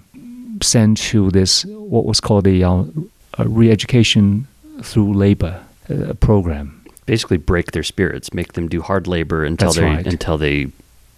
sent 0.62 0.98
to 0.98 1.32
this, 1.32 1.66
what 1.66 2.06
was 2.06 2.20
called 2.20 2.46
the 2.46 2.64
uh, 2.64 2.84
re-education 3.39 4.48
through 4.82 5.14
labor 5.14 5.64
uh, 5.89 6.14
program 6.16 6.78
Basically, 7.08 7.38
break 7.38 7.72
their 7.72 7.84
spirits, 7.84 8.34
make 8.34 8.54
them 8.54 8.70
do 8.70 8.82
hard 8.82 9.08
labor 9.08 9.44
until 9.44 9.70
That's 9.70 9.78
they 9.78 9.84
right. 9.84 10.08
until 10.08 10.38
they 10.38 10.68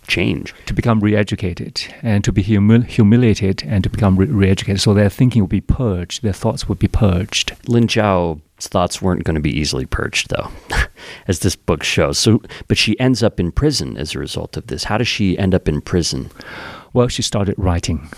change. 0.08 0.54
to 0.66 0.74
become 0.74 1.00
re-educated 1.02 1.84
and 2.02 2.24
to 2.24 2.32
be 2.32 2.44
humil- 2.44 2.86
humiliated 2.86 3.64
and 3.68 3.84
to 3.84 3.90
become 3.90 4.16
re- 4.18 4.26
re-educated. 4.26 4.82
So 4.82 4.94
their 4.94 5.10
thinking 5.10 5.42
would 5.44 5.50
be 5.50 5.62
purged, 5.62 6.24
their 6.24 6.34
thoughts 6.34 6.68
would 6.68 6.80
be 6.80 6.88
purged. 6.88 7.54
Lin 7.68 7.88
Zhao's 7.88 8.42
thoughts 8.60 9.02
weren't 9.02 9.24
going 9.24 9.36
to 9.36 9.42
be 9.42 9.58
easily 9.58 9.86
purged, 9.86 10.30
though, 10.30 10.50
as 11.28 11.40
this 11.40 11.56
book 11.56 11.84
shows. 11.84 12.18
So, 12.18 12.42
but 12.68 12.78
she 12.78 13.00
ends 13.00 13.24
up 13.24 13.40
in 13.40 13.52
prison 13.52 13.98
as 13.98 14.16
a 14.16 14.20
result 14.20 14.58
of 14.58 14.68
this. 14.68 14.86
How 14.86 14.98
does 14.98 15.08
she 15.08 15.38
end 15.38 15.54
up 15.54 15.68
in 15.68 15.82
prison? 15.82 16.30
Well, 16.94 17.08
she 17.08 17.22
started 17.22 17.56
writing. 17.58 18.10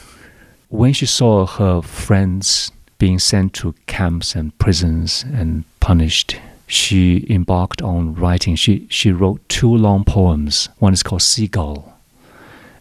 When 0.70 0.94
she 0.94 1.06
saw 1.06 1.46
her 1.46 1.82
friends 1.82 2.72
being 2.98 3.20
sent 3.20 3.54
to 3.54 3.76
camps 3.88 4.36
and 4.36 4.58
prisons 4.58 5.24
and 5.24 5.64
punished, 5.80 6.38
she 6.68 7.26
embarked 7.30 7.82
on 7.82 8.16
writing. 8.16 8.56
She, 8.56 8.88
she 8.90 9.12
wrote 9.12 9.48
two 9.50 9.74
long 9.74 10.04
poems. 10.04 10.70
One 10.80 10.94
is 10.94 11.04
called 11.04 11.22
Seagull, 11.22 11.94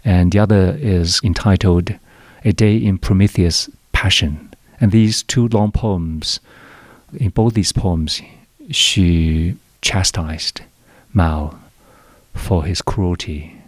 and 0.05 0.33
the 0.33 0.39
other 0.39 0.77
is 0.81 1.21
entitled 1.23 1.95
A 2.45 2.53
Day 2.53 2.77
in 2.77 2.99
Prometheus' 2.99 3.69
Passion. 3.93 4.51
And 4.81 4.91
these 4.91 5.23
two 5.23 5.49
long 5.49 5.73
poems, 5.73 6.41
in 7.17 7.31
both 7.31 7.55
these 7.55 7.73
poems, 7.73 8.21
she 8.71 9.57
chastised 9.83 10.63
Mao 11.13 11.59
for 12.35 12.65
his 12.65 12.83
cruelty 12.83 13.61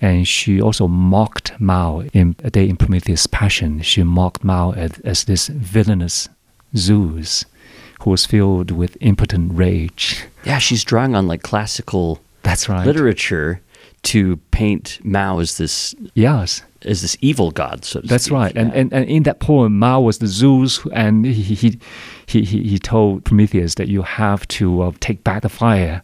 and 0.00 0.26
she 0.26 0.60
also 0.60 0.88
mocked 0.88 1.52
Mao 1.60 2.02
in 2.12 2.34
A 2.42 2.50
Day 2.50 2.68
in 2.68 2.76
Prometheus' 2.76 3.26
Passion. 3.26 3.82
She 3.82 4.02
mocked 4.02 4.42
Mao 4.42 4.72
as, 4.72 4.98
as 5.00 5.24
this 5.24 5.48
villainous 5.48 6.28
Zeus 6.76 7.44
who 8.02 8.10
was 8.10 8.24
filled 8.24 8.70
with 8.70 8.96
impotent 9.00 9.52
rage. 9.54 10.24
Yeah, 10.44 10.58
she's 10.58 10.84
drawing 10.84 11.14
on 11.14 11.26
like 11.28 11.42
classical 11.42 12.20
That's 12.42 12.66
right. 12.68 12.86
literature 12.86 13.60
to 14.04 14.38
paint 14.50 14.98
Mao 15.04 15.38
as 15.40 15.58
this 15.58 15.94
Yes, 16.14 16.62
as 16.86 17.02
this 17.02 17.18
evil 17.20 17.50
god. 17.50 17.84
So 17.84 18.00
to 18.00 18.06
that's 18.06 18.24
speak. 18.24 18.32
right. 18.32 18.56
And, 18.56 18.72
and 18.72 18.90
and 18.94 19.04
in 19.04 19.24
that 19.24 19.38
poem, 19.40 19.78
Mao 19.78 20.00
was 20.00 20.18
the 20.18 20.26
Zeus, 20.26 20.82
and 20.92 21.26
he 21.26 21.54
he 21.54 21.78
he 22.30 22.42
he, 22.42 22.62
he 22.62 22.78
told 22.78 23.24
Prometheus 23.24 23.74
that 23.74 23.88
you 23.88 24.02
have 24.02 24.46
to 24.48 24.82
uh, 24.82 24.92
take 25.00 25.24
back 25.24 25.42
the 25.42 25.48
fire 25.48 26.02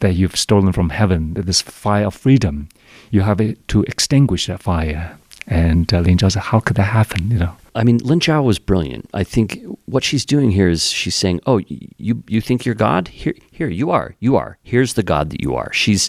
that 0.00 0.14
you've 0.14 0.36
stolen 0.36 0.72
from 0.72 0.90
heaven, 0.90 1.34
this 1.34 1.62
fire 1.62 2.06
of 2.06 2.14
freedom. 2.14 2.68
You 3.10 3.20
have 3.22 3.40
to 3.68 3.82
extinguish 3.84 4.46
that 4.48 4.62
fire. 4.62 5.16
And 5.46 5.92
uh, 5.92 6.00
Lin 6.00 6.18
Zhao 6.18 6.30
said, 6.30 6.42
"How 6.42 6.60
could 6.60 6.76
that 6.76 6.84
happen?" 6.84 7.30
You 7.30 7.38
know. 7.38 7.56
I 7.74 7.84
mean, 7.84 7.98
Lin 7.98 8.20
Zhao 8.20 8.44
was 8.44 8.58
brilliant. 8.58 9.08
I 9.14 9.24
think 9.24 9.60
what 9.86 10.04
she's 10.04 10.24
doing 10.24 10.50
here 10.50 10.68
is 10.68 10.88
she's 10.90 11.14
saying, 11.14 11.40
"Oh, 11.46 11.58
you 11.98 12.22
you 12.28 12.40
think 12.40 12.64
you're 12.64 12.74
God? 12.74 13.08
Here, 13.08 13.34
here 13.50 13.68
you 13.68 13.90
are. 13.90 14.14
You 14.20 14.36
are. 14.36 14.58
Here's 14.62 14.94
the 14.94 15.02
God 15.02 15.30
that 15.30 15.42
you 15.42 15.54
are." 15.54 15.72
She's. 15.72 16.08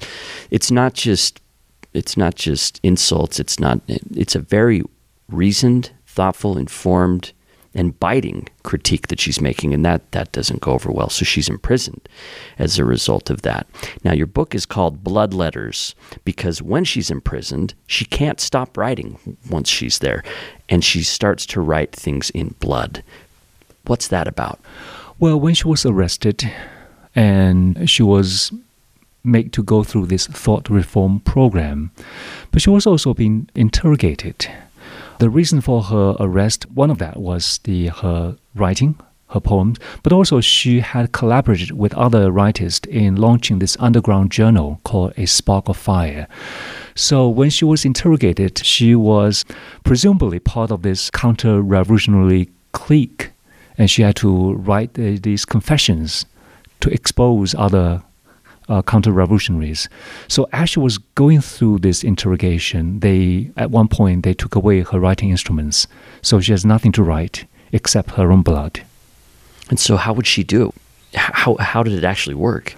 It's 0.52 0.72
not 0.72 0.94
just. 0.94 1.40
It's 1.94 2.18
not 2.18 2.36
just 2.36 2.80
insults. 2.84 3.40
It's 3.40 3.60
not. 3.60 3.82
It's 3.88 4.36
a 4.36 4.40
very 4.40 4.84
reasoned, 5.30 5.92
thoughtful, 6.06 6.58
informed, 6.58 7.34
and 7.76 8.00
biting 8.00 8.48
critique 8.64 9.08
that 9.08 9.20
she's 9.20 9.42
making, 9.42 9.74
and 9.74 9.84
that 9.86 10.12
that 10.12 10.32
doesn't 10.32 10.62
go 10.62 10.74
over 10.74 10.92
well. 10.92 11.10
So 11.10 11.26
she's 11.26 11.50
imprisoned 11.50 12.08
as 12.60 12.78
a 12.78 12.86
result 12.86 13.30
of 13.30 13.42
that. 13.42 13.68
Now, 14.04 14.14
your 14.14 14.28
book 14.28 14.54
is 14.54 14.66
called 14.66 15.04
Blood 15.04 15.34
Letters 15.34 15.96
because 16.24 16.62
when 16.62 16.84
she's 16.84 17.10
imprisoned, 17.10 17.74
she 17.88 18.06
can't 18.06 18.40
stop 18.40 18.78
writing 18.78 19.18
once 19.50 19.70
she's 19.70 20.00
there, 20.00 20.24
and 20.70 20.84
she 20.84 21.04
starts 21.04 21.46
to 21.48 21.62
write 21.62 21.92
things 21.92 22.30
in 22.32 22.56
blood. 22.60 23.04
What's 23.86 24.08
that 24.10 24.28
about? 24.28 24.60
Well, 25.20 25.40
when 25.40 25.54
she 25.54 25.68
was 25.68 25.86
arrested 25.86 26.52
and 27.16 27.90
she 27.90 28.04
was 28.04 28.52
made 29.24 29.54
to 29.54 29.64
go 29.64 29.84
through 29.84 30.08
this 30.08 30.28
thought 30.28 30.70
reform 30.70 31.22
program, 31.22 31.92
but 32.52 32.62
she 32.62 32.70
was 32.70 32.86
also 32.86 33.14
being 33.14 33.50
interrogated. 33.56 34.48
The 35.20 35.30
reason 35.30 35.62
for 35.62 35.84
her 35.84 36.16
arrest, 36.20 36.70
one 36.72 36.90
of 36.92 36.98
that 36.98 37.18
was 37.18 37.60
the 37.64 37.88
her 37.88 38.38
writing, 38.56 39.00
her 39.30 39.40
poems, 39.40 39.78
but 40.04 40.14
also 40.14 40.42
she 40.42 40.80
had 40.80 41.12
collaborated 41.12 41.72
with 41.72 41.94
other 41.96 42.32
writers 42.32 42.80
in 42.90 43.16
launching 43.16 43.60
this 43.60 43.76
underground 43.80 44.32
journal 44.32 44.80
called 44.84 45.14
A 45.18 45.26
Spark 45.26 45.70
of 45.70 45.78
Fire. 45.78 46.28
So 46.96 47.28
when 47.28 47.50
she 47.50 47.66
was 47.66 47.86
interrogated, 47.86 48.60
she 48.60 48.96
was 48.96 49.44
presumably 49.84 50.40
part 50.40 50.72
of 50.72 50.84
this 50.84 51.10
counter-revolutionary 51.10 52.50
clique, 52.72 53.32
and 53.78 53.90
she 53.90 54.04
had 54.04 54.16
to 54.18 54.54
write 54.54 54.92
uh, 55.00 55.18
these 55.22 55.46
confessions 55.46 56.26
to 56.82 56.90
expose 56.90 57.56
other 57.56 58.04
uh, 58.70 58.82
counter-revolutionaries. 58.82 59.90
So 60.28 60.48
as 60.54 60.70
she 60.70 60.80
was 60.80 60.98
going 60.98 61.42
through 61.42 61.80
this 61.80 62.04
interrogation, 62.04 63.00
they 63.00 63.52
at 63.58 63.72
one 63.72 63.88
point 63.88 64.24
they 64.24 64.34
took 64.34 64.56
away 64.56 64.82
her 64.82 65.00
writing 65.00 65.30
instruments, 65.30 65.88
so 66.22 66.40
she 66.40 66.52
has 66.52 66.66
nothing 66.66 66.92
to 66.94 67.04
write 67.04 67.46
except 67.72 68.12
her 68.12 68.32
own 68.32 68.42
blood. 68.42 68.82
And 69.70 69.80
so, 69.80 69.98
how 69.98 70.14
would 70.14 70.28
she 70.28 70.44
do? 70.44 70.74
How 71.16 71.56
how 71.56 71.84
did 71.84 71.94
it 71.94 72.04
actually 72.04 72.36
work? 72.36 72.76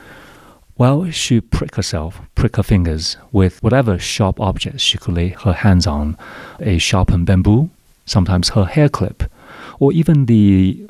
Well, 0.77 1.09
she 1.09 1.39
pricked 1.39 1.75
herself, 1.75 2.19
prick 2.35 2.57
her 2.57 2.63
fingers 2.63 3.15
with 3.31 3.63
whatever 3.63 3.97
sharp 3.97 4.41
objects 4.41 4.83
she 4.83 4.97
could 4.97 5.13
lay 5.13 5.29
her 5.29 5.53
hands 5.53 5.87
on, 5.87 6.17
a 6.59 6.77
sharpened 6.79 7.27
bamboo, 7.27 7.69
sometimes 8.05 8.49
her 8.49 8.65
hair 8.65 8.89
clip, 8.89 9.23
or 9.79 9.93
even 9.93 10.25
the 10.25 10.85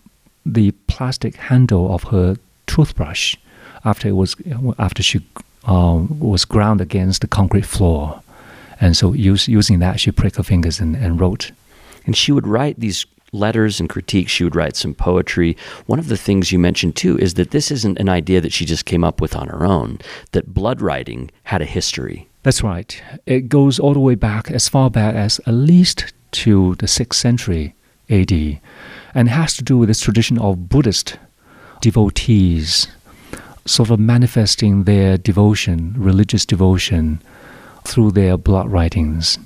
the 0.45 0.71
plastic 0.87 1.35
handle 1.35 1.93
of 1.93 2.05
her 2.05 2.35
toothbrush 2.67 3.35
after 3.85 4.07
it 4.07 4.13
was 4.13 4.35
after 4.77 5.01
she 5.01 5.21
um, 5.65 6.19
was 6.19 6.45
ground 6.45 6.81
against 6.81 7.21
the 7.21 7.27
concrete 7.27 7.65
floor, 7.65 8.21
and 8.81 8.97
so 8.97 9.13
use, 9.13 9.47
using 9.47 9.79
that 9.79 9.99
she 9.99 10.11
pricked 10.11 10.35
her 10.35 10.43
fingers 10.43 10.79
and, 10.79 10.95
and 10.95 11.19
wrote. 11.19 11.51
And 12.05 12.15
she 12.15 12.31
would 12.31 12.45
write 12.45 12.79
these 12.79 13.05
letters 13.31 13.79
and 13.79 13.89
critiques. 13.89 14.31
She 14.31 14.43
would 14.43 14.55
write 14.55 14.75
some 14.75 14.93
poetry. 14.93 15.57
One 15.85 15.99
of 15.99 16.07
the 16.07 16.17
things 16.17 16.51
you 16.51 16.59
mentioned 16.59 16.95
too 16.95 17.17
is 17.17 17.33
that 17.35 17.51
this 17.51 17.71
isn't 17.71 17.99
an 17.99 18.09
idea 18.09 18.41
that 18.41 18.53
she 18.53 18.65
just 18.65 18.85
came 18.85 19.03
up 19.03 19.21
with 19.21 19.35
on 19.35 19.47
her 19.47 19.65
own. 19.65 19.99
That 20.31 20.53
blood 20.53 20.81
writing 20.81 21.31
had 21.43 21.61
a 21.61 21.65
history. 21.65 22.27
That's 22.43 22.63
right. 22.63 23.01
It 23.25 23.49
goes 23.49 23.79
all 23.79 23.93
the 23.93 23.99
way 23.99 24.15
back 24.15 24.51
as 24.51 24.69
far 24.69 24.89
back 24.89 25.15
as 25.15 25.39
at 25.47 25.53
least 25.53 26.13
to 26.31 26.75
the 26.75 26.85
6th 26.85 27.15
century 27.15 27.73
AD 28.09 28.59
and 29.13 29.29
has 29.29 29.55
to 29.57 29.63
do 29.63 29.77
with 29.77 29.89
this 29.89 30.01
tradition 30.01 30.37
of 30.37 30.69
Buddhist 30.69 31.17
devotees 31.81 32.87
sort 33.65 33.89
of 33.89 33.99
manifesting 33.99 34.83
their 34.83 35.17
devotion, 35.17 35.93
religious 35.97 36.45
devotion, 36.45 37.21
through 37.83 38.11
their 38.11 38.37
blood 38.37 38.69
writings 38.69 39.37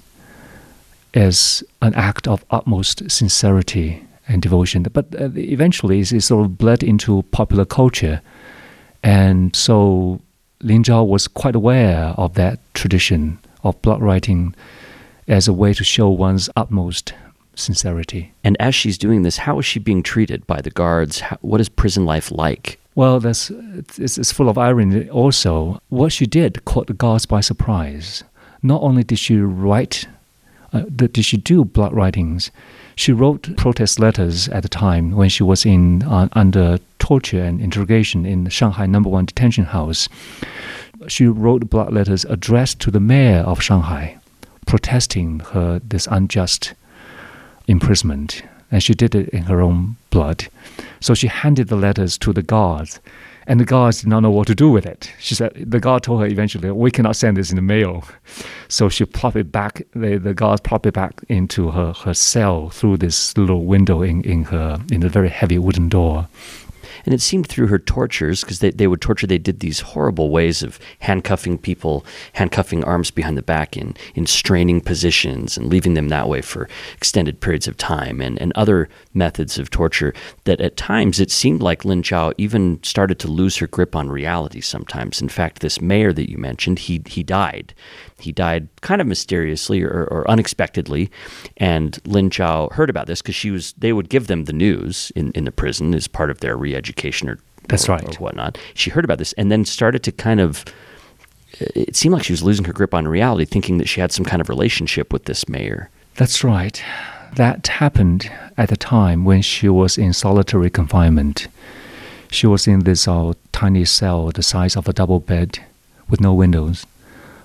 as 1.13 1.63
an 1.81 1.93
act 1.95 2.27
of 2.27 2.45
utmost 2.51 3.09
sincerity 3.09 4.05
and 4.27 4.41
devotion. 4.41 4.83
But 4.83 5.07
uh, 5.19 5.29
eventually, 5.35 5.99
it 5.99 6.21
sort 6.21 6.45
of 6.45 6.57
bled 6.57 6.83
into 6.83 7.23
popular 7.31 7.65
culture. 7.65 8.21
And 9.03 9.55
so 9.55 10.21
Lin 10.61 10.83
Zhao 10.83 11.07
was 11.07 11.27
quite 11.27 11.55
aware 11.55 12.13
of 12.17 12.35
that 12.35 12.59
tradition 12.73 13.39
of 13.63 13.81
blood 13.81 14.01
writing 14.01 14.55
as 15.27 15.47
a 15.47 15.53
way 15.53 15.73
to 15.73 15.83
show 15.83 16.09
one's 16.09 16.49
utmost 16.55 17.13
sincerity. 17.55 18.33
And 18.43 18.55
as 18.59 18.75
she's 18.75 18.97
doing 18.97 19.23
this, 19.23 19.37
how 19.37 19.59
is 19.59 19.65
she 19.65 19.79
being 19.79 20.03
treated 20.03 20.45
by 20.47 20.61
the 20.61 20.71
guards? 20.71 21.19
How, 21.19 21.37
what 21.41 21.61
is 21.61 21.69
prison 21.69 22.05
life 22.05 22.31
like? 22.31 22.79
Well, 22.95 23.19
that's, 23.19 23.49
it's, 23.97 24.17
it's 24.17 24.31
full 24.31 24.49
of 24.49 24.57
irony 24.57 25.09
also. 25.09 25.81
What 25.89 26.11
she 26.11 26.25
did 26.25 26.65
caught 26.65 26.87
the 26.87 26.93
guards 26.93 27.25
by 27.25 27.41
surprise. 27.41 28.23
Not 28.61 28.81
only 28.81 29.03
did 29.03 29.19
she 29.19 29.37
write, 29.37 30.07
uh, 30.73 30.83
did 30.93 31.23
she 31.23 31.37
do 31.37 31.63
blood 31.63 31.93
writings, 31.93 32.51
she 32.99 33.13
wrote 33.13 33.55
protest 33.55 33.97
letters 33.97 34.49
at 34.49 34.61
the 34.61 34.67
time 34.67 35.11
when 35.11 35.29
she 35.29 35.41
was 35.41 35.65
in 35.65 36.03
uh, 36.03 36.27
under 36.33 36.79
torture 36.99 37.41
and 37.41 37.61
interrogation 37.61 38.25
in 38.25 38.43
the 38.43 38.49
Shanghai 38.49 38.85
number 38.87 39.09
one 39.09 39.23
detention 39.23 39.63
house. 39.63 40.09
She 41.07 41.25
wrote 41.25 41.69
blood 41.69 41.93
letters 41.93 42.25
addressed 42.25 42.81
to 42.81 42.91
the 42.91 42.99
mayor 42.99 43.39
of 43.39 43.61
Shanghai, 43.61 44.17
protesting 44.67 45.39
her 45.51 45.79
this 45.79 46.07
unjust 46.11 46.73
imprisonment, 47.69 48.43
and 48.71 48.83
she 48.83 48.93
did 48.93 49.15
it 49.15 49.29
in 49.29 49.43
her 49.43 49.61
own 49.61 49.95
blood. 50.09 50.47
So 50.99 51.13
she 51.13 51.27
handed 51.27 51.67
the 51.67 51.75
letters 51.75 52.17
to 52.19 52.33
the 52.33 52.41
guards, 52.41 52.99
and 53.47 53.59
the 53.59 53.65
guards 53.65 54.01
did 54.01 54.09
not 54.09 54.19
know 54.19 54.29
what 54.29 54.47
to 54.47 54.55
do 54.55 54.69
with 54.69 54.85
it. 54.85 55.11
She 55.19 55.33
said 55.35 55.53
the 55.55 55.79
guard 55.79 56.03
told 56.03 56.21
her 56.21 56.27
eventually, 56.27 56.71
"We 56.71 56.91
cannot 56.91 57.15
send 57.15 57.37
this 57.37 57.49
in 57.49 57.55
the 57.55 57.61
mail." 57.61 58.03
So 58.67 58.89
she 58.89 59.05
plopped 59.05 59.37
it 59.37 59.51
back. 59.51 59.81
The, 59.95 60.17
the 60.17 60.33
guards 60.33 60.61
plopped 60.61 60.85
it 60.85 60.93
back 60.93 61.21
into 61.29 61.71
her, 61.71 61.93
her 61.93 62.13
cell 62.13 62.69
through 62.69 62.97
this 62.97 63.35
little 63.37 63.65
window 63.65 64.01
in, 64.03 64.21
in 64.21 64.43
her 64.45 64.79
in 64.91 65.03
a 65.03 65.09
very 65.09 65.29
heavy 65.29 65.57
wooden 65.57 65.89
door. 65.89 66.27
And 67.05 67.13
it 67.13 67.21
seemed 67.21 67.47
through 67.47 67.67
her 67.67 67.79
tortures, 67.79 68.41
because 68.41 68.59
they, 68.59 68.71
they 68.71 68.87
would 68.87 69.01
torture, 69.01 69.27
they 69.27 69.37
did 69.37 69.59
these 69.59 69.79
horrible 69.79 70.29
ways 70.29 70.63
of 70.63 70.79
handcuffing 70.99 71.57
people, 71.57 72.05
handcuffing 72.33 72.83
arms 72.83 73.11
behind 73.11 73.37
the 73.37 73.41
back 73.41 73.77
in, 73.77 73.95
in 74.15 74.25
straining 74.25 74.81
positions 74.81 75.57
and 75.57 75.67
leaving 75.67 75.93
them 75.93 76.09
that 76.09 76.27
way 76.27 76.41
for 76.41 76.67
extended 76.97 77.39
periods 77.39 77.67
of 77.67 77.77
time, 77.77 78.21
and, 78.21 78.39
and 78.41 78.51
other 78.55 78.89
methods 79.13 79.57
of 79.57 79.69
torture 79.69 80.13
that 80.43 80.61
at 80.61 80.77
times 80.77 81.19
it 81.19 81.31
seemed 81.31 81.61
like 81.61 81.85
Lin 81.85 82.01
Zhao 82.01 82.33
even 82.37 82.81
started 82.83 83.19
to 83.19 83.27
lose 83.27 83.57
her 83.57 83.67
grip 83.67 83.95
on 83.95 84.09
reality 84.09 84.61
sometimes. 84.61 85.21
In 85.21 85.29
fact, 85.29 85.59
this 85.59 85.81
mayor 85.81 86.13
that 86.13 86.29
you 86.29 86.37
mentioned, 86.37 86.79
he, 86.79 87.01
he 87.05 87.23
died. 87.23 87.73
He 88.19 88.31
died 88.31 88.67
kind 88.81 89.01
of 89.01 89.07
mysteriously 89.07 89.81
or, 89.83 90.07
or 90.11 90.29
unexpectedly, 90.29 91.09
and 91.57 91.99
Lin 92.05 92.29
Zhao 92.29 92.71
heard 92.73 92.89
about 92.89 93.07
this 93.07 93.21
because 93.21 93.35
she 93.35 93.51
was. 93.51 93.73
They 93.77 93.93
would 93.93 94.09
give 94.09 94.27
them 94.27 94.45
the 94.45 94.53
news 94.53 95.11
in, 95.15 95.31
in 95.31 95.45
the 95.45 95.51
prison 95.51 95.93
as 95.93 96.07
part 96.07 96.29
of 96.29 96.39
their 96.39 96.57
re-education 96.57 97.29
or 97.29 97.39
that's 97.67 97.87
or, 97.87 97.93
right 97.93 98.15
or 98.17 98.23
whatnot. 98.23 98.57
She 98.73 98.89
heard 98.89 99.05
about 99.05 99.17
this 99.17 99.33
and 99.33 99.51
then 99.51 99.65
started 99.65 100.03
to 100.03 100.11
kind 100.11 100.39
of. 100.39 100.65
It 101.59 101.95
seemed 101.95 102.13
like 102.13 102.23
she 102.23 102.33
was 102.33 102.43
losing 102.43 102.65
her 102.65 102.73
grip 102.73 102.93
on 102.93 103.07
reality, 103.07 103.45
thinking 103.45 103.79
that 103.79 103.89
she 103.89 104.01
had 104.01 104.11
some 104.11 104.23
kind 104.23 104.39
of 104.39 104.49
relationship 104.49 105.11
with 105.11 105.25
this 105.25 105.49
mayor. 105.49 105.89
That's 106.15 106.43
right. 106.43 106.81
That 107.35 107.65
happened 107.67 108.31
at 108.57 108.69
the 108.69 108.77
time 108.77 109.25
when 109.25 109.41
she 109.41 109.67
was 109.67 109.97
in 109.97 110.13
solitary 110.13 110.69
confinement. 110.69 111.47
She 112.31 112.45
was 112.45 112.67
in 112.67 112.81
this 112.81 113.07
uh, 113.07 113.33
tiny 113.51 113.85
cell 113.85 114.29
the 114.29 114.43
size 114.43 114.75
of 114.75 114.87
a 114.87 114.93
double 114.93 115.19
bed 115.19 115.59
with 116.07 116.21
no 116.21 116.33
windows 116.33 116.85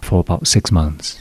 for 0.05 0.21
about 0.21 0.47
six 0.47 0.71
months. 0.71 1.21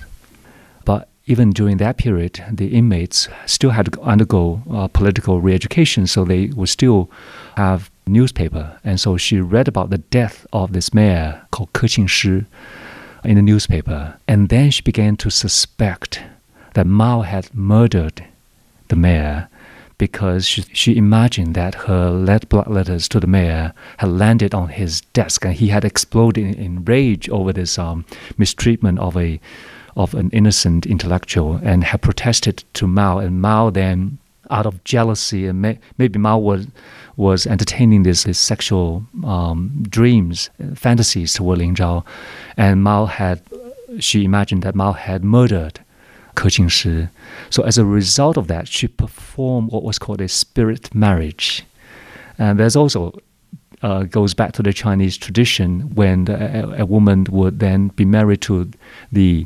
But 0.85 1.07
even 1.25 1.51
during 1.51 1.77
that 1.77 1.97
period, 1.97 2.43
the 2.51 2.67
inmates 2.67 3.29
still 3.45 3.69
had 3.69 3.91
to 3.91 4.01
undergo 4.01 4.61
uh, 4.69 4.87
political 4.89 5.39
re-education, 5.39 6.05
so 6.07 6.25
they 6.25 6.47
would 6.47 6.69
still 6.69 7.09
have 7.55 7.89
newspaper. 8.05 8.77
And 8.83 8.99
so 8.99 9.15
she 9.17 9.39
read 9.39 9.67
about 9.67 9.89
the 9.89 9.99
death 9.99 10.45
of 10.51 10.73
this 10.73 10.93
mayor 10.93 11.41
called 11.51 11.71
Ke 11.71 11.87
Qingshi 11.87 12.45
in 13.23 13.35
the 13.35 13.41
newspaper, 13.41 14.17
and 14.27 14.49
then 14.49 14.69
she 14.69 14.81
began 14.81 15.15
to 15.17 15.31
suspect 15.31 16.21
that 16.73 16.85
Mao 16.85 17.21
had 17.21 17.53
murdered 17.55 18.25
the 18.89 18.97
mayor 18.97 19.47
because 20.07 20.45
she, 20.45 20.61
she, 20.73 20.97
imagined 20.97 21.55
that 21.55 21.75
her 21.87 22.09
lead 22.09 22.49
blood 22.49 22.67
letters 22.67 23.07
to 23.07 23.21
the 23.21 23.25
mayor 23.37 23.73
had 23.99 24.09
landed 24.09 24.53
on 24.53 24.67
his 24.67 24.99
desk 25.19 25.45
and 25.45 25.53
he 25.53 25.69
had 25.69 25.85
exploded 25.85 26.43
in, 26.45 26.53
in 26.55 26.83
rage 26.83 27.29
over 27.29 27.53
this 27.53 27.79
um, 27.79 28.03
mistreatment 28.37 28.99
of 28.99 29.15
a 29.15 29.39
of 29.95 30.13
an 30.13 30.29
innocent 30.31 30.85
intellectual 30.85 31.57
and 31.63 31.85
had 31.85 32.01
protested 32.01 32.65
to 32.73 32.85
Mao. 32.85 33.19
And 33.19 33.41
Mao 33.41 33.69
then 33.69 34.17
out 34.49 34.65
of 34.65 34.83
jealousy 34.83 35.47
and 35.47 35.61
may, 35.61 35.79
maybe 35.97 36.19
Mao 36.19 36.37
was 36.37 36.67
was 37.15 37.47
entertaining 37.47 38.03
this 38.03 38.27
sexual 38.37 39.05
um, 39.23 39.85
dreams 39.87 40.49
fantasies 40.75 41.31
toward 41.33 41.59
Lin 41.59 41.75
Zhao. 41.75 42.03
And 42.57 42.83
Mao 42.83 43.05
had 43.05 43.41
she 43.99 44.25
imagined 44.25 44.63
that 44.63 44.75
Mao 44.75 44.91
had 44.91 45.23
murdered 45.23 45.79
Ke 46.35 46.47
Qingshi. 46.47 47.09
So 47.49 47.63
as 47.63 47.77
a 47.77 47.85
result 47.85 48.37
of 48.37 48.47
that, 48.47 48.67
she 48.67 48.87
performed 48.87 49.71
what 49.71 49.83
was 49.83 49.99
called 49.99 50.21
a 50.21 50.27
spirit 50.27 50.93
marriage. 50.93 51.63
And 52.37 52.59
there's 52.59 52.75
also 52.75 53.13
uh, 53.81 54.03
goes 54.03 54.33
back 54.33 54.53
to 54.53 54.63
the 54.63 54.73
Chinese 54.73 55.17
tradition 55.17 55.93
when 55.93 56.27
a, 56.29 56.75
a, 56.79 56.85
woman 56.85 57.25
would 57.29 57.59
then 57.59 57.89
be 57.89 58.05
married 58.05 58.41
to 58.41 58.71
the 59.11 59.45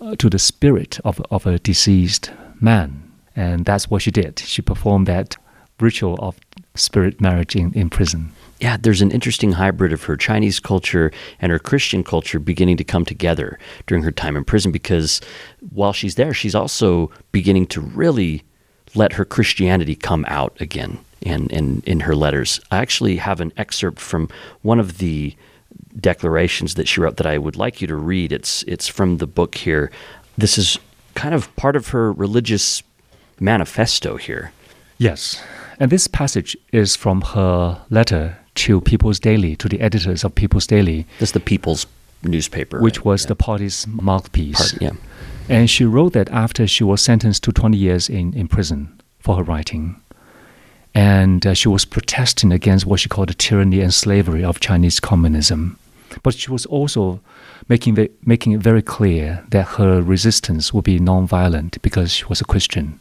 uh, 0.00 0.14
to 0.16 0.30
the 0.30 0.38
spirit 0.38 1.00
of 1.04 1.20
of 1.30 1.46
a 1.46 1.58
deceased 1.58 2.30
man, 2.60 3.02
and 3.34 3.64
that's 3.64 3.90
what 3.90 4.02
she 4.02 4.12
did. 4.12 4.38
She 4.38 4.62
performed 4.62 5.08
that 5.08 5.36
ritual 5.80 6.16
of 6.20 6.38
spirit 6.76 7.20
marriage 7.20 7.56
in, 7.56 7.72
in 7.74 7.90
prison 7.90 8.32
yeah, 8.60 8.76
there's 8.78 9.02
an 9.02 9.10
interesting 9.10 9.52
hybrid 9.52 9.92
of 9.92 10.04
her 10.04 10.16
Chinese 10.16 10.60
culture 10.60 11.12
and 11.40 11.52
her 11.52 11.58
Christian 11.58 12.02
culture 12.02 12.38
beginning 12.38 12.78
to 12.78 12.84
come 12.84 13.04
together 13.04 13.58
during 13.86 14.02
her 14.02 14.10
time 14.10 14.36
in 14.36 14.44
prison 14.44 14.72
because 14.72 15.20
while 15.70 15.92
she's 15.92 16.14
there, 16.14 16.32
she's 16.32 16.54
also 16.54 17.10
beginning 17.32 17.66
to 17.68 17.80
really 17.80 18.42
let 18.94 19.14
her 19.14 19.24
Christianity 19.26 19.94
come 19.94 20.24
out 20.26 20.56
again 20.58 20.98
in, 21.20 21.48
in, 21.50 21.82
in 21.84 22.00
her 22.00 22.16
letters. 22.16 22.58
I 22.70 22.78
actually 22.78 23.16
have 23.16 23.42
an 23.42 23.52
excerpt 23.58 24.00
from 24.00 24.28
one 24.62 24.80
of 24.80 24.98
the 24.98 25.36
declarations 26.00 26.74
that 26.76 26.88
she 26.88 27.00
wrote 27.00 27.18
that 27.18 27.26
I 27.26 27.36
would 27.36 27.56
like 27.56 27.82
you 27.82 27.86
to 27.88 27.96
read. 27.96 28.32
It's, 28.32 28.62
it's 28.62 28.88
from 28.88 29.18
the 29.18 29.26
book 29.26 29.56
here. 29.56 29.90
This 30.38 30.56
is 30.56 30.78
kind 31.14 31.34
of 31.34 31.54
part 31.56 31.76
of 31.76 31.88
her 31.88 32.10
religious 32.10 32.82
manifesto 33.38 34.16
here. 34.16 34.52
Yes. 34.96 35.42
And 35.78 35.90
this 35.90 36.06
passage 36.06 36.56
is 36.72 36.96
from 36.96 37.20
her 37.20 37.82
letter 37.90 38.38
to 38.56 38.80
People's 38.80 39.18
Daily, 39.18 39.56
to 39.56 39.68
the 39.68 39.80
editors 39.80 40.24
of 40.24 40.34
People's 40.34 40.66
Daily. 40.66 41.06
This 41.18 41.30
is 41.30 41.32
the 41.32 41.40
People's 41.40 41.86
newspaper. 42.22 42.80
Which 42.80 42.98
right? 42.98 43.06
was 43.06 43.24
yeah. 43.24 43.28
the 43.28 43.36
party's 43.36 43.86
mouthpiece. 43.86 44.72
Part, 44.72 44.82
yeah. 44.82 44.90
And 45.48 45.70
she 45.70 45.84
wrote 45.84 46.12
that 46.14 46.28
after 46.30 46.66
she 46.66 46.84
was 46.84 47.00
sentenced 47.00 47.44
to 47.44 47.52
20 47.52 47.76
years 47.76 48.08
in, 48.08 48.34
in 48.34 48.48
prison 48.48 49.00
for 49.20 49.36
her 49.36 49.42
writing. 49.42 50.00
And 50.94 51.46
uh, 51.46 51.54
she 51.54 51.68
was 51.68 51.84
protesting 51.84 52.52
against 52.52 52.86
what 52.86 53.00
she 53.00 53.08
called 53.08 53.28
the 53.28 53.34
tyranny 53.34 53.80
and 53.80 53.92
slavery 53.92 54.42
of 54.42 54.60
Chinese 54.60 54.98
communism. 54.98 55.78
But 56.22 56.34
she 56.34 56.50
was 56.50 56.64
also 56.66 57.20
making, 57.68 57.94
the, 57.94 58.10
making 58.24 58.52
it 58.52 58.60
very 58.60 58.82
clear 58.82 59.44
that 59.50 59.66
her 59.76 60.00
resistance 60.00 60.72
would 60.72 60.84
be 60.84 60.98
nonviolent 60.98 61.80
because 61.82 62.12
she 62.12 62.24
was 62.24 62.40
a 62.40 62.44
Christian. 62.44 63.00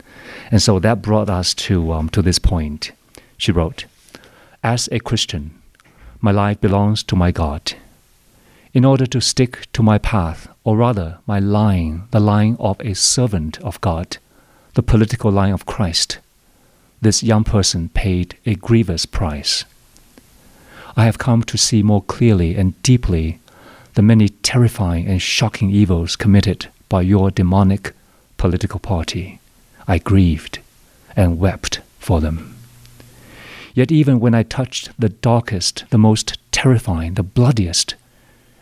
And 0.51 0.62
so 0.62 0.80
that 0.80 1.01
brought 1.01 1.30
us 1.30 1.53
to, 1.53 1.93
um, 1.93 2.10
to 2.10 2.22
this 2.22 2.39
point. 2.39 2.91
She 3.38 3.51
wrote, 3.51 3.86
As 4.66 4.89
a 4.91 4.97
Christian, 4.97 5.61
my 6.22 6.32
life 6.32 6.59
belongs 6.59 7.03
to 7.03 7.16
my 7.16 7.30
God. 7.30 7.74
In 8.74 8.84
order 8.84 9.05
to 9.05 9.22
stick 9.22 9.72
to 9.74 9.84
my 9.84 9.99
path, 9.99 10.47
or 10.63 10.76
rather 10.76 11.20
my 11.28 11.38
line, 11.38 12.05
the 12.09 12.20
line 12.20 12.57
of 12.59 12.80
a 12.80 12.95
servant 12.95 13.61
of 13.61 13.80
God, 13.82 14.18
the 14.74 14.82
political 14.82 15.32
line 15.32 15.53
of 15.53 15.68
Christ, 15.68 16.18
this 16.99 17.22
young 17.22 17.43
person 17.43 17.89
paid 17.89 18.39
a 18.47 18.55
grievous 18.55 19.05
price. 19.05 19.66
I 20.97 21.05
have 21.05 21.20
come 21.20 21.43
to 21.43 21.59
see 21.59 21.84
more 21.84 22.01
clearly 22.01 22.55
and 22.55 22.82
deeply 22.82 23.39
the 23.93 24.01
many 24.01 24.30
terrifying 24.30 25.05
and 25.05 25.22
shocking 25.22 25.70
evils 25.70 26.16
committed 26.16 26.70
by 26.89 27.03
your 27.03 27.30
demonic 27.30 27.93
political 28.38 28.80
party. 28.80 29.39
I 29.88 29.99
grieved 29.99 30.57
and 31.16 31.38
wept 31.38 31.82
for 31.99 32.20
them. 32.20 32.55
Yet, 33.76 33.91
even 33.91 34.21
when 34.21 34.34
I 34.34 34.43
touched 34.43 34.89
the 34.97 35.09
darkest, 35.09 35.84
the 35.89 35.97
most 35.97 36.38
terrifying, 36.53 37.15
the 37.15 37.23
bloodiest, 37.23 37.95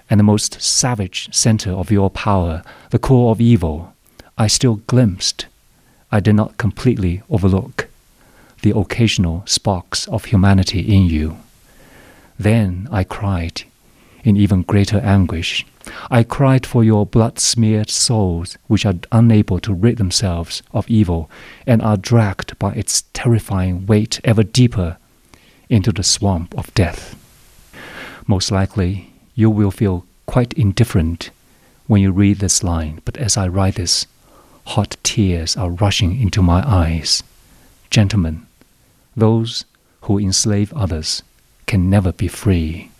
and 0.09 0.19
the 0.19 0.23
most 0.23 0.59
savage 0.59 1.29
center 1.31 1.69
of 1.69 1.91
your 1.91 2.09
power, 2.09 2.63
the 2.89 2.97
core 2.97 3.29
of 3.29 3.39
evil, 3.39 3.93
I 4.39 4.47
still 4.47 4.81
glimpsed 4.87 5.45
I 6.11 6.19
did 6.19 6.33
not 6.33 6.57
completely 6.57 7.21
overlook 7.29 7.87
the 8.63 8.75
occasional 8.75 9.43
sparks 9.45 10.07
of 10.07 10.25
humanity 10.25 10.79
in 10.79 11.03
you. 11.03 11.37
Then 12.39 12.87
I 12.91 13.03
cried 13.03 13.63
in 14.23 14.35
even 14.35 14.63
greater 14.63 14.99
anguish. 14.99 15.63
I 16.09 16.23
cried 16.23 16.65
for 16.65 16.83
your 16.83 17.05
blood 17.05 17.37
smeared 17.39 17.91
souls, 17.91 18.57
which 18.67 18.85
are 18.85 18.95
unable 19.11 19.59
to 19.59 19.73
rid 19.73 19.97
themselves 19.97 20.63
of 20.71 20.89
evil 20.89 21.29
and 21.67 21.81
are 21.83 21.97
dragged 21.97 22.57
by 22.57 22.73
its 22.73 23.03
terrifying 23.13 23.85
weight 23.85 24.19
ever 24.23 24.43
deeper 24.43 24.97
into 25.73 25.91
the 25.91 26.03
swamp 26.03 26.55
of 26.55 26.73
death. 26.75 27.15
Most 28.27 28.51
likely, 28.51 29.11
you 29.33 29.49
will 29.49 29.71
feel 29.71 30.05
quite 30.27 30.53
indifferent 30.53 31.31
when 31.87 31.99
you 31.99 32.11
read 32.11 32.37
this 32.37 32.63
line, 32.63 33.01
but 33.05 33.17
as 33.17 33.35
I 33.37 33.47
write 33.47 33.75
this, 33.75 34.05
hot 34.67 34.95
tears 35.01 35.57
are 35.57 35.71
rushing 35.71 36.21
into 36.21 36.43
my 36.43 36.63
eyes. 36.65 37.23
Gentlemen, 37.89 38.45
those 39.15 39.65
who 40.01 40.19
enslave 40.19 40.71
others 40.73 41.23
can 41.65 41.89
never 41.89 42.11
be 42.11 42.27
free. 42.27 42.91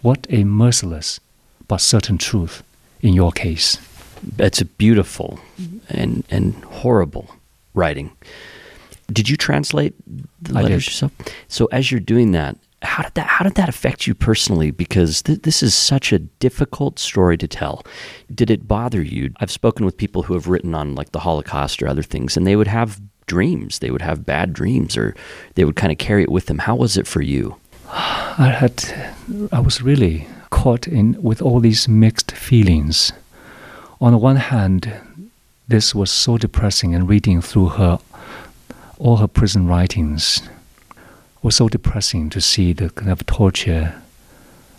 What 0.00 0.26
a 0.30 0.44
merciless 0.44 1.20
but 1.68 1.82
certain 1.82 2.16
truth 2.16 2.62
in 3.02 3.12
your 3.12 3.30
case. 3.30 3.78
That's 4.22 4.62
a 4.62 4.64
beautiful 4.64 5.38
and, 5.90 6.24
and 6.30 6.54
horrible 6.64 7.36
writing. 7.74 8.10
Did 9.12 9.28
you 9.28 9.36
translate 9.36 9.94
the 10.42 10.58
I 10.58 10.62
letters 10.62 10.84
did. 10.84 10.90
yourself? 10.90 11.12
So 11.48 11.66
as 11.66 11.90
you're 11.90 12.00
doing 12.00 12.32
that, 12.32 12.56
how 12.82 13.02
did 13.02 13.14
that 13.14 13.26
how 13.26 13.44
did 13.44 13.54
that 13.54 13.68
affect 13.68 14.06
you 14.06 14.14
personally? 14.14 14.70
Because 14.70 15.22
th- 15.22 15.42
this 15.42 15.62
is 15.62 15.74
such 15.74 16.12
a 16.12 16.18
difficult 16.18 16.98
story 16.98 17.36
to 17.38 17.48
tell. 17.48 17.84
Did 18.34 18.50
it 18.50 18.68
bother 18.68 19.02
you? 19.02 19.32
I've 19.38 19.50
spoken 19.50 19.84
with 19.84 19.96
people 19.96 20.22
who 20.22 20.34
have 20.34 20.46
written 20.46 20.74
on 20.74 20.94
like 20.94 21.12
the 21.12 21.20
Holocaust 21.20 21.82
or 21.82 21.88
other 21.88 22.02
things, 22.02 22.36
and 22.36 22.46
they 22.46 22.56
would 22.56 22.68
have 22.68 23.00
dreams. 23.26 23.78
They 23.78 23.90
would 23.90 24.02
have 24.02 24.26
bad 24.26 24.52
dreams, 24.52 24.96
or 24.96 25.14
they 25.54 25.64
would 25.64 25.76
kind 25.76 25.92
of 25.92 25.98
carry 25.98 26.22
it 26.22 26.30
with 26.30 26.46
them. 26.46 26.58
How 26.58 26.76
was 26.76 26.96
it 26.96 27.06
for 27.06 27.22
you? 27.22 27.56
I 27.88 28.54
had, 28.58 29.16
I 29.52 29.60
was 29.60 29.82
really 29.82 30.28
caught 30.50 30.86
in 30.86 31.20
with 31.22 31.42
all 31.42 31.60
these 31.60 31.88
mixed 31.88 32.32
feelings. 32.32 33.12
On 34.00 34.12
the 34.12 34.18
one 34.18 34.36
hand, 34.36 34.92
this 35.68 35.94
was 35.94 36.10
so 36.10 36.38
depressing, 36.38 36.94
and 36.94 37.08
reading 37.08 37.40
through 37.40 37.70
her, 37.70 37.98
all 38.98 39.18
her 39.18 39.28
prison 39.28 39.66
writings, 39.66 40.42
was 41.42 41.56
so 41.56 41.68
depressing 41.68 42.30
to 42.30 42.40
see 42.40 42.72
the 42.72 42.90
kind 42.90 43.10
of 43.10 43.24
torture, 43.26 44.02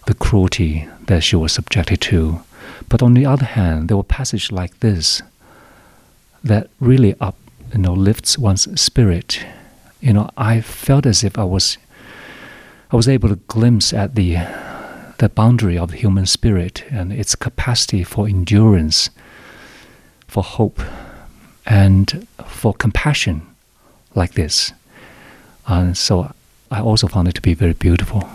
the 0.06 0.14
cruelty 0.14 0.88
that 1.06 1.24
she 1.24 1.36
was 1.36 1.54
subjected 1.54 2.02
to. 2.02 2.42
But 2.90 3.02
on 3.02 3.14
the 3.14 3.26
other 3.26 3.46
hand, 3.46 3.88
there 3.88 3.98
were 3.98 4.04
passages 4.04 4.52
like 4.52 4.80
this 4.80 5.22
that 6.44 6.70
really 6.80 7.16
up, 7.20 7.36
you 7.74 7.80
know, 7.80 7.94
lifts 7.94 8.38
one's 8.38 8.80
spirit. 8.80 9.46
You 10.02 10.14
know, 10.14 10.30
I 10.38 10.62
felt 10.62 11.06
as 11.06 11.24
if 11.24 11.38
I 11.38 11.44
was 11.44 11.78
I 12.90 12.96
was 12.96 13.10
able 13.10 13.30
to 13.30 13.36
glimpse 13.48 13.94
at 13.94 14.16
the 14.16 14.38
the 15.18 15.30
boundary 15.30 15.78
of 15.78 15.92
the 15.92 15.98
human 15.98 16.26
spirit 16.26 16.84
and 16.92 17.12
its 17.12 17.36
capacity 17.36 18.04
for 18.04 18.28
endurance, 18.28 19.10
for 20.28 20.44
hope, 20.44 20.80
and 21.66 22.28
for 22.46 22.74
compassion, 22.74 23.42
like 24.18 24.34
this. 24.34 24.74
And 25.68 25.98
so, 25.98 26.32
I 26.72 26.82
also 26.82 27.08
found 27.08 27.28
it 27.28 27.36
to 27.36 27.42
be 27.42 27.54
very 27.54 27.74
beautiful. 27.74 28.30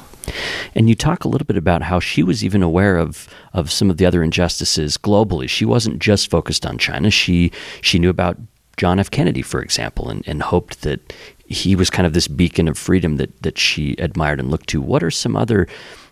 And 0.74 0.88
you 0.88 0.94
talk 0.94 1.24
a 1.24 1.28
little 1.28 1.44
bit 1.44 1.56
about 1.56 1.82
how 1.82 2.00
she 2.00 2.22
was 2.22 2.44
even 2.44 2.62
aware 2.62 2.96
of, 2.96 3.28
of 3.52 3.70
some 3.70 3.90
of 3.90 3.96
the 3.96 4.06
other 4.06 4.22
injustices 4.22 4.96
globally. 4.96 5.48
She 5.48 5.64
wasn't 5.64 5.98
just 5.98 6.30
focused 6.30 6.64
on 6.64 6.78
China. 6.78 7.10
She 7.10 7.52
she 7.80 7.98
knew 7.98 8.08
about 8.08 8.38
John 8.76 8.98
F. 8.98 9.10
Kennedy, 9.10 9.42
for 9.42 9.60
example, 9.60 10.08
and, 10.08 10.26
and 10.26 10.42
hoped 10.42 10.82
that 10.82 11.12
he 11.46 11.76
was 11.76 11.90
kind 11.90 12.06
of 12.06 12.14
this 12.14 12.28
beacon 12.28 12.68
of 12.68 12.78
freedom 12.78 13.16
that, 13.16 13.42
that 13.42 13.58
she 13.58 13.94
admired 13.98 14.40
and 14.40 14.50
looked 14.50 14.68
to. 14.70 14.80
What 14.80 15.02
are 15.02 15.10
some 15.10 15.36
other 15.36 15.66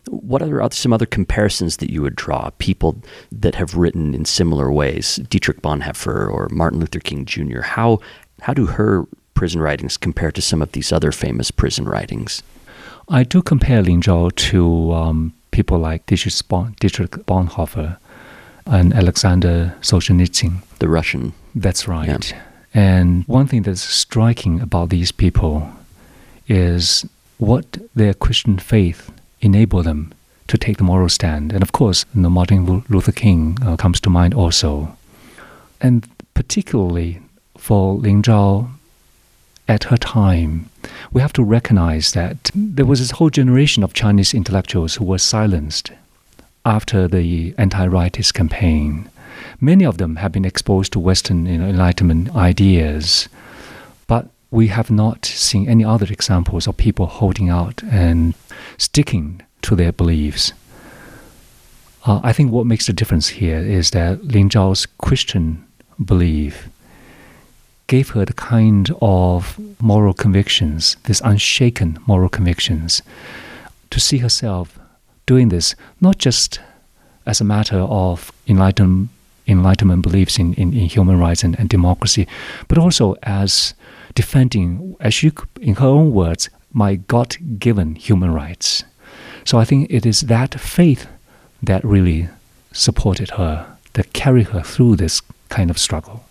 what 0.08 0.42
are 0.42 0.66
some 0.72 0.92
other 0.92 1.06
comparisons 1.06 1.76
that 1.76 1.90
you 1.90 2.02
would 2.02 2.16
draw? 2.16 2.50
People 2.58 3.02
that 3.30 3.54
have 3.54 3.76
written 3.76 4.14
in 4.14 4.24
similar 4.24 4.72
ways, 4.72 5.16
Dietrich 5.28 5.62
Bonhoeffer 5.62 6.30
or 6.30 6.48
Martin 6.50 6.80
Luther 6.80 7.00
King 7.00 7.24
Jr. 7.24 7.60
How 7.60 8.00
how 8.40 8.52
do 8.54 8.66
her 8.66 9.06
prison 9.40 9.62
writings 9.62 9.96
compared 9.96 10.34
to 10.34 10.42
some 10.42 10.60
of 10.60 10.70
these 10.72 10.92
other 10.92 11.12
famous 11.12 11.50
prison 11.50 11.86
writings? 11.86 12.42
I 13.08 13.24
do 13.24 13.40
compare 13.40 13.82
Lin 13.82 14.02
Zhao 14.02 14.30
to 14.50 14.92
um, 14.92 15.32
people 15.50 15.78
like 15.78 16.04
Dietrich, 16.04 16.46
Bon- 16.46 16.74
Dietrich 16.78 17.12
Bonhoeffer 17.26 17.96
and 18.66 18.92
Alexander 18.92 19.74
Solzhenitsyn. 19.80 20.52
The 20.78 20.88
Russian. 20.88 21.32
That's 21.54 21.88
right. 21.88 22.34
And 22.74 23.24
one 23.26 23.46
thing 23.46 23.62
that's 23.62 23.80
striking 23.80 24.60
about 24.60 24.90
these 24.90 25.10
people 25.10 25.54
is 26.46 27.06
what 27.38 27.78
their 27.94 28.12
Christian 28.12 28.58
faith 28.58 29.10
enabled 29.40 29.86
them 29.86 30.12
to 30.48 30.58
take 30.58 30.76
the 30.76 30.84
moral 30.84 31.08
stand. 31.08 31.52
And 31.54 31.62
of 31.62 31.72
course, 31.72 32.04
you 32.14 32.20
know, 32.20 32.30
Martin 32.30 32.84
Luther 32.90 33.12
King 33.12 33.56
uh, 33.62 33.76
comes 33.76 34.00
to 34.00 34.10
mind 34.10 34.34
also. 34.34 34.94
And 35.80 36.06
particularly 36.34 37.20
for 37.56 37.94
Lin 37.94 38.22
Zhao, 38.22 38.68
at 39.70 39.84
her 39.84 39.96
time, 39.96 40.68
we 41.12 41.20
have 41.20 41.32
to 41.32 41.44
recognize 41.44 42.10
that 42.12 42.50
there 42.52 42.84
was 42.84 42.98
this 42.98 43.12
whole 43.12 43.30
generation 43.30 43.84
of 43.84 43.94
Chinese 43.94 44.34
intellectuals 44.34 44.96
who 44.96 45.04
were 45.04 45.18
silenced 45.18 45.92
after 46.64 47.06
the 47.06 47.54
anti-rightist 47.56 48.34
campaign. 48.34 49.08
Many 49.60 49.84
of 49.84 49.98
them 49.98 50.16
have 50.16 50.32
been 50.32 50.44
exposed 50.44 50.92
to 50.92 50.98
Western 50.98 51.46
you 51.46 51.58
know, 51.58 51.68
Enlightenment 51.68 52.34
ideas, 52.34 53.28
but 54.08 54.26
we 54.50 54.66
have 54.66 54.90
not 54.90 55.24
seen 55.24 55.68
any 55.68 55.84
other 55.84 56.06
examples 56.10 56.66
of 56.66 56.76
people 56.76 57.06
holding 57.06 57.48
out 57.48 57.80
and 57.84 58.34
sticking 58.76 59.40
to 59.62 59.76
their 59.76 59.92
beliefs. 59.92 60.52
Uh, 62.04 62.18
I 62.24 62.32
think 62.32 62.50
what 62.50 62.66
makes 62.66 62.88
the 62.88 62.92
difference 62.92 63.28
here 63.28 63.58
is 63.58 63.92
that 63.92 64.24
Lin 64.24 64.48
Zhao's 64.48 64.86
Christian 64.98 65.64
belief 66.04 66.68
gave 67.90 68.10
her 68.10 68.24
the 68.24 68.32
kind 68.32 68.88
of 69.02 69.58
moral 69.80 70.14
convictions, 70.14 70.96
these 71.06 71.20
unshaken 71.22 71.98
moral 72.06 72.28
convictions, 72.28 73.02
to 73.90 73.98
see 73.98 74.18
herself 74.18 74.78
doing 75.26 75.48
this 75.48 75.74
not 76.00 76.16
just 76.16 76.60
as 77.26 77.40
a 77.40 77.44
matter 77.44 77.78
of 77.78 78.30
enlightenment, 78.46 79.08
enlightenment 79.48 80.02
beliefs 80.02 80.38
in, 80.38 80.54
in, 80.54 80.72
in 80.72 80.86
human 80.88 81.18
rights 81.18 81.42
and, 81.42 81.58
and 81.58 81.68
democracy, 81.68 82.28
but 82.68 82.78
also 82.78 83.16
as 83.24 83.74
defending, 84.14 84.94
as 85.00 85.12
she, 85.12 85.32
in 85.60 85.74
her 85.74 85.88
own 85.88 86.12
words, 86.12 86.48
my 86.72 86.94
God 86.94 87.36
given 87.58 87.96
human 87.96 88.32
rights. 88.32 88.84
So 89.44 89.58
I 89.58 89.64
think 89.64 89.90
it 89.90 90.06
is 90.06 90.20
that 90.22 90.60
faith 90.60 91.08
that 91.60 91.84
really 91.84 92.28
supported 92.70 93.30
her, 93.30 93.66
that 93.94 94.12
carried 94.12 94.48
her 94.54 94.62
through 94.62 94.94
this 94.94 95.22
kind 95.48 95.70
of 95.70 95.76
struggle. 95.76 96.22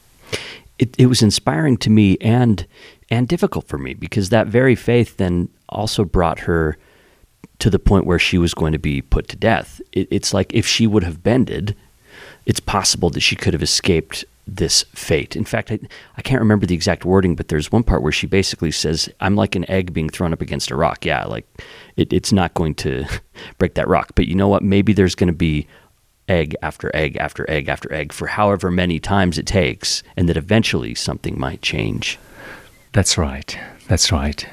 It, 0.79 0.95
it 0.97 1.05
was 1.05 1.21
inspiring 1.21 1.77
to 1.77 1.89
me 1.89 2.17
and 2.21 2.65
and 3.11 3.27
difficult 3.27 3.67
for 3.67 3.77
me 3.77 3.93
because 3.93 4.29
that 4.29 4.47
very 4.47 4.75
faith 4.75 5.17
then 5.17 5.49
also 5.67 6.03
brought 6.05 6.39
her 6.39 6.77
to 7.59 7.69
the 7.69 7.79
point 7.79 8.05
where 8.05 8.19
she 8.19 8.37
was 8.37 8.53
going 8.53 8.71
to 8.71 8.79
be 8.79 9.01
put 9.01 9.27
to 9.29 9.35
death. 9.35 9.81
It, 9.91 10.07
it's 10.09 10.33
like 10.33 10.53
if 10.53 10.65
she 10.65 10.87
would 10.87 11.03
have 11.03 11.21
bended, 11.21 11.75
it's 12.45 12.59
possible 12.59 13.09
that 13.11 13.19
she 13.19 13.35
could 13.35 13.53
have 13.53 13.63
escaped 13.63 14.25
this 14.47 14.83
fate. 14.95 15.35
In 15.35 15.45
fact, 15.45 15.71
I, 15.71 15.79
I 16.17 16.21
can't 16.21 16.41
remember 16.41 16.65
the 16.65 16.75
exact 16.75 17.05
wording, 17.05 17.35
but 17.35 17.49
there's 17.49 17.71
one 17.71 17.83
part 17.83 18.01
where 18.01 18.11
she 18.11 18.27
basically 18.27 18.71
says, 18.71 19.09
I'm 19.19 19.35
like 19.35 19.55
an 19.55 19.69
egg 19.69 19.93
being 19.93 20.09
thrown 20.09 20.33
up 20.33 20.41
against 20.41 20.71
a 20.71 20.75
rock. 20.75 21.05
Yeah, 21.05 21.25
like 21.25 21.45
it, 21.97 22.11
it's 22.11 22.31
not 22.31 22.53
going 22.53 22.75
to 22.75 23.05
break 23.57 23.75
that 23.75 23.87
rock. 23.87 24.13
But 24.15 24.27
you 24.27 24.35
know 24.35 24.47
what? 24.47 24.63
Maybe 24.63 24.93
there's 24.93 25.15
going 25.15 25.27
to 25.27 25.33
be 25.33 25.67
egg 26.29 26.55
after 26.61 26.91
egg 26.93 27.17
after 27.17 27.49
egg 27.49 27.67
after 27.67 27.91
egg 27.93 28.13
for 28.13 28.27
however 28.27 28.71
many 28.71 28.99
times 28.99 29.37
it 29.37 29.45
takes, 29.45 30.03
and 30.15 30.29
that 30.29 30.37
eventually 30.37 30.95
something 30.95 31.39
might 31.39 31.61
change. 31.61 32.19
That's 32.93 33.17
right. 33.17 33.57
That's 33.87 34.11
right. 34.11 34.47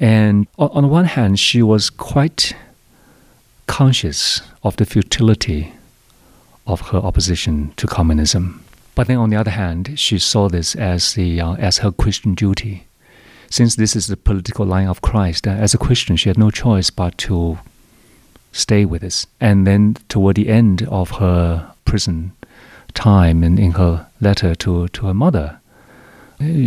And 0.00 0.46
on, 0.58 0.82
the 0.82 0.88
one 0.88 1.04
hand, 1.04 1.38
she 1.38 1.62
was 1.62 1.88
quite 1.88 2.54
conscious 3.66 4.42
of 4.62 4.76
the 4.76 4.84
futility 4.84 5.72
of 6.66 6.80
her 6.88 6.98
opposition 6.98 7.72
to 7.76 7.86
communism. 7.86 8.64
But 8.94 9.06
then 9.06 9.18
on 9.18 9.30
the 9.30 9.36
other 9.36 9.50
hand, 9.50 9.98
she 9.98 10.18
saw 10.18 10.48
this 10.48 10.74
as, 10.74 11.14
the, 11.14 11.40
uh, 11.40 11.54
as 11.54 11.78
her 11.78 11.92
Christian 11.92 12.34
duty. 12.34 12.86
Since 13.50 13.76
this 13.76 13.94
is 13.94 14.06
the 14.06 14.16
political 14.16 14.66
line 14.66 14.88
of 14.88 15.00
Christ, 15.00 15.46
uh, 15.46 15.50
as 15.50 15.74
a 15.74 15.78
Christian, 15.78 16.16
she 16.16 16.28
had 16.28 16.38
no 16.38 16.50
choice 16.50 16.90
but 16.90 17.16
to 17.18 17.58
stay 18.54 18.84
with 18.84 19.02
us. 19.02 19.26
And 19.40 19.66
then 19.66 19.96
toward 20.08 20.36
the 20.36 20.48
end 20.48 20.86
of 20.88 21.10
her 21.12 21.72
prison 21.84 22.32
time, 22.94 23.42
and 23.42 23.58
in 23.58 23.72
her 23.72 24.06
letter 24.20 24.54
to, 24.54 24.88
to 24.88 25.06
her 25.06 25.14
mother, 25.14 25.60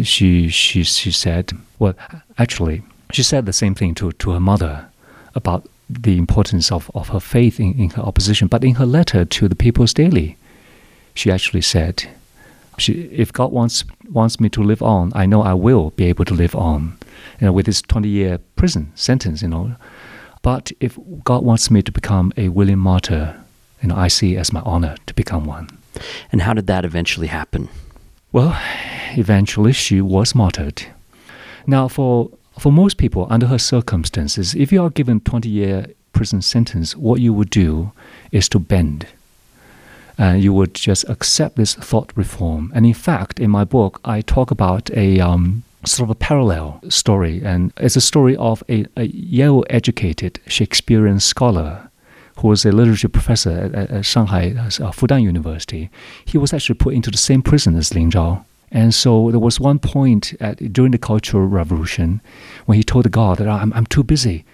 she, 0.04 0.50
she, 0.50 0.84
she 0.84 1.12
said, 1.12 1.54
well, 1.80 1.96
actually, 2.38 2.84
she 3.12 3.24
said 3.24 3.46
the 3.46 3.54
same 3.54 3.74
thing 3.74 3.96
to, 3.96 4.12
to 4.12 4.32
her 4.32 4.40
mother 4.40 4.90
about 5.34 5.68
the 5.90 6.18
importance 6.18 6.72
of, 6.72 6.92
of 6.94 7.10
her 7.10 7.20
faith 7.20 7.60
in, 7.60 7.74
in 7.80 7.90
her 7.92 8.02
opposition. 8.02 8.48
But 8.48 8.64
in 8.64 8.76
her 8.76 8.86
letter 8.86 9.24
to 9.24 9.48
the 9.48 9.56
People's 9.56 9.94
Daily, 9.94 10.38
she 11.14 11.32
actually 11.32 11.62
said, 11.62 12.10
She, 12.78 13.04
if 13.12 13.32
God 13.32 13.52
wants 13.52 13.86
wants 14.10 14.40
me 14.40 14.50
to 14.50 14.62
live 14.62 14.82
on, 14.82 15.12
I 15.16 15.26
know 15.26 15.42
I 15.42 15.54
will 15.54 15.92
be 15.92 16.06
able 16.06 16.26
to 16.26 16.34
live 16.34 16.56
on, 16.56 16.98
you 17.40 17.48
know, 17.48 17.54
with 17.54 17.66
this 17.66 17.82
20 17.82 18.08
year 18.10 18.40
prison 18.56 18.92
sentence, 18.96 19.42
you 19.42 19.48
know. 19.48 19.76
But 20.42 20.72
if 20.80 20.98
God 21.24 21.44
wants 21.44 21.70
me 21.72 21.82
to 21.82 21.92
become 21.92 22.32
a 22.38 22.50
willing 22.50 22.80
martyr, 22.80 23.36
you 23.82 23.90
know, 23.90 23.96
I 23.96 24.08
see 24.08 24.36
it 24.36 24.40
as 24.40 24.54
my 24.54 24.62
honor 24.62 24.96
to 25.06 25.14
become 25.14 25.46
one. 25.46 25.70
And 26.32 26.42
how 26.42 26.54
did 26.54 26.68
that 26.68 26.86
eventually 26.86 27.28
happen? 27.28 27.70
Well, 28.32 28.60
eventually 29.16 29.74
she 29.74 30.02
was 30.02 30.36
martyred. 30.36 30.84
Now, 31.66 31.88
for 31.88 32.32
for 32.60 32.72
most 32.72 32.98
people 32.98 33.28
under 33.30 33.48
her 33.48 33.60
circumstances, 33.60 34.56
if 34.56 34.72
you 34.72 34.82
are 34.82 34.90
given 34.90 35.20
20 35.20 35.48
year 35.48 35.88
prison 36.12 36.42
sentence, 36.42 36.96
what 36.96 37.22
you 37.22 37.32
would 37.34 37.50
do 37.52 37.92
is 38.32 38.50
to 38.50 38.60
bend. 38.60 39.06
And 40.18 40.42
you 40.44 40.52
would 40.54 40.74
just 40.74 41.08
accept 41.08 41.56
this 41.56 41.76
thought 41.76 42.12
reform. 42.16 42.72
And 42.74 42.88
in 42.88 42.96
fact, 42.96 43.40
in 43.40 43.52
my 43.52 43.64
book, 43.64 44.02
I 44.04 44.22
talk 44.22 44.50
about 44.50 44.90
a 44.98 45.20
um, 45.20 45.64
sort 45.92 46.10
of 46.10 46.12
a 46.12 46.16
parallel 46.16 46.82
story, 46.90 47.42
and 47.44 47.74
it's 47.78 47.96
a 47.96 48.02
story 48.02 48.36
of 48.38 48.64
a, 48.70 48.86
a 48.96 49.04
Yale 49.04 49.64
educated 49.70 50.40
Shakespearean 50.48 51.20
scholar 51.20 51.90
who 52.40 52.50
was 52.50 52.66
a 52.66 52.72
literature 52.72 53.10
professor 53.10 53.72
at, 53.74 53.90
at 53.90 54.06
Shanghai 54.06 54.54
uh, 54.58 54.92
Fudan 54.92 55.24
University. 55.24 55.90
He 56.26 56.38
was 56.38 56.54
actually 56.54 56.76
put 56.76 56.94
into 56.94 57.12
the 57.12 57.18
same 57.18 57.42
prison 57.42 57.76
as 57.76 57.94
Lin 57.94 58.12
Zhao. 58.12 58.44
And 58.72 58.94
so 58.94 59.32
there 59.32 59.40
was 59.40 59.60
one 59.60 59.80
point 59.80 60.34
at, 60.40 60.74
during 60.74 60.92
the 60.92 60.98
Cultural 60.98 61.48
Revolution 61.48 62.22
when 62.66 62.78
he 62.78 62.84
told 62.84 63.06
the 63.06 63.10
guard 63.10 63.40
that 63.40 63.48
I'm, 63.48 63.74
I'm 63.74 63.86
too 63.86 64.04
busy. 64.04 64.46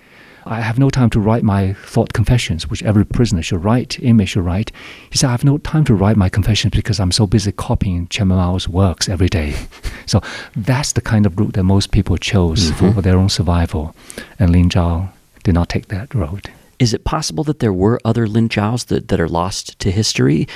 I 0.45 0.61
have 0.61 0.77
no 0.77 0.89
time 0.89 1.09
to 1.11 1.19
write 1.19 1.43
my 1.43 1.73
thought 1.73 2.13
confessions, 2.13 2.67
which 2.67 2.83
every 2.83 3.05
prisoner 3.05 3.41
should 3.41 3.63
write, 3.63 3.99
inmate 3.99 4.29
should 4.29 4.45
write. 4.45 4.71
He 5.09 5.17
said, 5.17 5.27
I 5.27 5.31
have 5.31 5.43
no 5.43 5.57
time 5.57 5.85
to 5.85 5.95
write 5.95 6.17
my 6.17 6.29
confessions 6.29 6.73
because 6.73 6.99
I'm 6.99 7.11
so 7.11 7.25
busy 7.25 7.51
copying 7.51 8.07
Chairman 8.07 8.37
Mao's 8.37 8.67
works 8.67 9.07
every 9.07 9.29
day. 9.29 9.55
so 10.05 10.21
that's 10.55 10.93
the 10.93 11.01
kind 11.01 11.25
of 11.25 11.39
route 11.39 11.53
that 11.53 11.63
most 11.63 11.91
people 11.91 12.17
chose 12.17 12.71
mm-hmm. 12.71 12.87
for, 12.87 12.93
for 12.95 13.01
their 13.01 13.17
own 13.17 13.29
survival. 13.29 13.95
And 14.39 14.51
Lin 14.51 14.69
Zhao 14.69 15.09
did 15.43 15.53
not 15.53 15.69
take 15.69 15.87
that 15.87 16.13
road. 16.13 16.51
Is 16.79 16.93
it 16.93 17.05
possible 17.05 17.43
that 17.45 17.59
there 17.59 17.73
were 17.73 17.99
other 18.03 18.27
Lin 18.27 18.49
Zhaos 18.49 18.87
that, 18.87 19.07
that 19.07 19.21
are 19.21 19.29
lost 19.29 19.79
to 19.79 19.91
history? 19.91 20.47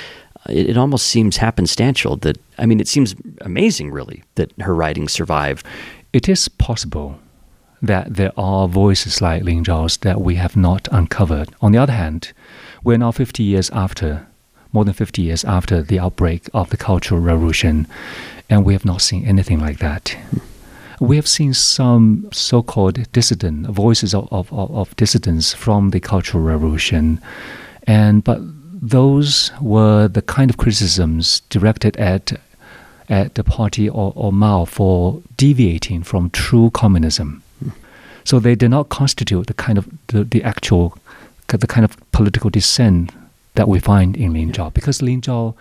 It, 0.48 0.70
it 0.70 0.76
almost 0.76 1.06
seems 1.06 1.38
happenstantial 1.38 2.20
that, 2.20 2.38
I 2.58 2.66
mean, 2.66 2.80
it 2.80 2.88
seems 2.88 3.14
amazing, 3.40 3.90
really, 3.90 4.22
that 4.34 4.52
her 4.60 4.74
writings 4.74 5.12
survive. 5.12 5.62
It 6.12 6.28
is 6.28 6.48
possible 6.48 7.18
that 7.82 8.14
there 8.14 8.32
are 8.36 8.68
voices 8.68 9.20
like 9.20 9.42
Lin 9.42 9.64
Zhao's 9.64 9.96
that 9.98 10.20
we 10.20 10.34
have 10.36 10.56
not 10.56 10.88
uncovered. 10.90 11.48
On 11.60 11.72
the 11.72 11.78
other 11.78 11.92
hand, 11.92 12.32
we're 12.82 12.98
now 12.98 13.12
50 13.12 13.42
years 13.42 13.70
after, 13.70 14.26
more 14.72 14.84
than 14.84 14.94
50 14.94 15.22
years 15.22 15.44
after 15.44 15.82
the 15.82 15.98
outbreak 15.98 16.48
of 16.52 16.70
the 16.70 16.76
Cultural 16.76 17.20
Revolution, 17.20 17.86
and 18.50 18.64
we 18.64 18.72
have 18.72 18.84
not 18.84 19.02
seen 19.02 19.24
anything 19.24 19.60
like 19.60 19.78
that. 19.78 20.16
We 21.00 21.16
have 21.16 21.28
seen 21.28 21.54
some 21.54 22.28
so 22.32 22.62
called 22.62 23.10
dissident 23.12 23.68
voices 23.68 24.14
of, 24.14 24.28
of, 24.32 24.52
of 24.52 24.96
dissidents 24.96 25.54
from 25.54 25.90
the 25.90 26.00
Cultural 26.00 26.42
Revolution, 26.42 27.20
and 27.86 28.24
but 28.24 28.40
those 28.80 29.50
were 29.60 30.08
the 30.08 30.22
kind 30.22 30.50
of 30.50 30.56
criticisms 30.56 31.40
directed 31.48 31.96
at 31.96 32.32
at 33.08 33.36
the 33.36 33.44
party 33.44 33.88
or, 33.88 34.12
or 34.14 34.32
Mao 34.32 34.64
for 34.64 35.22
deviating 35.36 36.02
from 36.02 36.30
true 36.30 36.70
communism. 36.70 37.42
So 38.28 38.38
they 38.38 38.54
did 38.54 38.68
not 38.68 38.90
constitute 38.90 39.46
the 39.46 39.54
kind 39.54 39.78
of 39.78 39.88
the, 40.08 40.22
the 40.22 40.42
actual 40.44 40.98
the 41.46 41.66
kind 41.66 41.82
of 41.82 41.96
political 42.12 42.50
dissent 42.50 43.10
that 43.54 43.68
we 43.68 43.80
find 43.80 44.18
in 44.18 44.34
Lin 44.34 44.52
Zhao 44.52 44.70
because 44.74 45.00
Lin 45.00 45.22
Zhao 45.22 45.54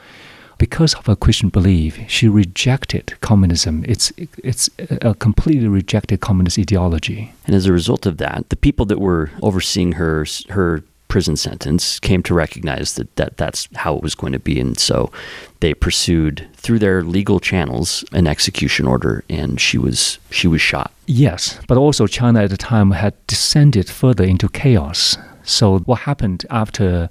because 0.57 0.93
of 0.95 1.05
her 1.05 1.15
Christian 1.15 1.47
belief, 1.47 1.97
she 2.09 2.27
rejected 2.27 3.13
communism. 3.21 3.85
It's 3.87 4.11
it's 4.43 4.69
a 4.89 5.13
completely 5.13 5.69
rejected 5.69 6.19
communist 6.19 6.59
ideology. 6.59 7.31
And 7.45 7.55
as 7.55 7.67
a 7.67 7.71
result 7.71 8.05
of 8.05 8.17
that, 8.17 8.49
the 8.49 8.57
people 8.57 8.85
that 8.87 8.99
were 8.99 9.31
overseeing 9.41 9.93
her 9.93 10.25
her 10.49 10.83
prison 11.07 11.37
sentence 11.37 11.99
came 11.99 12.21
to 12.23 12.33
recognize 12.33 12.95
that, 12.95 13.15
that 13.15 13.37
that's 13.37 13.67
how 13.75 13.95
it 13.95 14.03
was 14.03 14.15
going 14.15 14.33
to 14.33 14.39
be. 14.39 14.59
And 14.59 14.79
so 14.79 15.11
they 15.59 15.73
pursued 15.73 16.47
through 16.55 16.79
their 16.79 17.03
legal 17.03 17.39
channels 17.39 18.03
an 18.11 18.27
execution 18.27 18.87
order 18.87 19.23
and 19.29 19.59
she 19.59 19.77
was 19.77 20.19
she 20.31 20.47
was 20.47 20.61
shot. 20.61 20.91
Yes, 21.05 21.59
but 21.67 21.77
also 21.77 22.07
China 22.07 22.43
at 22.43 22.49
the 22.49 22.57
time 22.57 22.91
had 22.91 23.13
descended 23.27 23.89
further 23.89 24.23
into 24.23 24.49
chaos. 24.49 25.17
So 25.43 25.79
what 25.79 25.99
happened 25.99 26.45
after 26.49 27.09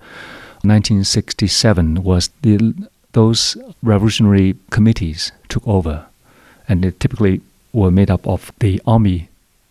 1967 0.62 2.02
was 2.02 2.30
the 2.42 2.74
those 3.12 3.56
revolutionary 3.82 4.56
committees 4.70 5.32
took 5.48 5.66
over 5.66 6.04
and 6.68 6.84
they 6.84 6.90
typically 6.90 7.40
were 7.72 7.90
made 7.90 8.10
up 8.10 8.26
of 8.26 8.52
the 8.58 8.80
army 8.86 9.28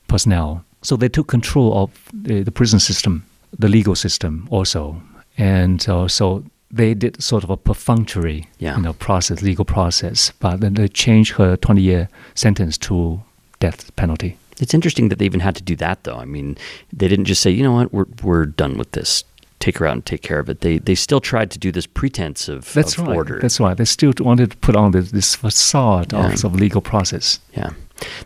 personnel. 0.07 0.63
So 0.81 0.95
they 0.95 1.09
took 1.09 1.27
control 1.27 1.77
of 1.77 1.89
the, 2.13 2.43
the 2.43 2.51
prison 2.51 2.79
system 2.79 3.25
the 3.57 3.67
legal 3.67 3.95
system 3.95 4.47
also, 4.51 5.01
and 5.37 5.87
uh, 5.89 6.07
so 6.07 6.43
they 6.71 6.93
did 6.93 7.21
sort 7.21 7.43
of 7.43 7.49
a 7.49 7.57
perfunctory 7.57 8.47
yeah. 8.59 8.75
you 8.75 8.81
know, 8.81 8.93
process, 8.93 9.41
legal 9.41 9.65
process, 9.65 10.31
but 10.39 10.59
then 10.59 10.73
they 10.73 10.87
changed 10.87 11.33
her 11.33 11.55
20 11.55 11.81
year 11.81 12.09
sentence 12.33 12.77
to 12.77 13.21
death 13.59 13.95
penalty. 13.95 14.37
It's 14.59 14.73
interesting 14.73 15.09
that 15.09 15.19
they 15.19 15.25
even 15.25 15.41
had 15.41 15.55
to 15.55 15.63
do 15.63 15.75
that, 15.77 16.03
though. 16.03 16.17
I 16.17 16.25
mean, 16.25 16.57
they 16.91 17.07
didn't 17.07 17.25
just 17.25 17.41
say, 17.41 17.51
you 17.51 17.63
know 17.63 17.73
what, 17.73 17.93
we're, 17.93 18.05
we're 18.23 18.45
done 18.45 18.77
with 18.77 18.91
this. 18.91 19.23
Take 19.65 19.79
her 19.79 19.87
out 19.87 19.93
and 19.93 20.05
take 20.05 20.21
care 20.21 20.37
of 20.37 20.47
it. 20.47 20.61
They 20.61 20.77
they 20.77 20.93
still 20.93 21.19
tried 21.19 21.49
to 21.49 21.57
do 21.57 21.71
this 21.71 21.87
pretense 21.87 22.47
of, 22.47 22.71
That's 22.73 22.99
of 22.99 23.07
right. 23.07 23.15
order. 23.15 23.39
That's 23.39 23.59
right. 23.59 23.75
They 23.75 23.85
still 23.85 24.13
wanted 24.19 24.51
to 24.51 24.57
put 24.57 24.75
on 24.75 24.91
this, 24.91 25.09
this 25.09 25.33
facade 25.33 26.13
yeah. 26.13 26.33
of, 26.33 26.45
of 26.45 26.53
legal 26.53 26.81
process. 26.81 27.39
Yeah. 27.57 27.71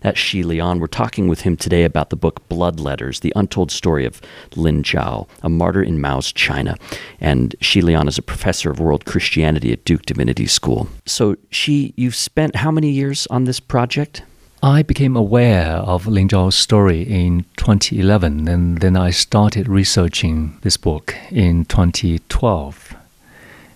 That's 0.01 0.19
Xi 0.19 0.43
Lian. 0.43 0.81
We're 0.81 0.87
talking 0.87 1.29
with 1.29 1.41
him 1.41 1.55
today 1.55 1.85
about 1.85 2.09
the 2.09 2.17
book 2.17 2.45
Blood 2.49 2.81
Letters, 2.81 3.21
the 3.21 3.31
untold 3.37 3.71
story 3.71 4.05
of 4.05 4.19
Lin 4.57 4.83
Zhao, 4.83 5.29
a 5.41 5.47
martyr 5.47 5.81
in 5.81 6.01
Mao's 6.01 6.33
China. 6.33 6.75
And 7.21 7.55
Xi 7.61 7.79
Lian 7.81 8.09
is 8.09 8.17
a 8.17 8.21
professor 8.21 8.69
of 8.69 8.81
world 8.81 9.05
Christianity 9.05 9.71
at 9.71 9.85
Duke 9.85 10.01
Divinity 10.01 10.45
School. 10.45 10.89
So, 11.05 11.37
Xi, 11.51 11.93
you've 11.95 12.15
spent 12.15 12.57
how 12.57 12.69
many 12.69 12.89
years 12.89 13.27
on 13.27 13.45
this 13.45 13.61
project? 13.61 14.23
I 14.61 14.83
became 14.83 15.15
aware 15.15 15.77
of 15.77 16.05
Lin 16.05 16.27
Zhao's 16.27 16.55
story 16.55 17.03
in 17.03 17.45
2011, 17.55 18.49
and 18.49 18.79
then 18.79 18.97
I 18.97 19.09
started 19.09 19.69
researching 19.69 20.57
this 20.63 20.75
book 20.75 21.15
in 21.31 21.63
2012. 21.63 22.93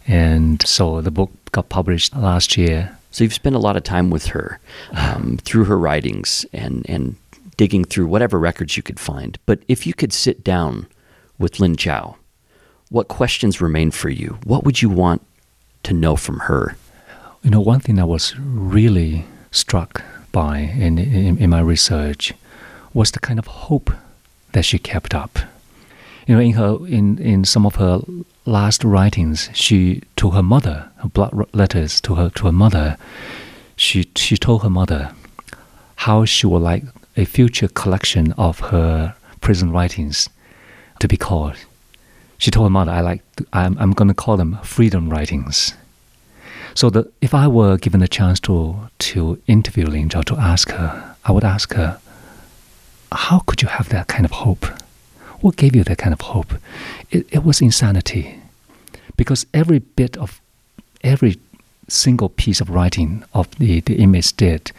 And 0.06 0.62
so 0.68 1.00
the 1.00 1.10
book 1.10 1.32
got 1.54 1.70
published 1.70 2.14
last 2.14 2.58
year. 2.58 2.98
So 3.12 3.24
you've 3.24 3.34
spent 3.34 3.56
a 3.56 3.60
lot 3.60 3.78
of 3.78 3.84
time 3.84 4.10
with 4.10 4.26
her 4.28 4.60
um, 4.92 5.38
through 5.44 5.64
her 5.66 5.80
writings 5.80 6.46
and, 6.52 6.86
and 6.90 7.16
digging 7.56 7.86
through 7.86 8.08
whatever 8.08 8.38
records 8.38 8.76
you 8.76 8.84
could 8.84 9.00
find. 9.00 9.38
But 9.46 9.60
if 9.70 9.88
you 9.88 9.94
could 9.94 10.12
sit 10.12 10.44
down 10.44 10.88
with 11.40 11.62
Lin 11.62 11.78
Zhao, 11.78 12.16
what 12.90 13.08
questions 13.08 13.62
remain 13.62 13.92
for 13.92 14.10
you? 14.10 14.38
What 14.44 14.66
would 14.66 14.82
you 14.82 14.90
want 14.90 15.26
to 15.84 15.94
know 15.94 16.18
from 16.18 16.40
her? 16.40 16.76
You 17.42 17.52
know, 17.52 17.62
one 17.62 17.80
thing 17.80 18.00
I 18.00 18.04
was 18.04 18.38
really 18.38 19.24
struck 19.50 20.04
by 20.34 20.58
in, 20.58 20.98
in, 20.98 21.38
in 21.38 21.50
my 21.50 21.62
research 21.62 22.34
was 22.94 23.12
the 23.12 23.20
kind 23.20 23.40
of 23.40 23.48
hope 23.48 23.92
that 24.52 24.66
she 24.66 24.78
kept 24.78 25.16
up. 25.16 25.40
You 26.28 26.36
know, 26.36 26.42
in 26.42 26.54
her 26.54 26.78
in, 26.88 27.18
in 27.20 27.46
some 27.46 27.66
of 27.66 27.76
her 27.76 28.02
last 28.46 28.84
writings, 28.84 29.50
she 29.54 30.02
to 30.18 30.32
her 30.32 30.44
mother, 30.44 30.90
her 30.98 31.10
blood 31.10 31.48
letters 31.54 32.02
to 32.02 32.16
her 32.16 32.30
to 32.32 32.46
her 32.48 32.52
mother, 32.52 32.98
she 33.78 34.10
she 34.16 34.36
told 34.36 34.64
her 34.64 34.70
mother 34.70 35.14
how 35.96 36.26
she 36.26 36.48
would 36.48 36.62
like 36.62 36.84
a 37.16 37.26
future 37.26 37.68
collection 37.68 38.34
of 38.34 38.60
her 38.72 39.16
prison 39.40 39.72
writings 39.72 40.30
to 41.00 41.08
be 41.08 41.18
called. 41.18 41.56
She 42.38 42.52
told 42.52 42.66
her 42.66 42.70
mother, 42.70 42.92
"I 42.92 43.02
like 43.02 43.22
I'm 43.52 43.78
I'm 43.78 43.92
going 43.92 44.08
to 44.10 44.14
call 44.14 44.38
them 44.38 44.60
freedom 44.64 45.10
writings." 45.10 45.74
So 46.76 46.90
that 46.90 47.12
if 47.22 47.34
I 47.34 47.48
were 47.48 47.78
given 47.78 48.02
a 48.02 48.08
chance 48.08 48.40
to 48.42 48.90
to 49.00 49.42
interview 49.48 49.86
Lin 49.86 50.10
Zhao 50.10 50.24
to 50.26 50.36
ask 50.36 50.70
her, 50.72 51.16
I 51.26 51.32
would 51.32 51.44
ask 51.44 51.74
her, 51.74 52.00
"How 53.12 53.40
could 53.40 53.62
you 53.62 53.68
have 53.68 53.90
that 53.90 54.08
kind 54.08 54.26
of 54.26 54.32
hope?" 54.32 54.66
What 55.42 55.58
gave 55.58 55.76
you 55.76 55.84
that 55.84 55.98
kind 55.98 56.14
of 56.14 56.22
hope? 56.22 56.54
It, 57.12 57.28
it 57.30 57.44
was 57.44 57.60
insanity. 57.62 58.40
Because 59.18 59.46
every 59.54 59.80
bit 59.80 60.16
of, 60.18 60.40
every 61.04 61.38
single 61.90 62.30
piece 62.30 62.62
of 62.62 62.70
writing 62.70 63.26
of 63.34 63.54
the, 63.60 63.82
the 63.82 63.96
image 63.98 64.38
did 64.38 64.72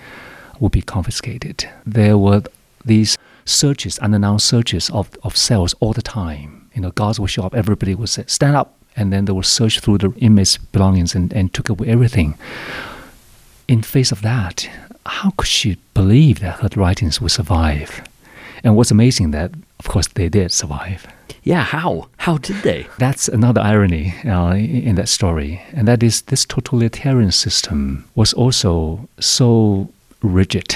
would 0.59 0.73
be 0.73 0.81
confiscated. 0.81 1.69
There 1.85 2.17
were 2.17 2.43
these 2.83 3.19
searches, 3.45 3.99
unannounced 3.99 4.47
searches 4.47 4.89
of, 4.89 5.11
of 5.23 5.37
cells 5.37 5.75
all 5.81 5.93
the 5.93 6.01
time. 6.01 6.71
You 6.75 6.81
know, 6.81 6.93
guards 6.93 7.21
would 7.21 7.31
show 7.31 7.43
up, 7.43 7.55
everybody 7.55 7.95
would 7.95 8.09
say, 8.09 8.25
stand 8.27 8.57
up, 8.57 8.79
and 8.97 9.13
then 9.13 9.25
they 9.25 9.33
would 9.33 9.47
search 9.47 9.81
through 9.81 9.99
the 9.99 10.13
image 10.19 10.59
belongings 10.73 11.15
and, 11.15 11.33
and 11.33 11.53
took 11.53 11.69
away 11.69 11.89
everything. 11.89 12.37
In 13.67 13.83
face 13.83 14.13
of 14.13 14.23
that, 14.23 14.69
how 15.07 15.33
could 15.37 15.49
she 15.49 15.79
believe 15.95 16.41
that 16.41 16.61
her 16.61 16.69
writings 16.77 17.21
would 17.21 17.33
survive? 17.33 18.07
And 18.63 18.77
what's 18.77 18.91
amazing 18.91 19.33
that 19.33 19.53
of 19.85 19.91
course, 19.91 20.09
they 20.09 20.31
did 20.31 20.51
survive. 20.51 21.07
Yeah, 21.43 21.63
how? 21.63 22.09
How 22.17 22.39
did 22.39 22.63
they? 22.63 22.87
That's 22.99 23.29
another 23.29 23.61
irony 23.61 24.15
uh, 24.25 24.55
in 24.55 24.95
that 24.95 25.11
story, 25.11 25.61
and 25.75 25.87
that 25.87 26.03
is 26.03 26.23
this 26.23 26.47
totalitarian 26.47 27.33
system 27.33 28.05
was 28.15 28.33
also 28.33 29.07
so 29.21 29.91
rigid 30.23 30.75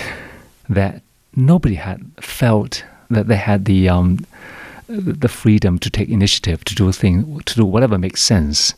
that 0.69 1.01
nobody 1.35 1.77
had 1.77 2.05
felt 2.21 2.85
that 3.09 3.29
they 3.29 3.37
had 3.37 3.65
the 3.65 3.89
um, 3.89 4.27
the 4.89 5.29
freedom 5.29 5.79
to 5.79 5.91
take 5.91 6.09
initiative 6.09 6.65
to 6.65 6.75
do 6.75 6.91
thing 6.93 7.41
to 7.41 7.55
do 7.55 7.65
whatever 7.65 7.99
makes 7.99 8.23
sense. 8.23 8.75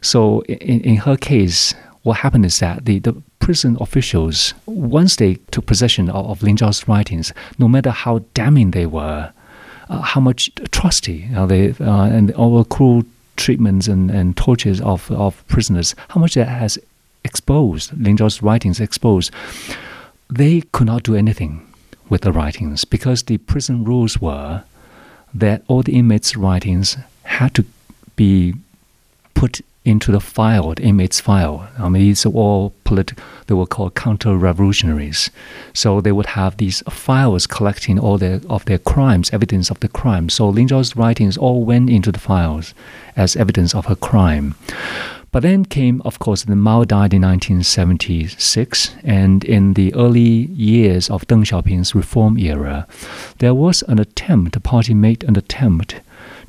So 0.00 0.40
in, 0.42 0.80
in 0.80 0.96
her 0.96 1.16
case, 1.16 1.74
what 2.02 2.18
happened 2.18 2.46
is 2.46 2.58
that 2.60 2.86
the, 2.86 2.98
the 2.98 3.22
prison 3.38 3.76
officials, 3.80 4.54
once 4.66 5.16
they 5.16 5.34
took 5.50 5.66
possession 5.66 6.08
of, 6.08 6.26
of 6.26 6.42
Lin 6.42 6.56
Zhao's 6.56 6.88
writings, 6.88 7.32
no 7.58 7.68
matter 7.68 7.90
how 7.90 8.20
damning 8.32 8.70
they 8.70 8.86
were, 8.86 9.32
uh, 9.90 10.00
how 10.00 10.20
much 10.20 10.50
trusty 10.70 11.28
uh, 11.36 11.46
they 11.46 11.74
uh, 11.80 12.04
and 12.04 12.32
all 12.32 12.58
the 12.58 12.64
cruel 12.64 13.02
treatments 13.36 13.86
and, 13.86 14.10
and 14.10 14.36
tortures 14.36 14.80
of, 14.80 15.10
of 15.10 15.46
prisoners, 15.48 15.94
how 16.08 16.20
much 16.20 16.34
that 16.34 16.48
has 16.48 16.78
exposed 17.24 17.92
Lin 18.00 18.16
Zhao's 18.16 18.42
writings 18.42 18.80
exposed, 18.80 19.30
they 20.30 20.62
could 20.72 20.86
not 20.86 21.02
do 21.02 21.14
anything 21.14 21.66
with 22.08 22.22
the 22.22 22.32
writings 22.32 22.84
because 22.84 23.24
the 23.24 23.38
prison 23.38 23.84
rules 23.84 24.20
were 24.20 24.64
that 25.34 25.62
all 25.68 25.82
the 25.82 25.96
inmates' 25.96 26.36
writings 26.36 26.96
had 27.22 27.54
to 27.54 27.64
be 28.16 28.54
put 29.34 29.60
into 29.84 30.12
the 30.12 30.20
file, 30.20 30.74
the 30.74 30.82
inmates' 30.82 31.20
file. 31.20 31.68
I 31.78 31.88
mean, 31.88 32.02
these 32.02 32.26
are 32.26 32.30
all 32.30 32.74
political, 32.84 33.22
they 33.46 33.54
were 33.54 33.66
called 33.66 33.94
counter-revolutionaries. 33.94 35.30
So 35.72 36.00
they 36.00 36.12
would 36.12 36.26
have 36.26 36.58
these 36.58 36.82
files 36.90 37.46
collecting 37.46 37.98
all 37.98 38.18
their, 38.18 38.40
of 38.48 38.66
their 38.66 38.78
crimes, 38.78 39.30
evidence 39.32 39.70
of 39.70 39.80
the 39.80 39.88
crime. 39.88 40.28
So 40.28 40.48
Lin 40.48 40.68
Zhao's 40.68 40.96
writings 40.96 41.38
all 41.38 41.64
went 41.64 41.88
into 41.88 42.12
the 42.12 42.18
files 42.18 42.74
as 43.16 43.36
evidence 43.36 43.74
of 43.74 43.86
her 43.86 43.96
crime. 43.96 44.54
But 45.32 45.44
then 45.44 45.64
came, 45.64 46.02
of 46.04 46.18
course, 46.18 46.42
the 46.42 46.56
Mao 46.56 46.84
died 46.84 47.14
in 47.14 47.22
1976, 47.22 48.96
and 49.04 49.44
in 49.44 49.74
the 49.74 49.94
early 49.94 50.20
years 50.20 51.08
of 51.08 51.26
Deng 51.28 51.44
Xiaoping's 51.44 51.94
reform 51.94 52.36
era, 52.36 52.86
there 53.38 53.54
was 53.54 53.82
an 53.82 54.00
attempt, 54.00 54.52
the 54.52 54.60
party 54.60 54.92
made 54.92 55.22
an 55.22 55.36
attempt 55.36 56.00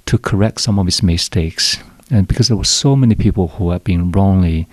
to 0.08 0.18
correct 0.18 0.62
some 0.62 0.80
of 0.80 0.88
its 0.88 1.04
mistakes. 1.04 1.78
And 2.12 2.28
because 2.28 2.48
there 2.50 2.58
were 2.58 2.66
so 2.84 2.96
many 2.96 3.16
people 3.16 3.48
who 3.58 3.72
had 3.72 3.84
been 3.84 4.12
wrongly 4.12 4.68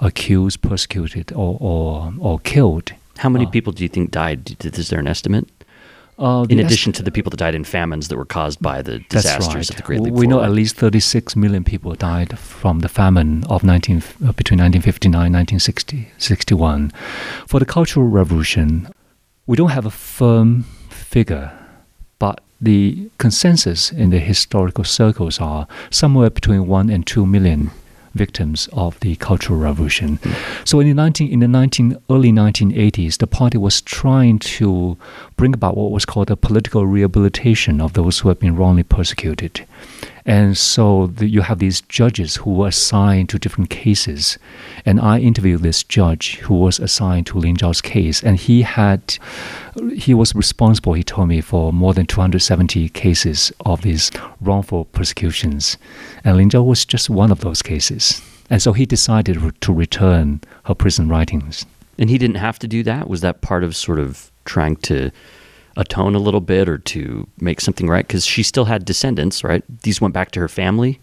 accused, 0.00 0.62
persecuted, 0.62 1.32
or, 1.32 1.56
or, 1.60 2.12
or 2.20 2.38
killed. 2.40 2.92
How 3.18 3.28
many 3.28 3.44
Uh, 3.46 3.50
people 3.50 3.72
do 3.72 3.82
you 3.82 3.88
think 3.88 4.10
died? 4.12 4.40
Is 4.64 4.88
there 4.88 5.00
an 5.00 5.08
estimate? 5.08 5.48
Uh, 6.18 6.46
In 6.48 6.58
addition 6.60 6.90
est- 6.92 6.96
to 6.98 7.02
the 7.02 7.10
people 7.10 7.28
that 7.30 7.36
died 7.38 7.54
in 7.54 7.64
famines 7.64 8.08
that 8.08 8.16
were 8.16 8.24
caused 8.24 8.58
by 8.62 8.80
the 8.82 9.00
disasters 9.10 9.54
right. 9.54 9.70
of 9.70 9.76
the 9.76 9.82
Great 9.82 10.00
Leap 10.00 10.14
we 10.14 10.26
know 10.26 10.40
at 10.42 10.50
least 10.50 10.76
36 10.76 11.36
million 11.36 11.62
people 11.64 11.94
died 11.94 12.38
from 12.38 12.80
the 12.80 12.88
famine 12.88 13.44
of 13.50 13.62
19, 13.62 13.96
uh, 14.24 14.32
between 14.32 14.58
1959 14.60 15.26
and 15.26 15.34
1961. 15.34 16.90
For 17.46 17.58
the 17.60 17.66
Cultural 17.66 18.06
Revolution, 18.08 18.88
we 19.46 19.56
don't 19.56 19.70
have 19.72 19.84
a 19.86 19.90
firm 19.90 20.64
figure, 20.88 21.52
but 22.18 22.40
the 22.60 23.10
consensus 23.18 23.92
in 23.92 24.10
the 24.10 24.18
historical 24.18 24.84
circles 24.84 25.40
are 25.40 25.66
somewhere 25.90 26.30
between 26.30 26.66
1 26.66 26.90
and 26.90 27.06
2 27.06 27.26
million 27.26 27.70
victims 28.16 28.68
of 28.72 28.98
the 29.00 29.14
Cultural 29.16 29.58
Revolution. 29.58 30.18
So 30.64 30.80
in 30.80 30.88
the 30.88 30.94
19 30.94 31.30
in 31.30 31.40
the 31.40 31.48
19 31.48 31.98
early 32.10 32.32
1980s, 32.32 33.18
the 33.18 33.26
party 33.26 33.58
was 33.58 33.80
trying 33.82 34.38
to 34.38 34.96
bring 35.36 35.52
about 35.52 35.76
what 35.76 35.92
was 35.92 36.06
called 36.06 36.30
a 36.30 36.36
political 36.36 36.86
rehabilitation 36.86 37.80
of 37.80 37.92
those 37.92 38.20
who 38.20 38.28
had 38.28 38.38
been 38.38 38.56
wrongly 38.56 38.82
persecuted. 38.82 39.66
And 40.26 40.58
so 40.58 41.06
the, 41.06 41.28
you 41.28 41.42
have 41.42 41.60
these 41.60 41.80
judges 41.82 42.36
who 42.36 42.52
were 42.52 42.68
assigned 42.68 43.28
to 43.28 43.38
different 43.38 43.70
cases. 43.70 44.38
And 44.84 45.00
I 45.00 45.20
interviewed 45.20 45.62
this 45.62 45.84
judge 45.84 46.38
who 46.38 46.54
was 46.56 46.80
assigned 46.80 47.26
to 47.28 47.38
Lin 47.38 47.56
Zhao's 47.56 47.80
case. 47.80 48.24
And 48.24 48.36
he 48.36 48.62
had, 48.62 49.18
he 49.94 50.14
was 50.14 50.34
responsible, 50.34 50.94
he 50.94 51.04
told 51.04 51.28
me, 51.28 51.40
for 51.40 51.72
more 51.72 51.94
than 51.94 52.06
270 52.06 52.88
cases 52.88 53.52
of 53.64 53.82
these 53.82 54.10
wrongful 54.40 54.86
persecutions. 54.86 55.78
And 56.24 56.36
Lin 56.36 56.50
Zhao 56.50 56.66
was 56.66 56.84
just 56.84 57.08
one 57.08 57.30
of 57.30 57.40
those 57.40 57.62
cases. 57.62 58.20
And 58.50 58.60
so 58.60 58.72
he 58.72 58.84
decided 58.84 59.60
to 59.60 59.72
return 59.72 60.40
her 60.64 60.74
prison 60.74 61.08
writings. 61.08 61.66
And 61.98 62.10
he 62.10 62.18
didn't 62.18 62.36
have 62.36 62.58
to 62.58 62.68
do 62.68 62.82
that? 62.82 63.08
Was 63.08 63.20
that 63.20 63.42
part 63.42 63.62
of 63.62 63.76
sort 63.76 64.00
of 64.00 64.30
trying 64.44 64.76
to 64.76 65.10
atone 65.76 66.14
a 66.14 66.18
little 66.18 66.40
bit 66.40 66.68
or 66.68 66.78
to 66.78 67.26
make 67.40 67.60
something 67.60 67.88
right? 67.88 68.06
Because 68.06 68.26
she 68.26 68.42
still 68.42 68.64
had 68.64 68.84
descendants, 68.84 69.44
right? 69.44 69.62
These 69.82 70.00
went 70.00 70.14
back 70.14 70.30
to 70.32 70.40
her 70.40 70.48
family. 70.48 71.00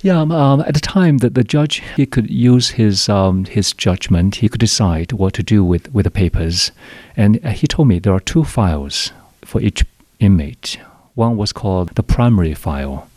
Yeah, 0.00 0.20
um, 0.20 0.30
um, 0.30 0.60
at 0.60 0.74
the 0.74 0.80
time 0.80 1.18
that 1.18 1.34
the 1.34 1.42
judge 1.42 1.82
he 1.96 2.06
could 2.06 2.30
use 2.30 2.70
his 2.70 3.08
um, 3.08 3.44
his 3.46 3.72
judgment, 3.72 4.36
he 4.36 4.48
could 4.48 4.60
decide 4.60 5.12
what 5.12 5.34
to 5.34 5.42
do 5.42 5.64
with, 5.64 5.92
with 5.92 6.04
the 6.04 6.10
papers, 6.10 6.70
and 7.16 7.44
uh, 7.44 7.50
he 7.50 7.66
told 7.66 7.88
me 7.88 7.98
there 7.98 8.12
are 8.12 8.20
two 8.20 8.44
files 8.44 9.12
for 9.44 9.60
each 9.60 9.84
inmate. 10.20 10.78
One 11.14 11.36
was 11.36 11.52
called 11.52 11.96
the 11.96 12.04
primary 12.04 12.54
file, 12.54 13.08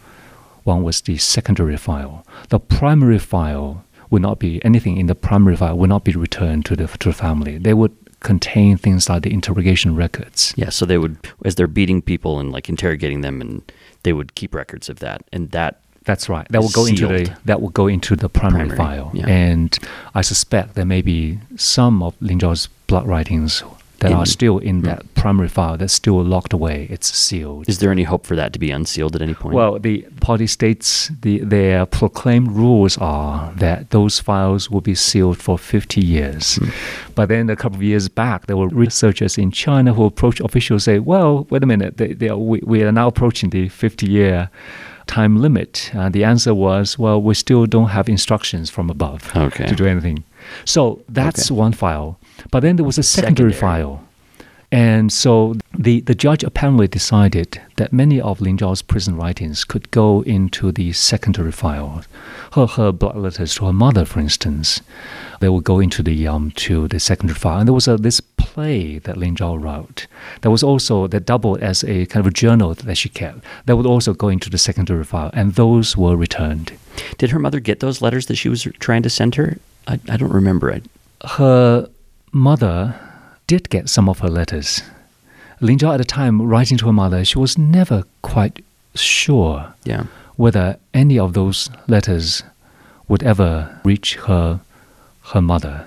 one 0.63 0.81
was 0.81 1.01
the 1.01 1.17
secondary 1.17 1.77
file. 1.77 2.25
The 2.49 2.59
primary 2.59 3.19
file 3.19 3.83
would 4.09 4.23
not 4.23 4.39
be 4.39 4.63
anything 4.65 4.97
in 4.97 5.05
the 5.05 5.15
primary 5.15 5.55
file 5.55 5.77
would 5.77 5.89
not 5.89 6.03
be 6.03 6.13
returned 6.13 6.65
to 6.65 6.75
the 6.75 6.87
to 6.87 7.09
the 7.09 7.13
family. 7.13 7.59
They 7.59 7.75
would 7.75 7.95
contain 8.21 8.77
things 8.77 9.09
like 9.09 9.23
the 9.23 9.33
interrogation 9.33 9.95
records. 9.95 10.53
Yeah, 10.55 10.69
so 10.69 10.85
they 10.85 10.97
would, 10.97 11.17
as 11.43 11.55
they're 11.55 11.67
beating 11.67 12.01
people 12.01 12.39
and 12.39 12.51
like 12.51 12.69
interrogating 12.69 13.21
them, 13.21 13.41
and 13.41 13.61
they 14.03 14.13
would 14.13 14.35
keep 14.35 14.55
records 14.55 14.89
of 14.89 14.99
that. 14.99 15.23
And 15.33 15.51
that, 15.51 15.81
That's 16.05 16.29
right. 16.29 16.47
That 16.49 16.61
will 16.61 16.69
go 16.69 16.85
into 16.85 17.07
the 17.07 17.35
that 17.45 17.61
will 17.61 17.69
go 17.69 17.87
into 17.87 18.15
the 18.15 18.29
primary, 18.29 18.69
Primary, 18.69 18.77
file, 18.77 19.11
yeah. 19.13 19.27
and 19.27 19.77
I 20.15 20.21
suspect 20.21 20.73
there 20.73 20.85
may 20.85 21.01
be 21.03 21.39
some 21.57 22.01
of 22.01 22.15
Lin 22.21 22.39
Zhao's 22.39 22.69
blood 22.87 23.05
writings 23.07 23.63
that 24.01 24.11
In- 24.11 24.17
are 24.17 24.25
still 24.25 24.57
in 24.59 24.81
Mm. 24.81 24.85
that 24.85 25.01
primary 25.15 25.47
file 25.47 25.77
that's 25.77 25.93
still 25.93 26.21
locked 26.23 26.53
away. 26.53 26.87
It's 26.89 27.09
sealed. 27.15 27.69
is 27.69 27.77
there 27.79 27.91
any 27.91 28.03
hope 28.03 28.25
for 28.25 28.35
that 28.35 28.51
to 28.53 28.59
be 28.59 28.69
unsealed 28.71 29.15
at 29.15 29.21
any 29.21 29.33
point? 29.33 29.55
well, 29.55 29.79
the 29.79 30.05
party 30.19 30.47
states 30.47 31.11
the, 31.21 31.39
their 31.39 31.85
proclaimed 31.85 32.51
rules 32.51 32.97
are 32.97 33.53
that 33.57 33.91
those 33.91 34.19
files 34.19 34.69
will 34.71 34.81
be 34.81 34.95
sealed 34.95 35.37
for 35.37 35.57
50 35.57 36.01
years. 36.01 36.55
Hmm. 36.57 36.69
But 37.15 37.29
then 37.29 37.49
a 37.49 37.55
couple 37.55 37.77
of 37.77 37.83
years 37.83 38.09
back, 38.09 38.47
there 38.47 38.57
were 38.57 38.67
researchers 38.69 39.37
in 39.37 39.51
China 39.51 39.93
who 39.93 40.03
approached 40.05 40.41
officials 40.41 40.83
say, 40.83 40.99
well, 40.99 41.45
wait 41.51 41.63
a 41.63 41.67
minute, 41.67 41.97
they, 41.97 42.13
they 42.13 42.29
are, 42.29 42.37
we, 42.37 42.59
we 42.63 42.83
are 42.83 42.91
now 42.91 43.07
approaching 43.07 43.49
the 43.51 43.69
50 43.69 44.09
year 44.09 44.49
time 45.07 45.37
limit. 45.41 45.91
Uh, 45.93 46.09
the 46.09 46.23
answer 46.23 46.53
was, 46.53 46.97
well, 46.97 47.21
we 47.21 47.33
still 47.33 47.65
don't 47.65 47.89
have 47.89 48.07
instructions 48.09 48.69
from 48.69 48.89
above 48.89 49.31
Okay. 49.35 49.67
to 49.67 49.75
do 49.75 49.85
anything. 49.85 50.23
So 50.65 51.01
that's 51.09 51.51
Okay. 51.51 51.59
one 51.59 51.73
file. 51.73 52.17
But 52.51 52.61
then 52.61 52.75
there 52.75 52.85
was 52.85 52.97
a 52.97 53.03
secondary, 53.03 53.51
Secondary. 53.53 53.83
file. 53.83 54.03
And 54.73 55.11
so 55.11 55.55
the, 55.77 55.99
the 55.99 56.15
judge 56.15 56.45
apparently 56.45 56.87
decided 56.87 57.59
that 57.75 57.91
many 57.91 58.21
of 58.21 58.39
Lin 58.39 58.55
Zhao's 58.55 58.81
prison 58.81 59.17
writings 59.17 59.65
could 59.65 59.91
go 59.91 60.21
into 60.21 60.71
the 60.71 60.93
secondary 60.93 61.51
file. 61.51 62.03
Her, 62.53 62.67
her 62.67 62.93
blood 62.93 63.17
letters 63.17 63.53
to 63.55 63.65
her 63.65 63.73
mother, 63.73 64.05
for 64.05 64.21
instance, 64.21 64.81
they 65.41 65.49
would 65.49 65.65
go 65.65 65.81
into 65.81 66.01
the 66.01 66.25
um, 66.25 66.51
to 66.51 66.87
the 66.87 67.01
secondary 67.01 67.37
file. 67.37 67.59
And 67.59 67.67
there 67.67 67.73
was 67.73 67.89
a, 67.89 67.97
this 67.97 68.21
play 68.21 68.99
that 68.99 69.17
Lin 69.17 69.35
Zhao 69.35 69.61
wrote 69.61 70.07
that 70.39 70.51
was 70.51 70.63
also 70.63 71.05
that 71.07 71.25
doubled 71.25 71.59
as 71.59 71.83
a 71.83 72.05
kind 72.05 72.25
of 72.25 72.27
a 72.27 72.33
journal 72.33 72.73
that 72.73 72.95
she 72.95 73.09
kept. 73.09 73.39
That 73.65 73.75
would 73.75 73.85
also 73.85 74.13
go 74.13 74.29
into 74.29 74.49
the 74.49 74.57
secondary 74.57 75.03
file, 75.03 75.31
and 75.33 75.55
those 75.55 75.97
were 75.97 76.15
returned. 76.15 76.71
Did 77.17 77.31
her 77.31 77.39
mother 77.39 77.59
get 77.59 77.81
those 77.81 78.01
letters 78.01 78.27
that 78.27 78.37
she 78.37 78.47
was 78.47 78.63
trying 78.79 79.03
to 79.03 79.09
send 79.09 79.35
her? 79.35 79.57
I, 79.85 79.99
I 80.07 80.15
don't 80.15 80.31
remember 80.31 80.69
it. 80.69 80.85
her 81.37 81.89
mother 82.31 82.95
did 83.47 83.69
get 83.69 83.89
some 83.89 84.09
of 84.09 84.19
her 84.19 84.29
letters. 84.29 84.81
Lin 85.59 85.77
Zhao 85.77 85.93
at 85.93 85.97
the 85.97 86.05
time 86.05 86.41
writing 86.41 86.77
to 86.77 86.85
her 86.87 86.93
mother, 86.93 87.23
she 87.25 87.37
was 87.37 87.57
never 87.57 88.03
quite 88.21 88.63
sure 88.95 89.73
Yeah. 89.85 90.03
whether 90.35 90.77
any 90.93 91.19
of 91.19 91.33
those 91.33 91.69
letters 91.87 92.43
would 93.07 93.23
ever 93.23 93.79
reach 93.83 94.15
her 94.27 94.59
her 95.33 95.41
mother. 95.41 95.85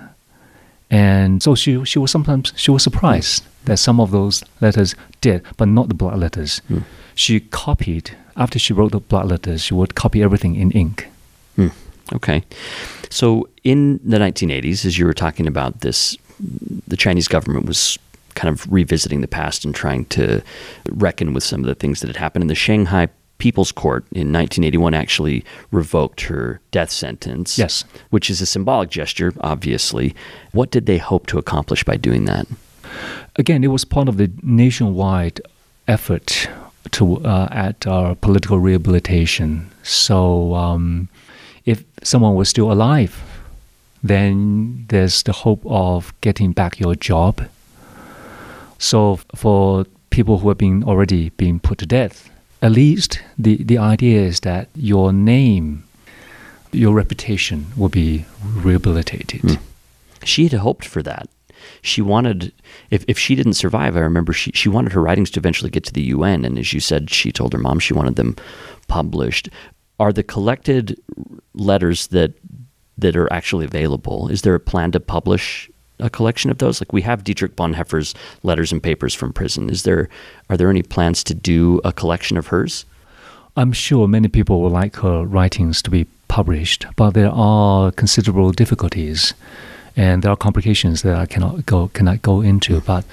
And 0.89 1.41
so 1.43 1.55
she 1.55 1.83
she 1.83 1.99
was 1.99 2.11
sometimes 2.11 2.53
she 2.55 2.71
was 2.71 2.83
surprised 2.83 3.43
that 3.65 3.77
some 3.77 3.99
of 3.99 4.11
those 4.11 4.43
letters 4.61 4.95
did, 5.21 5.41
but 5.57 5.67
not 5.67 5.87
the 5.89 5.95
blood 5.95 6.19
letters. 6.19 6.59
Hmm. 6.67 6.79
She 7.15 7.39
copied 7.39 8.11
after 8.37 8.59
she 8.59 8.73
wrote 8.73 8.91
the 8.91 8.99
blood 8.99 9.27
letters, 9.27 9.63
she 9.63 9.73
would 9.73 9.95
copy 9.95 10.21
everything 10.21 10.55
in 10.55 10.71
ink. 10.71 11.07
Hmm. 11.55 11.69
Okay. 12.13 12.43
So 13.09 13.49
in 13.63 13.99
the 14.03 14.17
1980s, 14.17 14.85
as 14.85 14.97
you 14.99 15.05
were 15.05 15.13
talking 15.13 15.47
about 15.47 15.81
this, 15.81 16.15
the 16.39 16.97
Chinese 16.97 17.27
government 17.27 17.65
was 17.65 17.97
kind 18.35 18.53
of 18.53 18.71
revisiting 18.71 19.21
the 19.21 19.27
past 19.27 19.65
and 19.65 19.73
trying 19.73 20.05
to 20.05 20.41
reckon 20.89 21.33
with 21.33 21.43
some 21.43 21.61
of 21.61 21.65
the 21.65 21.75
things 21.75 22.01
that 22.01 22.07
had 22.07 22.17
happened. 22.17 22.43
And 22.43 22.49
the 22.49 22.55
Shanghai 22.55 23.07
People's 23.37 23.71
Court 23.71 24.03
in 24.11 24.31
1981 24.31 24.93
actually 24.93 25.43
revoked 25.71 26.21
her 26.21 26.61
death 26.71 26.89
sentence. 26.89 27.57
Yes. 27.57 27.83
Which 28.09 28.29
is 28.29 28.41
a 28.41 28.45
symbolic 28.45 28.89
gesture, 28.89 29.33
obviously. 29.41 30.15
What 30.51 30.71
did 30.71 30.85
they 30.85 30.97
hope 30.97 31.27
to 31.27 31.37
accomplish 31.37 31.83
by 31.83 31.97
doing 31.97 32.25
that? 32.25 32.47
Again, 33.35 33.63
it 33.63 33.67
was 33.67 33.83
part 33.83 34.07
of 34.07 34.17
the 34.17 34.31
nationwide 34.41 35.41
effort 35.87 36.47
to 36.91 37.17
uh, 37.25 37.47
at 37.51 37.85
our 37.87 38.15
political 38.15 38.59
rehabilitation. 38.59 39.69
So 39.83 40.53
um, 40.55 41.09
if 41.65 41.83
someone 42.03 42.35
was 42.35 42.47
still 42.47 42.71
alive, 42.71 43.34
then 44.07 44.85
there's 44.89 45.23
the 45.23 45.31
hope 45.31 45.63
of 45.65 46.13
getting 46.21 46.51
back 46.51 46.79
your 46.79 46.93
job. 46.93 47.47
So 48.77 49.19
for 49.33 49.85
people 50.11 50.37
who 50.37 50.49
have 50.49 50.59
been 50.59 50.83
already 50.83 51.29
been 51.29 51.59
put 51.59 51.79
to 51.79 51.87
death, 51.87 52.29
at 52.61 52.71
least 52.71 53.19
the, 53.37 53.63
the 53.63 53.79
idea 53.79 54.21
is 54.21 54.41
that 54.41 54.69
your 54.75 55.11
name, 55.11 55.83
your 56.71 56.93
reputation 56.93 57.65
will 57.75 57.89
be 57.89 58.25
rehabilitated. 58.43 59.41
Mm. 59.41 59.59
She 60.23 60.43
had 60.47 60.59
hoped 60.59 60.85
for 60.85 61.01
that. 61.01 61.27
She 61.81 62.01
wanted, 62.01 62.53
if, 62.91 63.05
if 63.07 63.17
she 63.17 63.33
didn't 63.33 63.53
survive, 63.53 63.97
I 63.97 64.01
remember 64.01 64.33
she, 64.33 64.51
she 64.53 64.69
wanted 64.69 64.91
her 64.93 65.01
writings 65.01 65.31
to 65.31 65.39
eventually 65.39 65.71
get 65.71 65.83
to 65.85 65.93
the 65.93 66.03
UN. 66.03 66.45
And 66.45 66.59
as 66.59 66.73
you 66.73 66.79
said, 66.79 67.09
she 67.09 67.31
told 67.31 67.53
her 67.53 67.59
mom 67.59 67.79
she 67.79 67.93
wanted 67.93 68.17
them 68.17 68.35
published. 68.87 69.49
Are 69.99 70.13
the 70.13 70.23
collected 70.23 70.99
letters 71.53 72.07
that 72.07 72.33
that 72.97 73.15
are 73.15 73.31
actually 73.31 73.65
available? 73.65 74.27
Is 74.29 74.41
there 74.41 74.55
a 74.55 74.59
plan 74.59 74.91
to 74.91 74.99
publish 74.99 75.69
a 75.99 76.09
collection 76.09 76.51
of 76.51 76.57
those? 76.57 76.81
Like 76.81 76.93
we 76.93 77.01
have 77.01 77.23
Dietrich 77.23 77.55
Bonhoeffer's 77.55 78.13
letters 78.43 78.71
and 78.71 78.81
papers 78.81 79.13
from 79.13 79.33
prison. 79.33 79.69
Is 79.69 79.83
there 79.83 80.09
are 80.49 80.57
there 80.57 80.69
any 80.69 80.83
plans 80.83 81.23
to 81.25 81.33
do 81.33 81.81
a 81.83 81.91
collection 81.91 82.37
of 82.37 82.47
hers? 82.47 82.85
I'm 83.57 83.71
sure 83.71 84.07
many 84.07 84.27
people 84.27 84.61
would 84.61 84.73
like 84.73 84.97
her 84.97 85.23
writings 85.23 85.81
to 85.83 85.89
be 85.89 86.07
published, 86.27 86.85
but 86.97 87.11
there 87.11 87.31
are 87.31 87.91
considerable 87.91 88.51
difficulties 88.51 89.33
and 89.95 90.23
there 90.23 90.31
are 90.31 90.35
complications 90.37 91.03
that 91.03 91.15
I 91.15 91.25
cannot 91.25 91.65
go 91.65 91.87
cannot 91.89 92.21
go 92.21 92.41
into. 92.41 92.81
But 92.81 93.05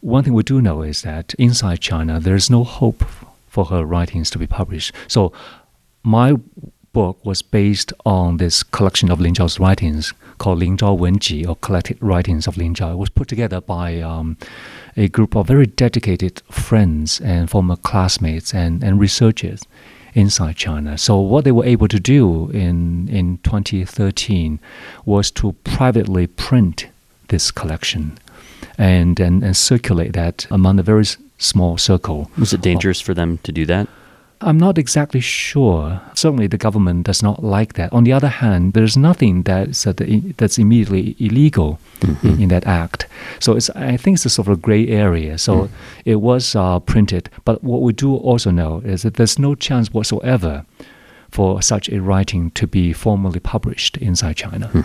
one 0.00 0.24
thing 0.24 0.32
we 0.32 0.42
do 0.42 0.60
know 0.60 0.82
is 0.82 1.02
that 1.02 1.34
inside 1.34 1.80
China 1.80 2.18
there 2.20 2.34
is 2.34 2.50
no 2.50 2.64
hope 2.64 3.04
for 3.48 3.66
her 3.66 3.84
writings 3.84 4.30
to 4.30 4.38
be 4.38 4.46
published. 4.46 4.94
So 5.08 5.32
my 6.02 6.36
book 6.92 7.24
was 7.24 7.42
based 7.42 7.92
on 8.04 8.36
this 8.36 8.62
collection 8.62 9.10
of 9.10 9.20
Lin 9.20 9.34
Zhao's 9.34 9.58
writings 9.58 10.12
called 10.38 10.58
Lin 10.58 10.76
Zhao 10.76 10.98
Wenji, 10.98 11.48
or 11.48 11.56
Collected 11.56 11.98
Writings 12.00 12.46
of 12.46 12.56
Lin 12.56 12.74
Zhao. 12.74 12.92
It 12.92 12.96
was 12.96 13.08
put 13.08 13.28
together 13.28 13.60
by 13.60 14.00
um, 14.00 14.36
a 14.96 15.08
group 15.08 15.36
of 15.36 15.46
very 15.46 15.66
dedicated 15.66 16.42
friends 16.50 17.20
and 17.20 17.48
former 17.48 17.76
classmates 17.76 18.52
and, 18.54 18.82
and 18.82 19.00
researchers 19.00 19.62
inside 20.14 20.56
China. 20.56 20.98
So 20.98 21.18
what 21.18 21.44
they 21.44 21.52
were 21.52 21.64
able 21.64 21.88
to 21.88 22.00
do 22.00 22.50
in 22.50 23.08
in 23.08 23.38
2013 23.38 24.58
was 25.04 25.30
to 25.32 25.52
privately 25.64 26.26
print 26.26 26.88
this 27.28 27.50
collection 27.50 28.18
and 28.76 29.18
and, 29.18 29.42
and 29.42 29.56
circulate 29.56 30.12
that 30.12 30.46
among 30.50 30.78
a 30.78 30.82
very 30.82 31.06
small 31.38 31.78
circle. 31.78 32.30
Was 32.38 32.52
it 32.52 32.60
dangerous 32.60 33.00
for 33.00 33.14
them 33.14 33.38
to 33.38 33.52
do 33.52 33.64
that? 33.66 33.88
I'm 34.42 34.58
not 34.58 34.78
exactly 34.78 35.20
sure. 35.20 36.00
Certainly, 36.14 36.48
the 36.48 36.58
government 36.58 37.06
does 37.06 37.22
not 37.22 37.42
like 37.42 37.74
that. 37.74 37.92
On 37.92 38.04
the 38.04 38.12
other 38.12 38.28
hand, 38.28 38.72
there's 38.72 38.96
nothing 38.96 39.42
that's, 39.42 39.86
uh, 39.86 39.92
that's 40.36 40.58
immediately 40.58 41.16
illegal 41.18 41.78
mm-hmm. 42.00 42.26
in, 42.26 42.42
in, 42.42 42.48
that 42.48 42.66
act. 42.66 43.06
So 43.38 43.54
it's, 43.54 43.70
I 43.70 43.96
think 43.96 44.16
it's 44.16 44.26
a 44.26 44.30
sort 44.30 44.48
of 44.48 44.58
a 44.58 44.60
gray 44.60 44.88
area. 44.88 45.38
So 45.38 45.52
mm. 45.54 45.70
it 46.04 46.16
was 46.16 46.56
uh, 46.56 46.80
printed. 46.80 47.30
But 47.44 47.62
what 47.62 47.82
we 47.82 47.92
do 47.92 48.14
also 48.14 48.50
know 48.50 48.82
is 48.84 49.02
that 49.02 49.14
there's 49.14 49.38
no 49.38 49.54
chance 49.54 49.92
whatsoever 49.92 50.66
for 51.30 51.62
such 51.62 51.88
a 51.88 52.00
writing 52.00 52.50
to 52.52 52.66
be 52.66 52.92
formally 52.92 53.40
published 53.40 53.96
inside 53.96 54.36
China. 54.36 54.68
Hmm. 54.68 54.80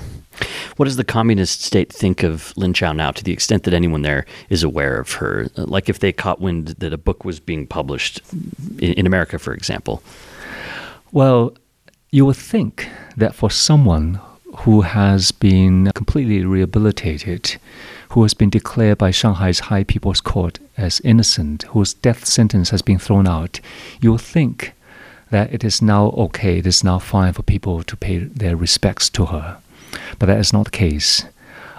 What 0.77 0.85
does 0.85 0.97
the 0.97 1.03
communist 1.03 1.63
state 1.63 1.91
think 1.91 2.23
of 2.23 2.55
Lin 2.57 2.73
Zhao 2.73 2.95
now, 2.95 3.11
to 3.11 3.23
the 3.23 3.31
extent 3.31 3.63
that 3.63 3.73
anyone 3.73 4.03
there 4.03 4.25
is 4.49 4.63
aware 4.63 4.99
of 4.99 5.13
her? 5.13 5.47
Like 5.55 5.89
if 5.89 5.99
they 5.99 6.11
caught 6.11 6.39
wind 6.39 6.67
that 6.79 6.93
a 6.93 6.97
book 6.97 7.25
was 7.25 7.39
being 7.39 7.65
published 7.65 8.21
in, 8.79 8.93
in 8.93 9.07
America, 9.07 9.39
for 9.39 9.53
example? 9.53 10.03
Well, 11.11 11.55
you 12.11 12.25
would 12.25 12.35
think 12.35 12.88
that 13.15 13.35
for 13.35 13.49
someone 13.49 14.19
who 14.59 14.81
has 14.81 15.31
been 15.31 15.91
completely 15.93 16.45
rehabilitated, 16.45 17.57
who 18.09 18.23
has 18.23 18.33
been 18.33 18.49
declared 18.49 18.97
by 18.97 19.11
Shanghai's 19.11 19.59
High 19.59 19.83
People's 19.83 20.21
Court 20.21 20.59
as 20.77 20.99
innocent, 21.01 21.63
whose 21.63 21.93
death 21.93 22.25
sentence 22.25 22.69
has 22.69 22.81
been 22.81 22.99
thrown 22.99 23.27
out, 23.27 23.59
you 24.01 24.11
would 24.11 24.21
think 24.21 24.73
that 25.29 25.53
it 25.53 25.63
is 25.63 25.81
now 25.81 26.07
okay, 26.11 26.59
it 26.59 26.67
is 26.67 26.83
now 26.83 26.99
fine 26.99 27.33
for 27.33 27.43
people 27.43 27.83
to 27.83 27.97
pay 27.97 28.19
their 28.19 28.55
respects 28.55 29.09
to 29.09 29.25
her. 29.25 29.57
But 30.19 30.27
that 30.27 30.39
is 30.39 30.53
not 30.53 30.65
the 30.65 30.71
case. 30.71 31.25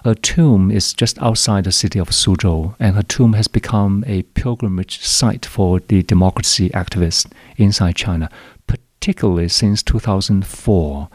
Her 0.04 0.14
tomb 0.14 0.70
is 0.70 0.92
just 0.92 1.20
outside 1.20 1.64
the 1.64 1.72
city 1.72 1.98
of 1.98 2.10
Suzhou, 2.10 2.74
and 2.78 2.94
her 2.96 3.02
tomb 3.02 3.32
has 3.34 3.48
become 3.48 4.04
a 4.06 4.22
pilgrimage 4.22 5.04
site 5.04 5.44
for 5.44 5.80
the 5.80 6.02
democracy 6.02 6.70
activists 6.70 7.30
inside 7.56 7.96
China, 7.96 8.30
particularly 8.66 9.48
since 9.48 9.82
2004. 9.82 11.08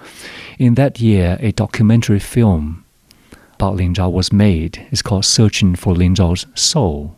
In 0.60 0.76
that 0.76 1.00
year, 1.00 1.38
a 1.40 1.52
documentary 1.54 2.20
film 2.20 2.84
about 3.56 3.76
Lin 3.76 3.94
Zhao 3.94 4.12
was 4.12 4.34
made. 4.34 4.86
It's 4.92 5.02
called 5.02 5.26
Searching 5.26 5.76
for 5.76 5.96
Lin 5.96 6.16
Zhao's 6.16 6.46
Soul. 6.54 7.18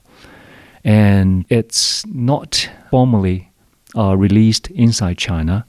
And 0.83 1.45
it's 1.49 2.05
not 2.05 2.69
formally 2.91 3.51
uh, 3.97 4.15
released 4.15 4.67
inside 4.71 5.17
China, 5.17 5.65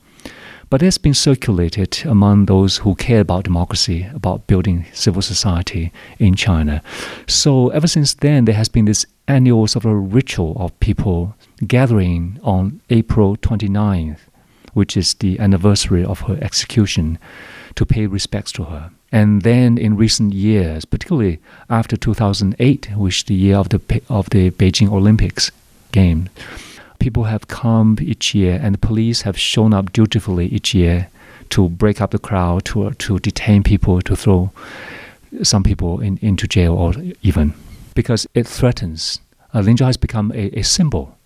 but 0.69 0.83
it's 0.83 0.99
been 0.99 1.15
circulated 1.15 2.03
among 2.05 2.47
those 2.47 2.79
who 2.79 2.95
care 2.95 3.21
about 3.21 3.45
democracy, 3.45 4.09
about 4.15 4.47
building 4.47 4.87
civil 4.93 5.23
society 5.23 5.93
in 6.19 6.35
China. 6.35 6.83
So 7.27 7.69
ever 7.69 7.87
since 7.87 8.15
then, 8.15 8.45
there 8.45 8.55
has 8.55 8.69
been 8.69 8.85
this 8.85 9.07
annual 9.29 9.67
sort 9.67 9.85
of 9.85 10.15
ritual 10.15 10.57
of 10.59 10.79
people 10.81 11.37
gathering 11.67 12.41
on 12.43 12.81
April 12.91 13.37
29th, 13.37 14.19
which 14.73 14.97
is 14.97 15.15
the 15.15 15.39
anniversary 15.39 16.05
of 16.05 16.21
her 16.21 16.39
execution, 16.43 17.19
to 17.75 17.87
pay 17.87 18.07
respects 18.07 18.53
to 18.53 18.65
her. 18.65 18.91
And 19.13 19.43
then 19.43 19.79
in 19.79 19.97
recent 19.97 20.35
years, 20.35 20.85
particularly 20.85 21.39
after 21.71 21.97
2008, 21.97 22.91
which 22.97 23.27
the 23.27 23.35
year 23.35 23.57
of 23.57 23.69
the 23.69 23.81
of 24.09 24.29
the 24.31 24.51
Beijing 24.51 24.91
Olympics 24.93 25.53
game, 25.93 26.29
people 26.99 27.25
have 27.25 27.49
come 27.49 27.97
each 28.01 28.35
year, 28.35 28.59
and 28.63 28.75
the 28.75 28.79
police 28.79 29.23
have 29.23 29.39
shown 29.39 29.73
up 29.73 29.93
dutifully 29.93 30.47
each 30.47 30.75
year 30.75 31.09
to 31.51 31.69
break 31.69 32.01
up 32.01 32.11
the 32.11 32.19
crowd, 32.19 32.65
to 32.67 32.91
to 32.91 33.19
detain 33.19 33.63
people, 33.63 34.01
to 34.03 34.17
throw 34.17 34.51
some 35.43 35.63
people 35.63 36.01
in, 36.01 36.19
into 36.23 36.47
jail, 36.47 36.75
or 36.75 36.95
even 37.23 37.55
because 37.95 38.27
it 38.35 38.47
threatens. 38.47 39.21
Uh, 39.55 39.63
has 39.63 39.97
become 39.97 40.33
a, 40.33 40.51
a 40.59 40.63
symbol 40.63 41.17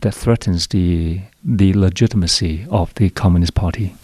that 0.00 0.14
threatens 0.14 0.66
the 0.68 1.20
the 1.44 1.72
legitimacy 1.74 2.66
of 2.70 2.92
the 2.94 3.10
Communist 3.10 3.54
Party. 3.54 3.94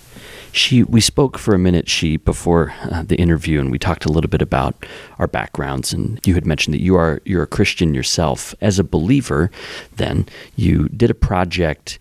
She, 0.57 0.83
we 0.83 1.03
spoke 1.03 1.37
for 1.37 1.55
a 1.55 1.59
minute, 1.59 1.87
she, 1.87 2.17
before 2.17 2.73
uh, 2.91 3.03
the 3.03 3.17
interview, 3.17 3.61
and 3.61 3.71
we 3.71 3.79
talked 3.79 4.07
a 4.07 4.11
little 4.11 4.31
bit 4.31 4.41
about 4.41 4.87
our 5.19 5.27
backgrounds. 5.27 5.93
And 5.93 6.19
you 6.27 6.33
had 6.33 6.47
mentioned 6.47 6.73
that 6.73 6.81
you 6.81 6.97
are 6.97 7.21
you're 7.27 7.43
a 7.43 7.47
Christian 7.47 7.93
yourself. 7.93 8.55
As 8.63 8.79
a 8.79 8.85
believer, 8.85 9.51
then 9.97 10.27
you 10.57 10.89
did 10.89 11.11
a 11.11 11.15
project 11.15 11.99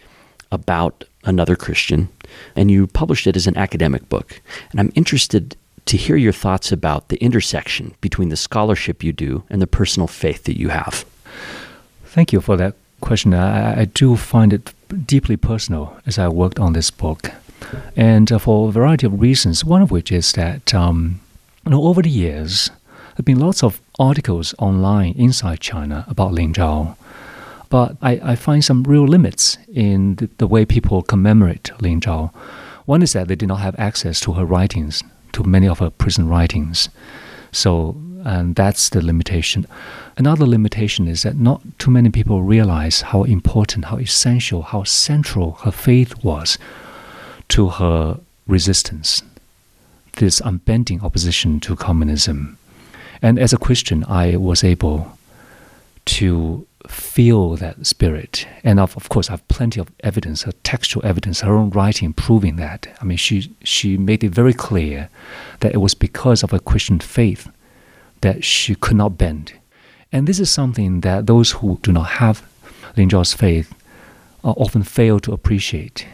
about 0.53 1.03
another 1.25 1.57
Christian, 1.57 2.07
and 2.55 2.71
you 2.71 2.87
published 2.87 3.27
it 3.27 3.35
as 3.35 3.45
an 3.45 3.57
academic 3.57 4.07
book. 4.07 4.41
And 4.71 4.79
I'm 4.79 4.91
interested 4.95 5.57
to 5.87 5.97
hear 5.97 6.15
your 6.15 6.31
thoughts 6.33 6.71
about 6.71 7.09
the 7.09 7.17
intersection 7.17 7.93
between 7.99 8.29
the 8.29 8.37
scholarship 8.37 9.03
you 9.03 9.11
do 9.11 9.43
and 9.49 9.61
the 9.61 9.67
personal 9.67 10.07
faith 10.07 10.45
that 10.45 10.57
you 10.57 10.69
have. 10.69 11.05
Thank 12.05 12.31
you 12.31 12.39
for 12.39 12.55
that 12.55 12.75
question. 13.01 13.33
I, 13.33 13.81
I 13.81 13.85
do 13.85 14.15
find 14.15 14.53
it 14.53 14.73
deeply 15.05 15.35
personal 15.35 15.99
as 16.05 16.17
I 16.17 16.29
worked 16.29 16.57
on 16.57 16.71
this 16.71 16.89
book 16.89 17.31
and 17.95 18.31
uh, 18.31 18.39
for 18.39 18.69
a 18.69 18.71
variety 18.71 19.05
of 19.05 19.19
reasons. 19.19 19.63
One 19.65 19.81
of 19.81 19.91
which 19.91 20.11
is 20.11 20.31
that 20.33 20.73
um, 20.73 21.21
you 21.65 21.71
know, 21.71 21.83
over 21.83 22.01
the 22.01 22.09
years, 22.09 22.67
there 22.67 23.15
have 23.17 23.25
been 23.25 23.39
lots 23.39 23.63
of 23.63 23.81
articles 23.97 24.53
online 24.59 25.13
inside 25.13 25.59
China 25.59 26.05
about 26.07 26.33
Lin 26.33 26.53
Zhao, 26.53 26.95
but 27.69 27.97
I, 28.01 28.19
I 28.23 28.35
find 28.35 28.63
some 28.63 28.83
real 28.83 29.07
limits 29.07 29.57
in 29.73 30.15
the, 30.15 30.29
the, 30.37 30.47
way 30.47 30.65
people 30.65 31.01
commemorate 31.01 31.71
Lin 31.81 32.01
Zhao. 32.01 32.33
One 32.85 33.01
is 33.01 33.13
that 33.13 33.27
they 33.27 33.35
did 33.35 33.47
not 33.47 33.61
have 33.61 33.75
access 33.79 34.19
to 34.21 34.33
her 34.33 34.45
writings, 34.45 35.01
to 35.31 35.43
many 35.43 35.67
of 35.67 35.79
her 35.79 35.89
prison 35.89 36.29
writings. 36.29 36.89
So, 37.51 37.95
and 38.23 38.55
that's 38.55 38.89
the 38.89 39.03
limitation. 39.03 39.65
Another 40.17 40.45
limitation 40.45 41.07
is 41.07 41.23
that 41.23 41.35
not 41.35 41.61
too 41.79 41.89
many 41.89 42.09
people 42.09 42.43
realize 42.43 43.01
how 43.01 43.23
important, 43.23 43.85
how 43.85 43.97
essential, 43.97 44.61
how 44.61 44.83
central 44.83 45.53
her 45.63 45.71
faith 45.71 46.23
was 46.23 46.57
to 47.49 47.69
her 47.69 48.19
resistance, 48.47 49.23
this 50.13 50.41
unbending 50.41 51.01
opposition 51.01 51.59
to 51.61 51.75
communism. 51.75 52.57
And 53.21 53.39
as 53.39 53.53
a 53.53 53.57
Christian, 53.57 54.03
I 54.07 54.37
was 54.37 54.63
able 54.63 55.17
to 56.05 56.67
feel 56.87 57.55
that 57.55 57.85
spirit. 57.85 58.47
And 58.63 58.79
of, 58.79 58.95
of 58.95 59.09
course, 59.09 59.29
I 59.29 59.33
have 59.33 59.47
plenty 59.47 59.79
of 59.79 59.91
evidence, 60.01 60.43
her 60.43 60.51
textual 60.63 61.05
evidence, 61.05 61.41
her 61.41 61.55
own 61.55 61.71
writing 61.71 62.13
proving 62.13 62.57
that. 62.57 62.87
I 63.01 63.05
mean, 63.05 63.17
she, 63.17 63.51
she 63.63 63.97
made 63.97 64.23
it 64.23 64.29
very 64.29 64.53
clear 64.53 65.09
that 65.61 65.73
it 65.73 65.77
was 65.77 65.95
because 65.95 66.43
of 66.43 66.51
her 66.51 66.59
Christian 66.59 66.99
faith 66.99 67.49
that 68.21 68.43
she 68.43 68.75
could 68.75 68.97
not 68.97 69.17
bend. 69.17 69.53
And 70.11 70.27
this 70.27 70.39
is 70.39 70.49
something 70.49 71.01
that 71.01 71.25
those 71.25 71.51
who 71.51 71.79
do 71.81 71.91
not 71.91 72.07
have 72.21 72.47
Lin 72.95 73.09
Zhao's 73.09 73.33
faith 73.33 73.73
uh, 74.43 74.51
often 74.51 74.83
fail 74.83 75.19
to 75.19 75.33
appreciate. 75.33 76.05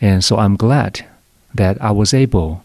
And 0.00 0.22
so 0.22 0.36
I'm 0.36 0.56
glad 0.56 1.06
that 1.54 1.80
I 1.82 1.90
was 1.90 2.12
able 2.12 2.64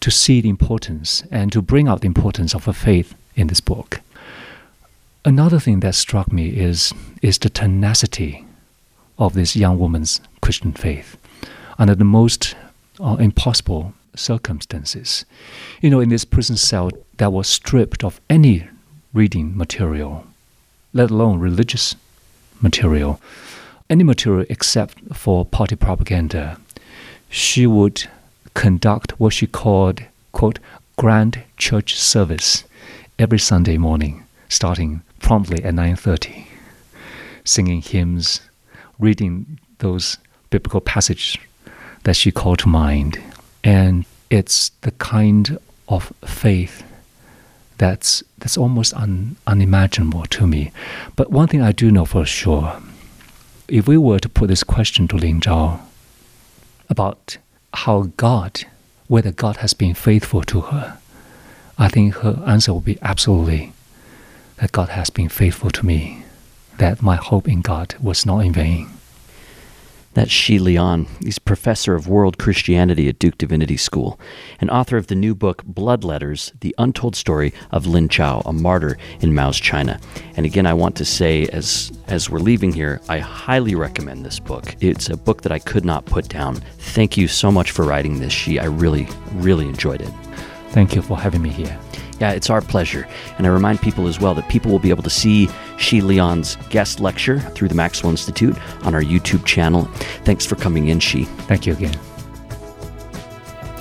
to 0.00 0.10
see 0.10 0.40
the 0.40 0.48
importance 0.48 1.22
and 1.30 1.52
to 1.52 1.60
bring 1.60 1.88
out 1.88 2.00
the 2.00 2.06
importance 2.06 2.54
of 2.54 2.68
a 2.68 2.72
faith 2.72 3.14
in 3.34 3.48
this 3.48 3.60
book. 3.60 4.00
Another 5.24 5.60
thing 5.60 5.80
that 5.80 5.94
struck 5.94 6.32
me 6.32 6.48
is, 6.48 6.92
is 7.22 7.38
the 7.38 7.50
tenacity 7.50 8.44
of 9.18 9.34
this 9.34 9.56
young 9.56 9.78
woman's 9.78 10.20
Christian 10.40 10.72
faith 10.72 11.16
under 11.78 11.94
the 11.94 12.04
most 12.04 12.54
uh, 13.00 13.16
impossible 13.18 13.92
circumstances. 14.14 15.24
You 15.80 15.90
know, 15.90 16.00
in 16.00 16.08
this 16.08 16.24
prison 16.24 16.56
cell 16.56 16.90
that 17.18 17.32
was 17.32 17.48
stripped 17.48 18.04
of 18.04 18.20
any 18.30 18.68
reading 19.12 19.56
material, 19.56 20.26
let 20.92 21.10
alone 21.10 21.40
religious 21.40 21.96
material, 22.60 23.20
any 23.90 24.04
material 24.04 24.46
except 24.48 25.14
for 25.14 25.44
party 25.44 25.76
propaganda, 25.76 26.58
she 27.30 27.66
would 27.66 28.04
conduct 28.54 29.18
what 29.20 29.32
she 29.32 29.46
called, 29.46 30.02
quote, 30.32 30.58
grand 30.96 31.42
church 31.56 31.98
service 31.98 32.64
every 33.18 33.38
Sunday 33.38 33.78
morning, 33.78 34.24
starting 34.48 35.02
promptly 35.20 35.62
at 35.64 35.74
9.30, 35.74 36.46
singing 37.44 37.80
hymns, 37.82 38.40
reading 38.98 39.58
those 39.78 40.18
biblical 40.50 40.80
passages 40.80 41.36
that 42.04 42.16
she 42.16 42.30
called 42.30 42.58
to 42.60 42.68
mind. 42.68 43.20
And 43.64 44.04
it's 44.30 44.70
the 44.80 44.90
kind 44.92 45.58
of 45.88 46.12
faith 46.24 46.82
that's, 47.78 48.22
that's 48.38 48.58
almost 48.58 48.92
un, 48.94 49.36
unimaginable 49.46 50.24
to 50.26 50.46
me. 50.46 50.72
But 51.16 51.30
one 51.30 51.48
thing 51.48 51.62
I 51.62 51.72
do 51.72 51.90
know 51.90 52.04
for 52.04 52.24
sure 52.24 52.80
if 53.68 53.86
we 53.86 53.98
were 53.98 54.18
to 54.18 54.28
put 54.28 54.48
this 54.48 54.64
question 54.64 55.06
to 55.08 55.16
Lin 55.16 55.40
Zhao 55.40 55.80
about 56.88 57.36
how 57.74 58.10
God, 58.16 58.64
whether 59.08 59.30
God 59.30 59.58
has 59.58 59.74
been 59.74 59.94
faithful 59.94 60.42
to 60.44 60.62
her, 60.62 60.98
I 61.76 61.88
think 61.88 62.14
her 62.16 62.42
answer 62.46 62.72
would 62.72 62.84
be 62.84 62.98
absolutely 63.02 63.72
that 64.56 64.72
God 64.72 64.88
has 64.88 65.10
been 65.10 65.28
faithful 65.28 65.70
to 65.70 65.86
me, 65.86 66.24
that 66.78 67.02
my 67.02 67.16
hope 67.16 67.46
in 67.46 67.60
God 67.60 67.94
was 68.00 68.24
not 68.24 68.40
in 68.40 68.52
vain. 68.52 68.88
That's 70.18 70.32
Xi 70.32 70.58
Lian. 70.58 71.06
He's 71.22 71.38
professor 71.38 71.94
of 71.94 72.08
world 72.08 72.38
Christianity 72.38 73.08
at 73.08 73.20
Duke 73.20 73.38
Divinity 73.38 73.76
School 73.76 74.18
and 74.60 74.68
author 74.68 74.96
of 74.96 75.06
the 75.06 75.14
new 75.14 75.32
book 75.32 75.62
Blood 75.64 76.02
Letters 76.02 76.52
The 76.58 76.74
Untold 76.76 77.14
Story 77.14 77.54
of 77.70 77.86
Lin 77.86 78.08
Zhao, 78.08 78.42
a 78.44 78.52
martyr 78.52 78.98
in 79.20 79.32
Mao's 79.32 79.60
China. 79.60 80.00
And 80.36 80.44
again, 80.44 80.66
I 80.66 80.74
want 80.74 80.96
to 80.96 81.04
say, 81.04 81.46
as, 81.52 81.92
as 82.08 82.28
we're 82.28 82.40
leaving 82.40 82.72
here, 82.72 83.00
I 83.08 83.20
highly 83.20 83.76
recommend 83.76 84.26
this 84.26 84.40
book. 84.40 84.74
It's 84.80 85.08
a 85.08 85.16
book 85.16 85.42
that 85.42 85.52
I 85.52 85.60
could 85.60 85.84
not 85.84 86.04
put 86.04 86.28
down. 86.28 86.56
Thank 86.78 87.16
you 87.16 87.28
so 87.28 87.52
much 87.52 87.70
for 87.70 87.84
writing 87.84 88.18
this, 88.18 88.32
Xi. 88.32 88.58
I 88.58 88.64
really, 88.64 89.06
really 89.34 89.68
enjoyed 89.68 90.02
it. 90.02 90.10
Thank 90.70 90.96
you 90.96 91.02
for 91.02 91.16
having 91.16 91.42
me 91.42 91.50
here. 91.50 91.78
Yeah, 92.20 92.32
it's 92.32 92.50
our 92.50 92.60
pleasure. 92.60 93.06
And 93.36 93.46
I 93.46 93.50
remind 93.50 93.80
people 93.80 94.08
as 94.08 94.20
well 94.20 94.34
that 94.34 94.48
people 94.48 94.70
will 94.70 94.78
be 94.78 94.90
able 94.90 95.04
to 95.04 95.10
see 95.10 95.48
Xi 95.78 96.00
Lian's 96.00 96.56
guest 96.68 97.00
lecture 97.00 97.38
through 97.40 97.68
the 97.68 97.74
Maxwell 97.74 98.10
Institute 98.10 98.56
on 98.84 98.94
our 98.94 99.02
YouTube 99.02 99.44
channel. 99.44 99.84
Thanks 100.24 100.44
for 100.44 100.56
coming 100.56 100.88
in, 100.88 101.00
Xi. 101.00 101.24
Thank 101.24 101.66
you 101.66 101.72
again. 101.74 101.98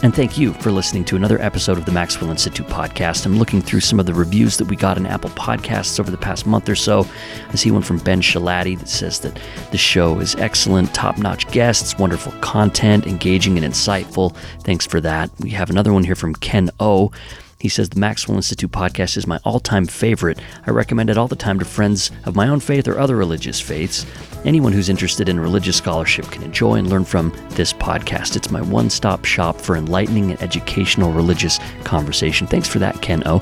And 0.03 0.13
thank 0.15 0.37
you 0.37 0.53
for 0.53 0.71
listening 0.71 1.05
to 1.05 1.15
another 1.15 1.41
episode 1.41 1.79
of 1.79 1.85
the 1.85 1.91
Maxwell 1.91 2.29
Institute 2.29 2.67
podcast. 2.67 3.25
I'm 3.25 3.39
looking 3.39 3.63
through 3.63 3.79
some 3.79 3.99
of 3.99 4.05
the 4.05 4.13
reviews 4.13 4.57
that 4.57 4.65
we 4.65 4.75
got 4.75 4.95
in 4.95 5.07
Apple 5.07 5.31
Podcasts 5.31 5.99
over 5.99 6.11
the 6.11 6.17
past 6.17 6.45
month 6.45 6.69
or 6.69 6.75
so. 6.75 7.07
I 7.49 7.55
see 7.55 7.71
one 7.71 7.81
from 7.81 7.97
Ben 7.97 8.21
Shalati 8.21 8.77
that 8.77 8.89
says 8.89 9.21
that 9.21 9.39
the 9.71 9.77
show 9.79 10.19
is 10.19 10.35
excellent, 10.35 10.93
top 10.93 11.17
notch 11.17 11.49
guests, 11.49 11.97
wonderful 11.97 12.31
content, 12.41 13.07
engaging 13.07 13.57
and 13.57 13.65
insightful. 13.65 14.35
Thanks 14.61 14.85
for 14.85 15.01
that. 15.01 15.31
We 15.39 15.49
have 15.49 15.71
another 15.71 15.91
one 15.91 16.03
here 16.03 16.15
from 16.15 16.35
Ken 16.35 16.69
O. 16.79 17.11
He 17.59 17.69
says 17.69 17.89
the 17.89 17.99
Maxwell 17.99 18.37
Institute 18.37 18.71
podcast 18.71 19.17
is 19.17 19.25
my 19.25 19.39
all 19.43 19.59
time 19.59 19.87
favorite. 19.87 20.39
I 20.67 20.71
recommend 20.71 21.09
it 21.09 21.17
all 21.17 21.27
the 21.27 21.35
time 21.35 21.57
to 21.57 21.65
friends 21.65 22.11
of 22.25 22.35
my 22.35 22.47
own 22.47 22.59
faith 22.59 22.87
or 22.87 22.99
other 22.99 23.15
religious 23.15 23.59
faiths. 23.59 24.05
Anyone 24.45 24.73
who's 24.73 24.89
interested 24.89 25.27
in 25.27 25.39
religious 25.39 25.75
scholarship 25.75 26.25
can 26.25 26.43
enjoy 26.43 26.75
and 26.75 26.87
learn 26.87 27.03
from 27.03 27.33
this 27.49 27.73
podcast. 27.73 28.35
It's 28.35 28.51
my 28.51 28.61
one 28.61 28.91
stop 28.91 29.25
shop 29.25 29.59
for 29.59 29.75
enlightening 29.75 30.29
and 30.29 30.41
educational 30.41 31.11
religious 31.11 31.59
conversation. 31.83 32.45
Thanks 32.45 32.67
for 32.67 32.77
that, 32.77 33.01
Ken 33.01 33.23
O. 33.25 33.41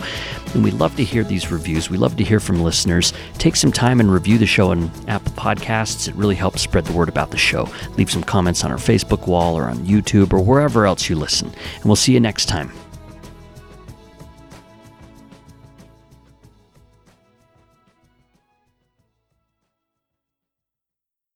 And 0.54 0.64
we 0.64 0.72
love 0.72 0.96
to 0.96 1.04
hear 1.04 1.26
these 1.26 1.52
reviews. 1.52 1.90
We 1.90 1.98
love 1.98 2.16
to 2.16 2.24
hear 2.24 2.40
from 2.40 2.64
listeners. 2.64 3.12
Take 3.38 3.58
some 3.58 3.74
time 3.74 4.00
and 4.00 4.10
review 4.10 4.38
the 4.38 4.46
show 4.46 4.72
on 4.72 4.90
Apple 5.10 5.34
Podcasts. 5.34 6.08
It 6.08 6.16
really 6.16 6.36
helps 6.36 6.62
spread 6.62 6.86
the 6.86 6.94
word 6.94 7.10
about 7.10 7.32
the 7.32 7.38
show. 7.38 7.68
Leave 7.98 8.10
some 8.10 8.24
comments 8.24 8.64
on 8.64 8.72
our 8.72 8.78
Facebook 8.78 9.28
wall 9.28 9.58
or 9.58 9.66
on 9.66 9.80
YouTube 9.80 10.32
or 10.32 10.40
wherever 10.40 10.86
else 10.86 11.10
you 11.10 11.18
listen. 11.18 11.50
And 11.76 11.86
we'll 11.86 11.98
see 11.98 12.14
you 12.14 12.22
next 12.22 12.46
time. 12.46 12.72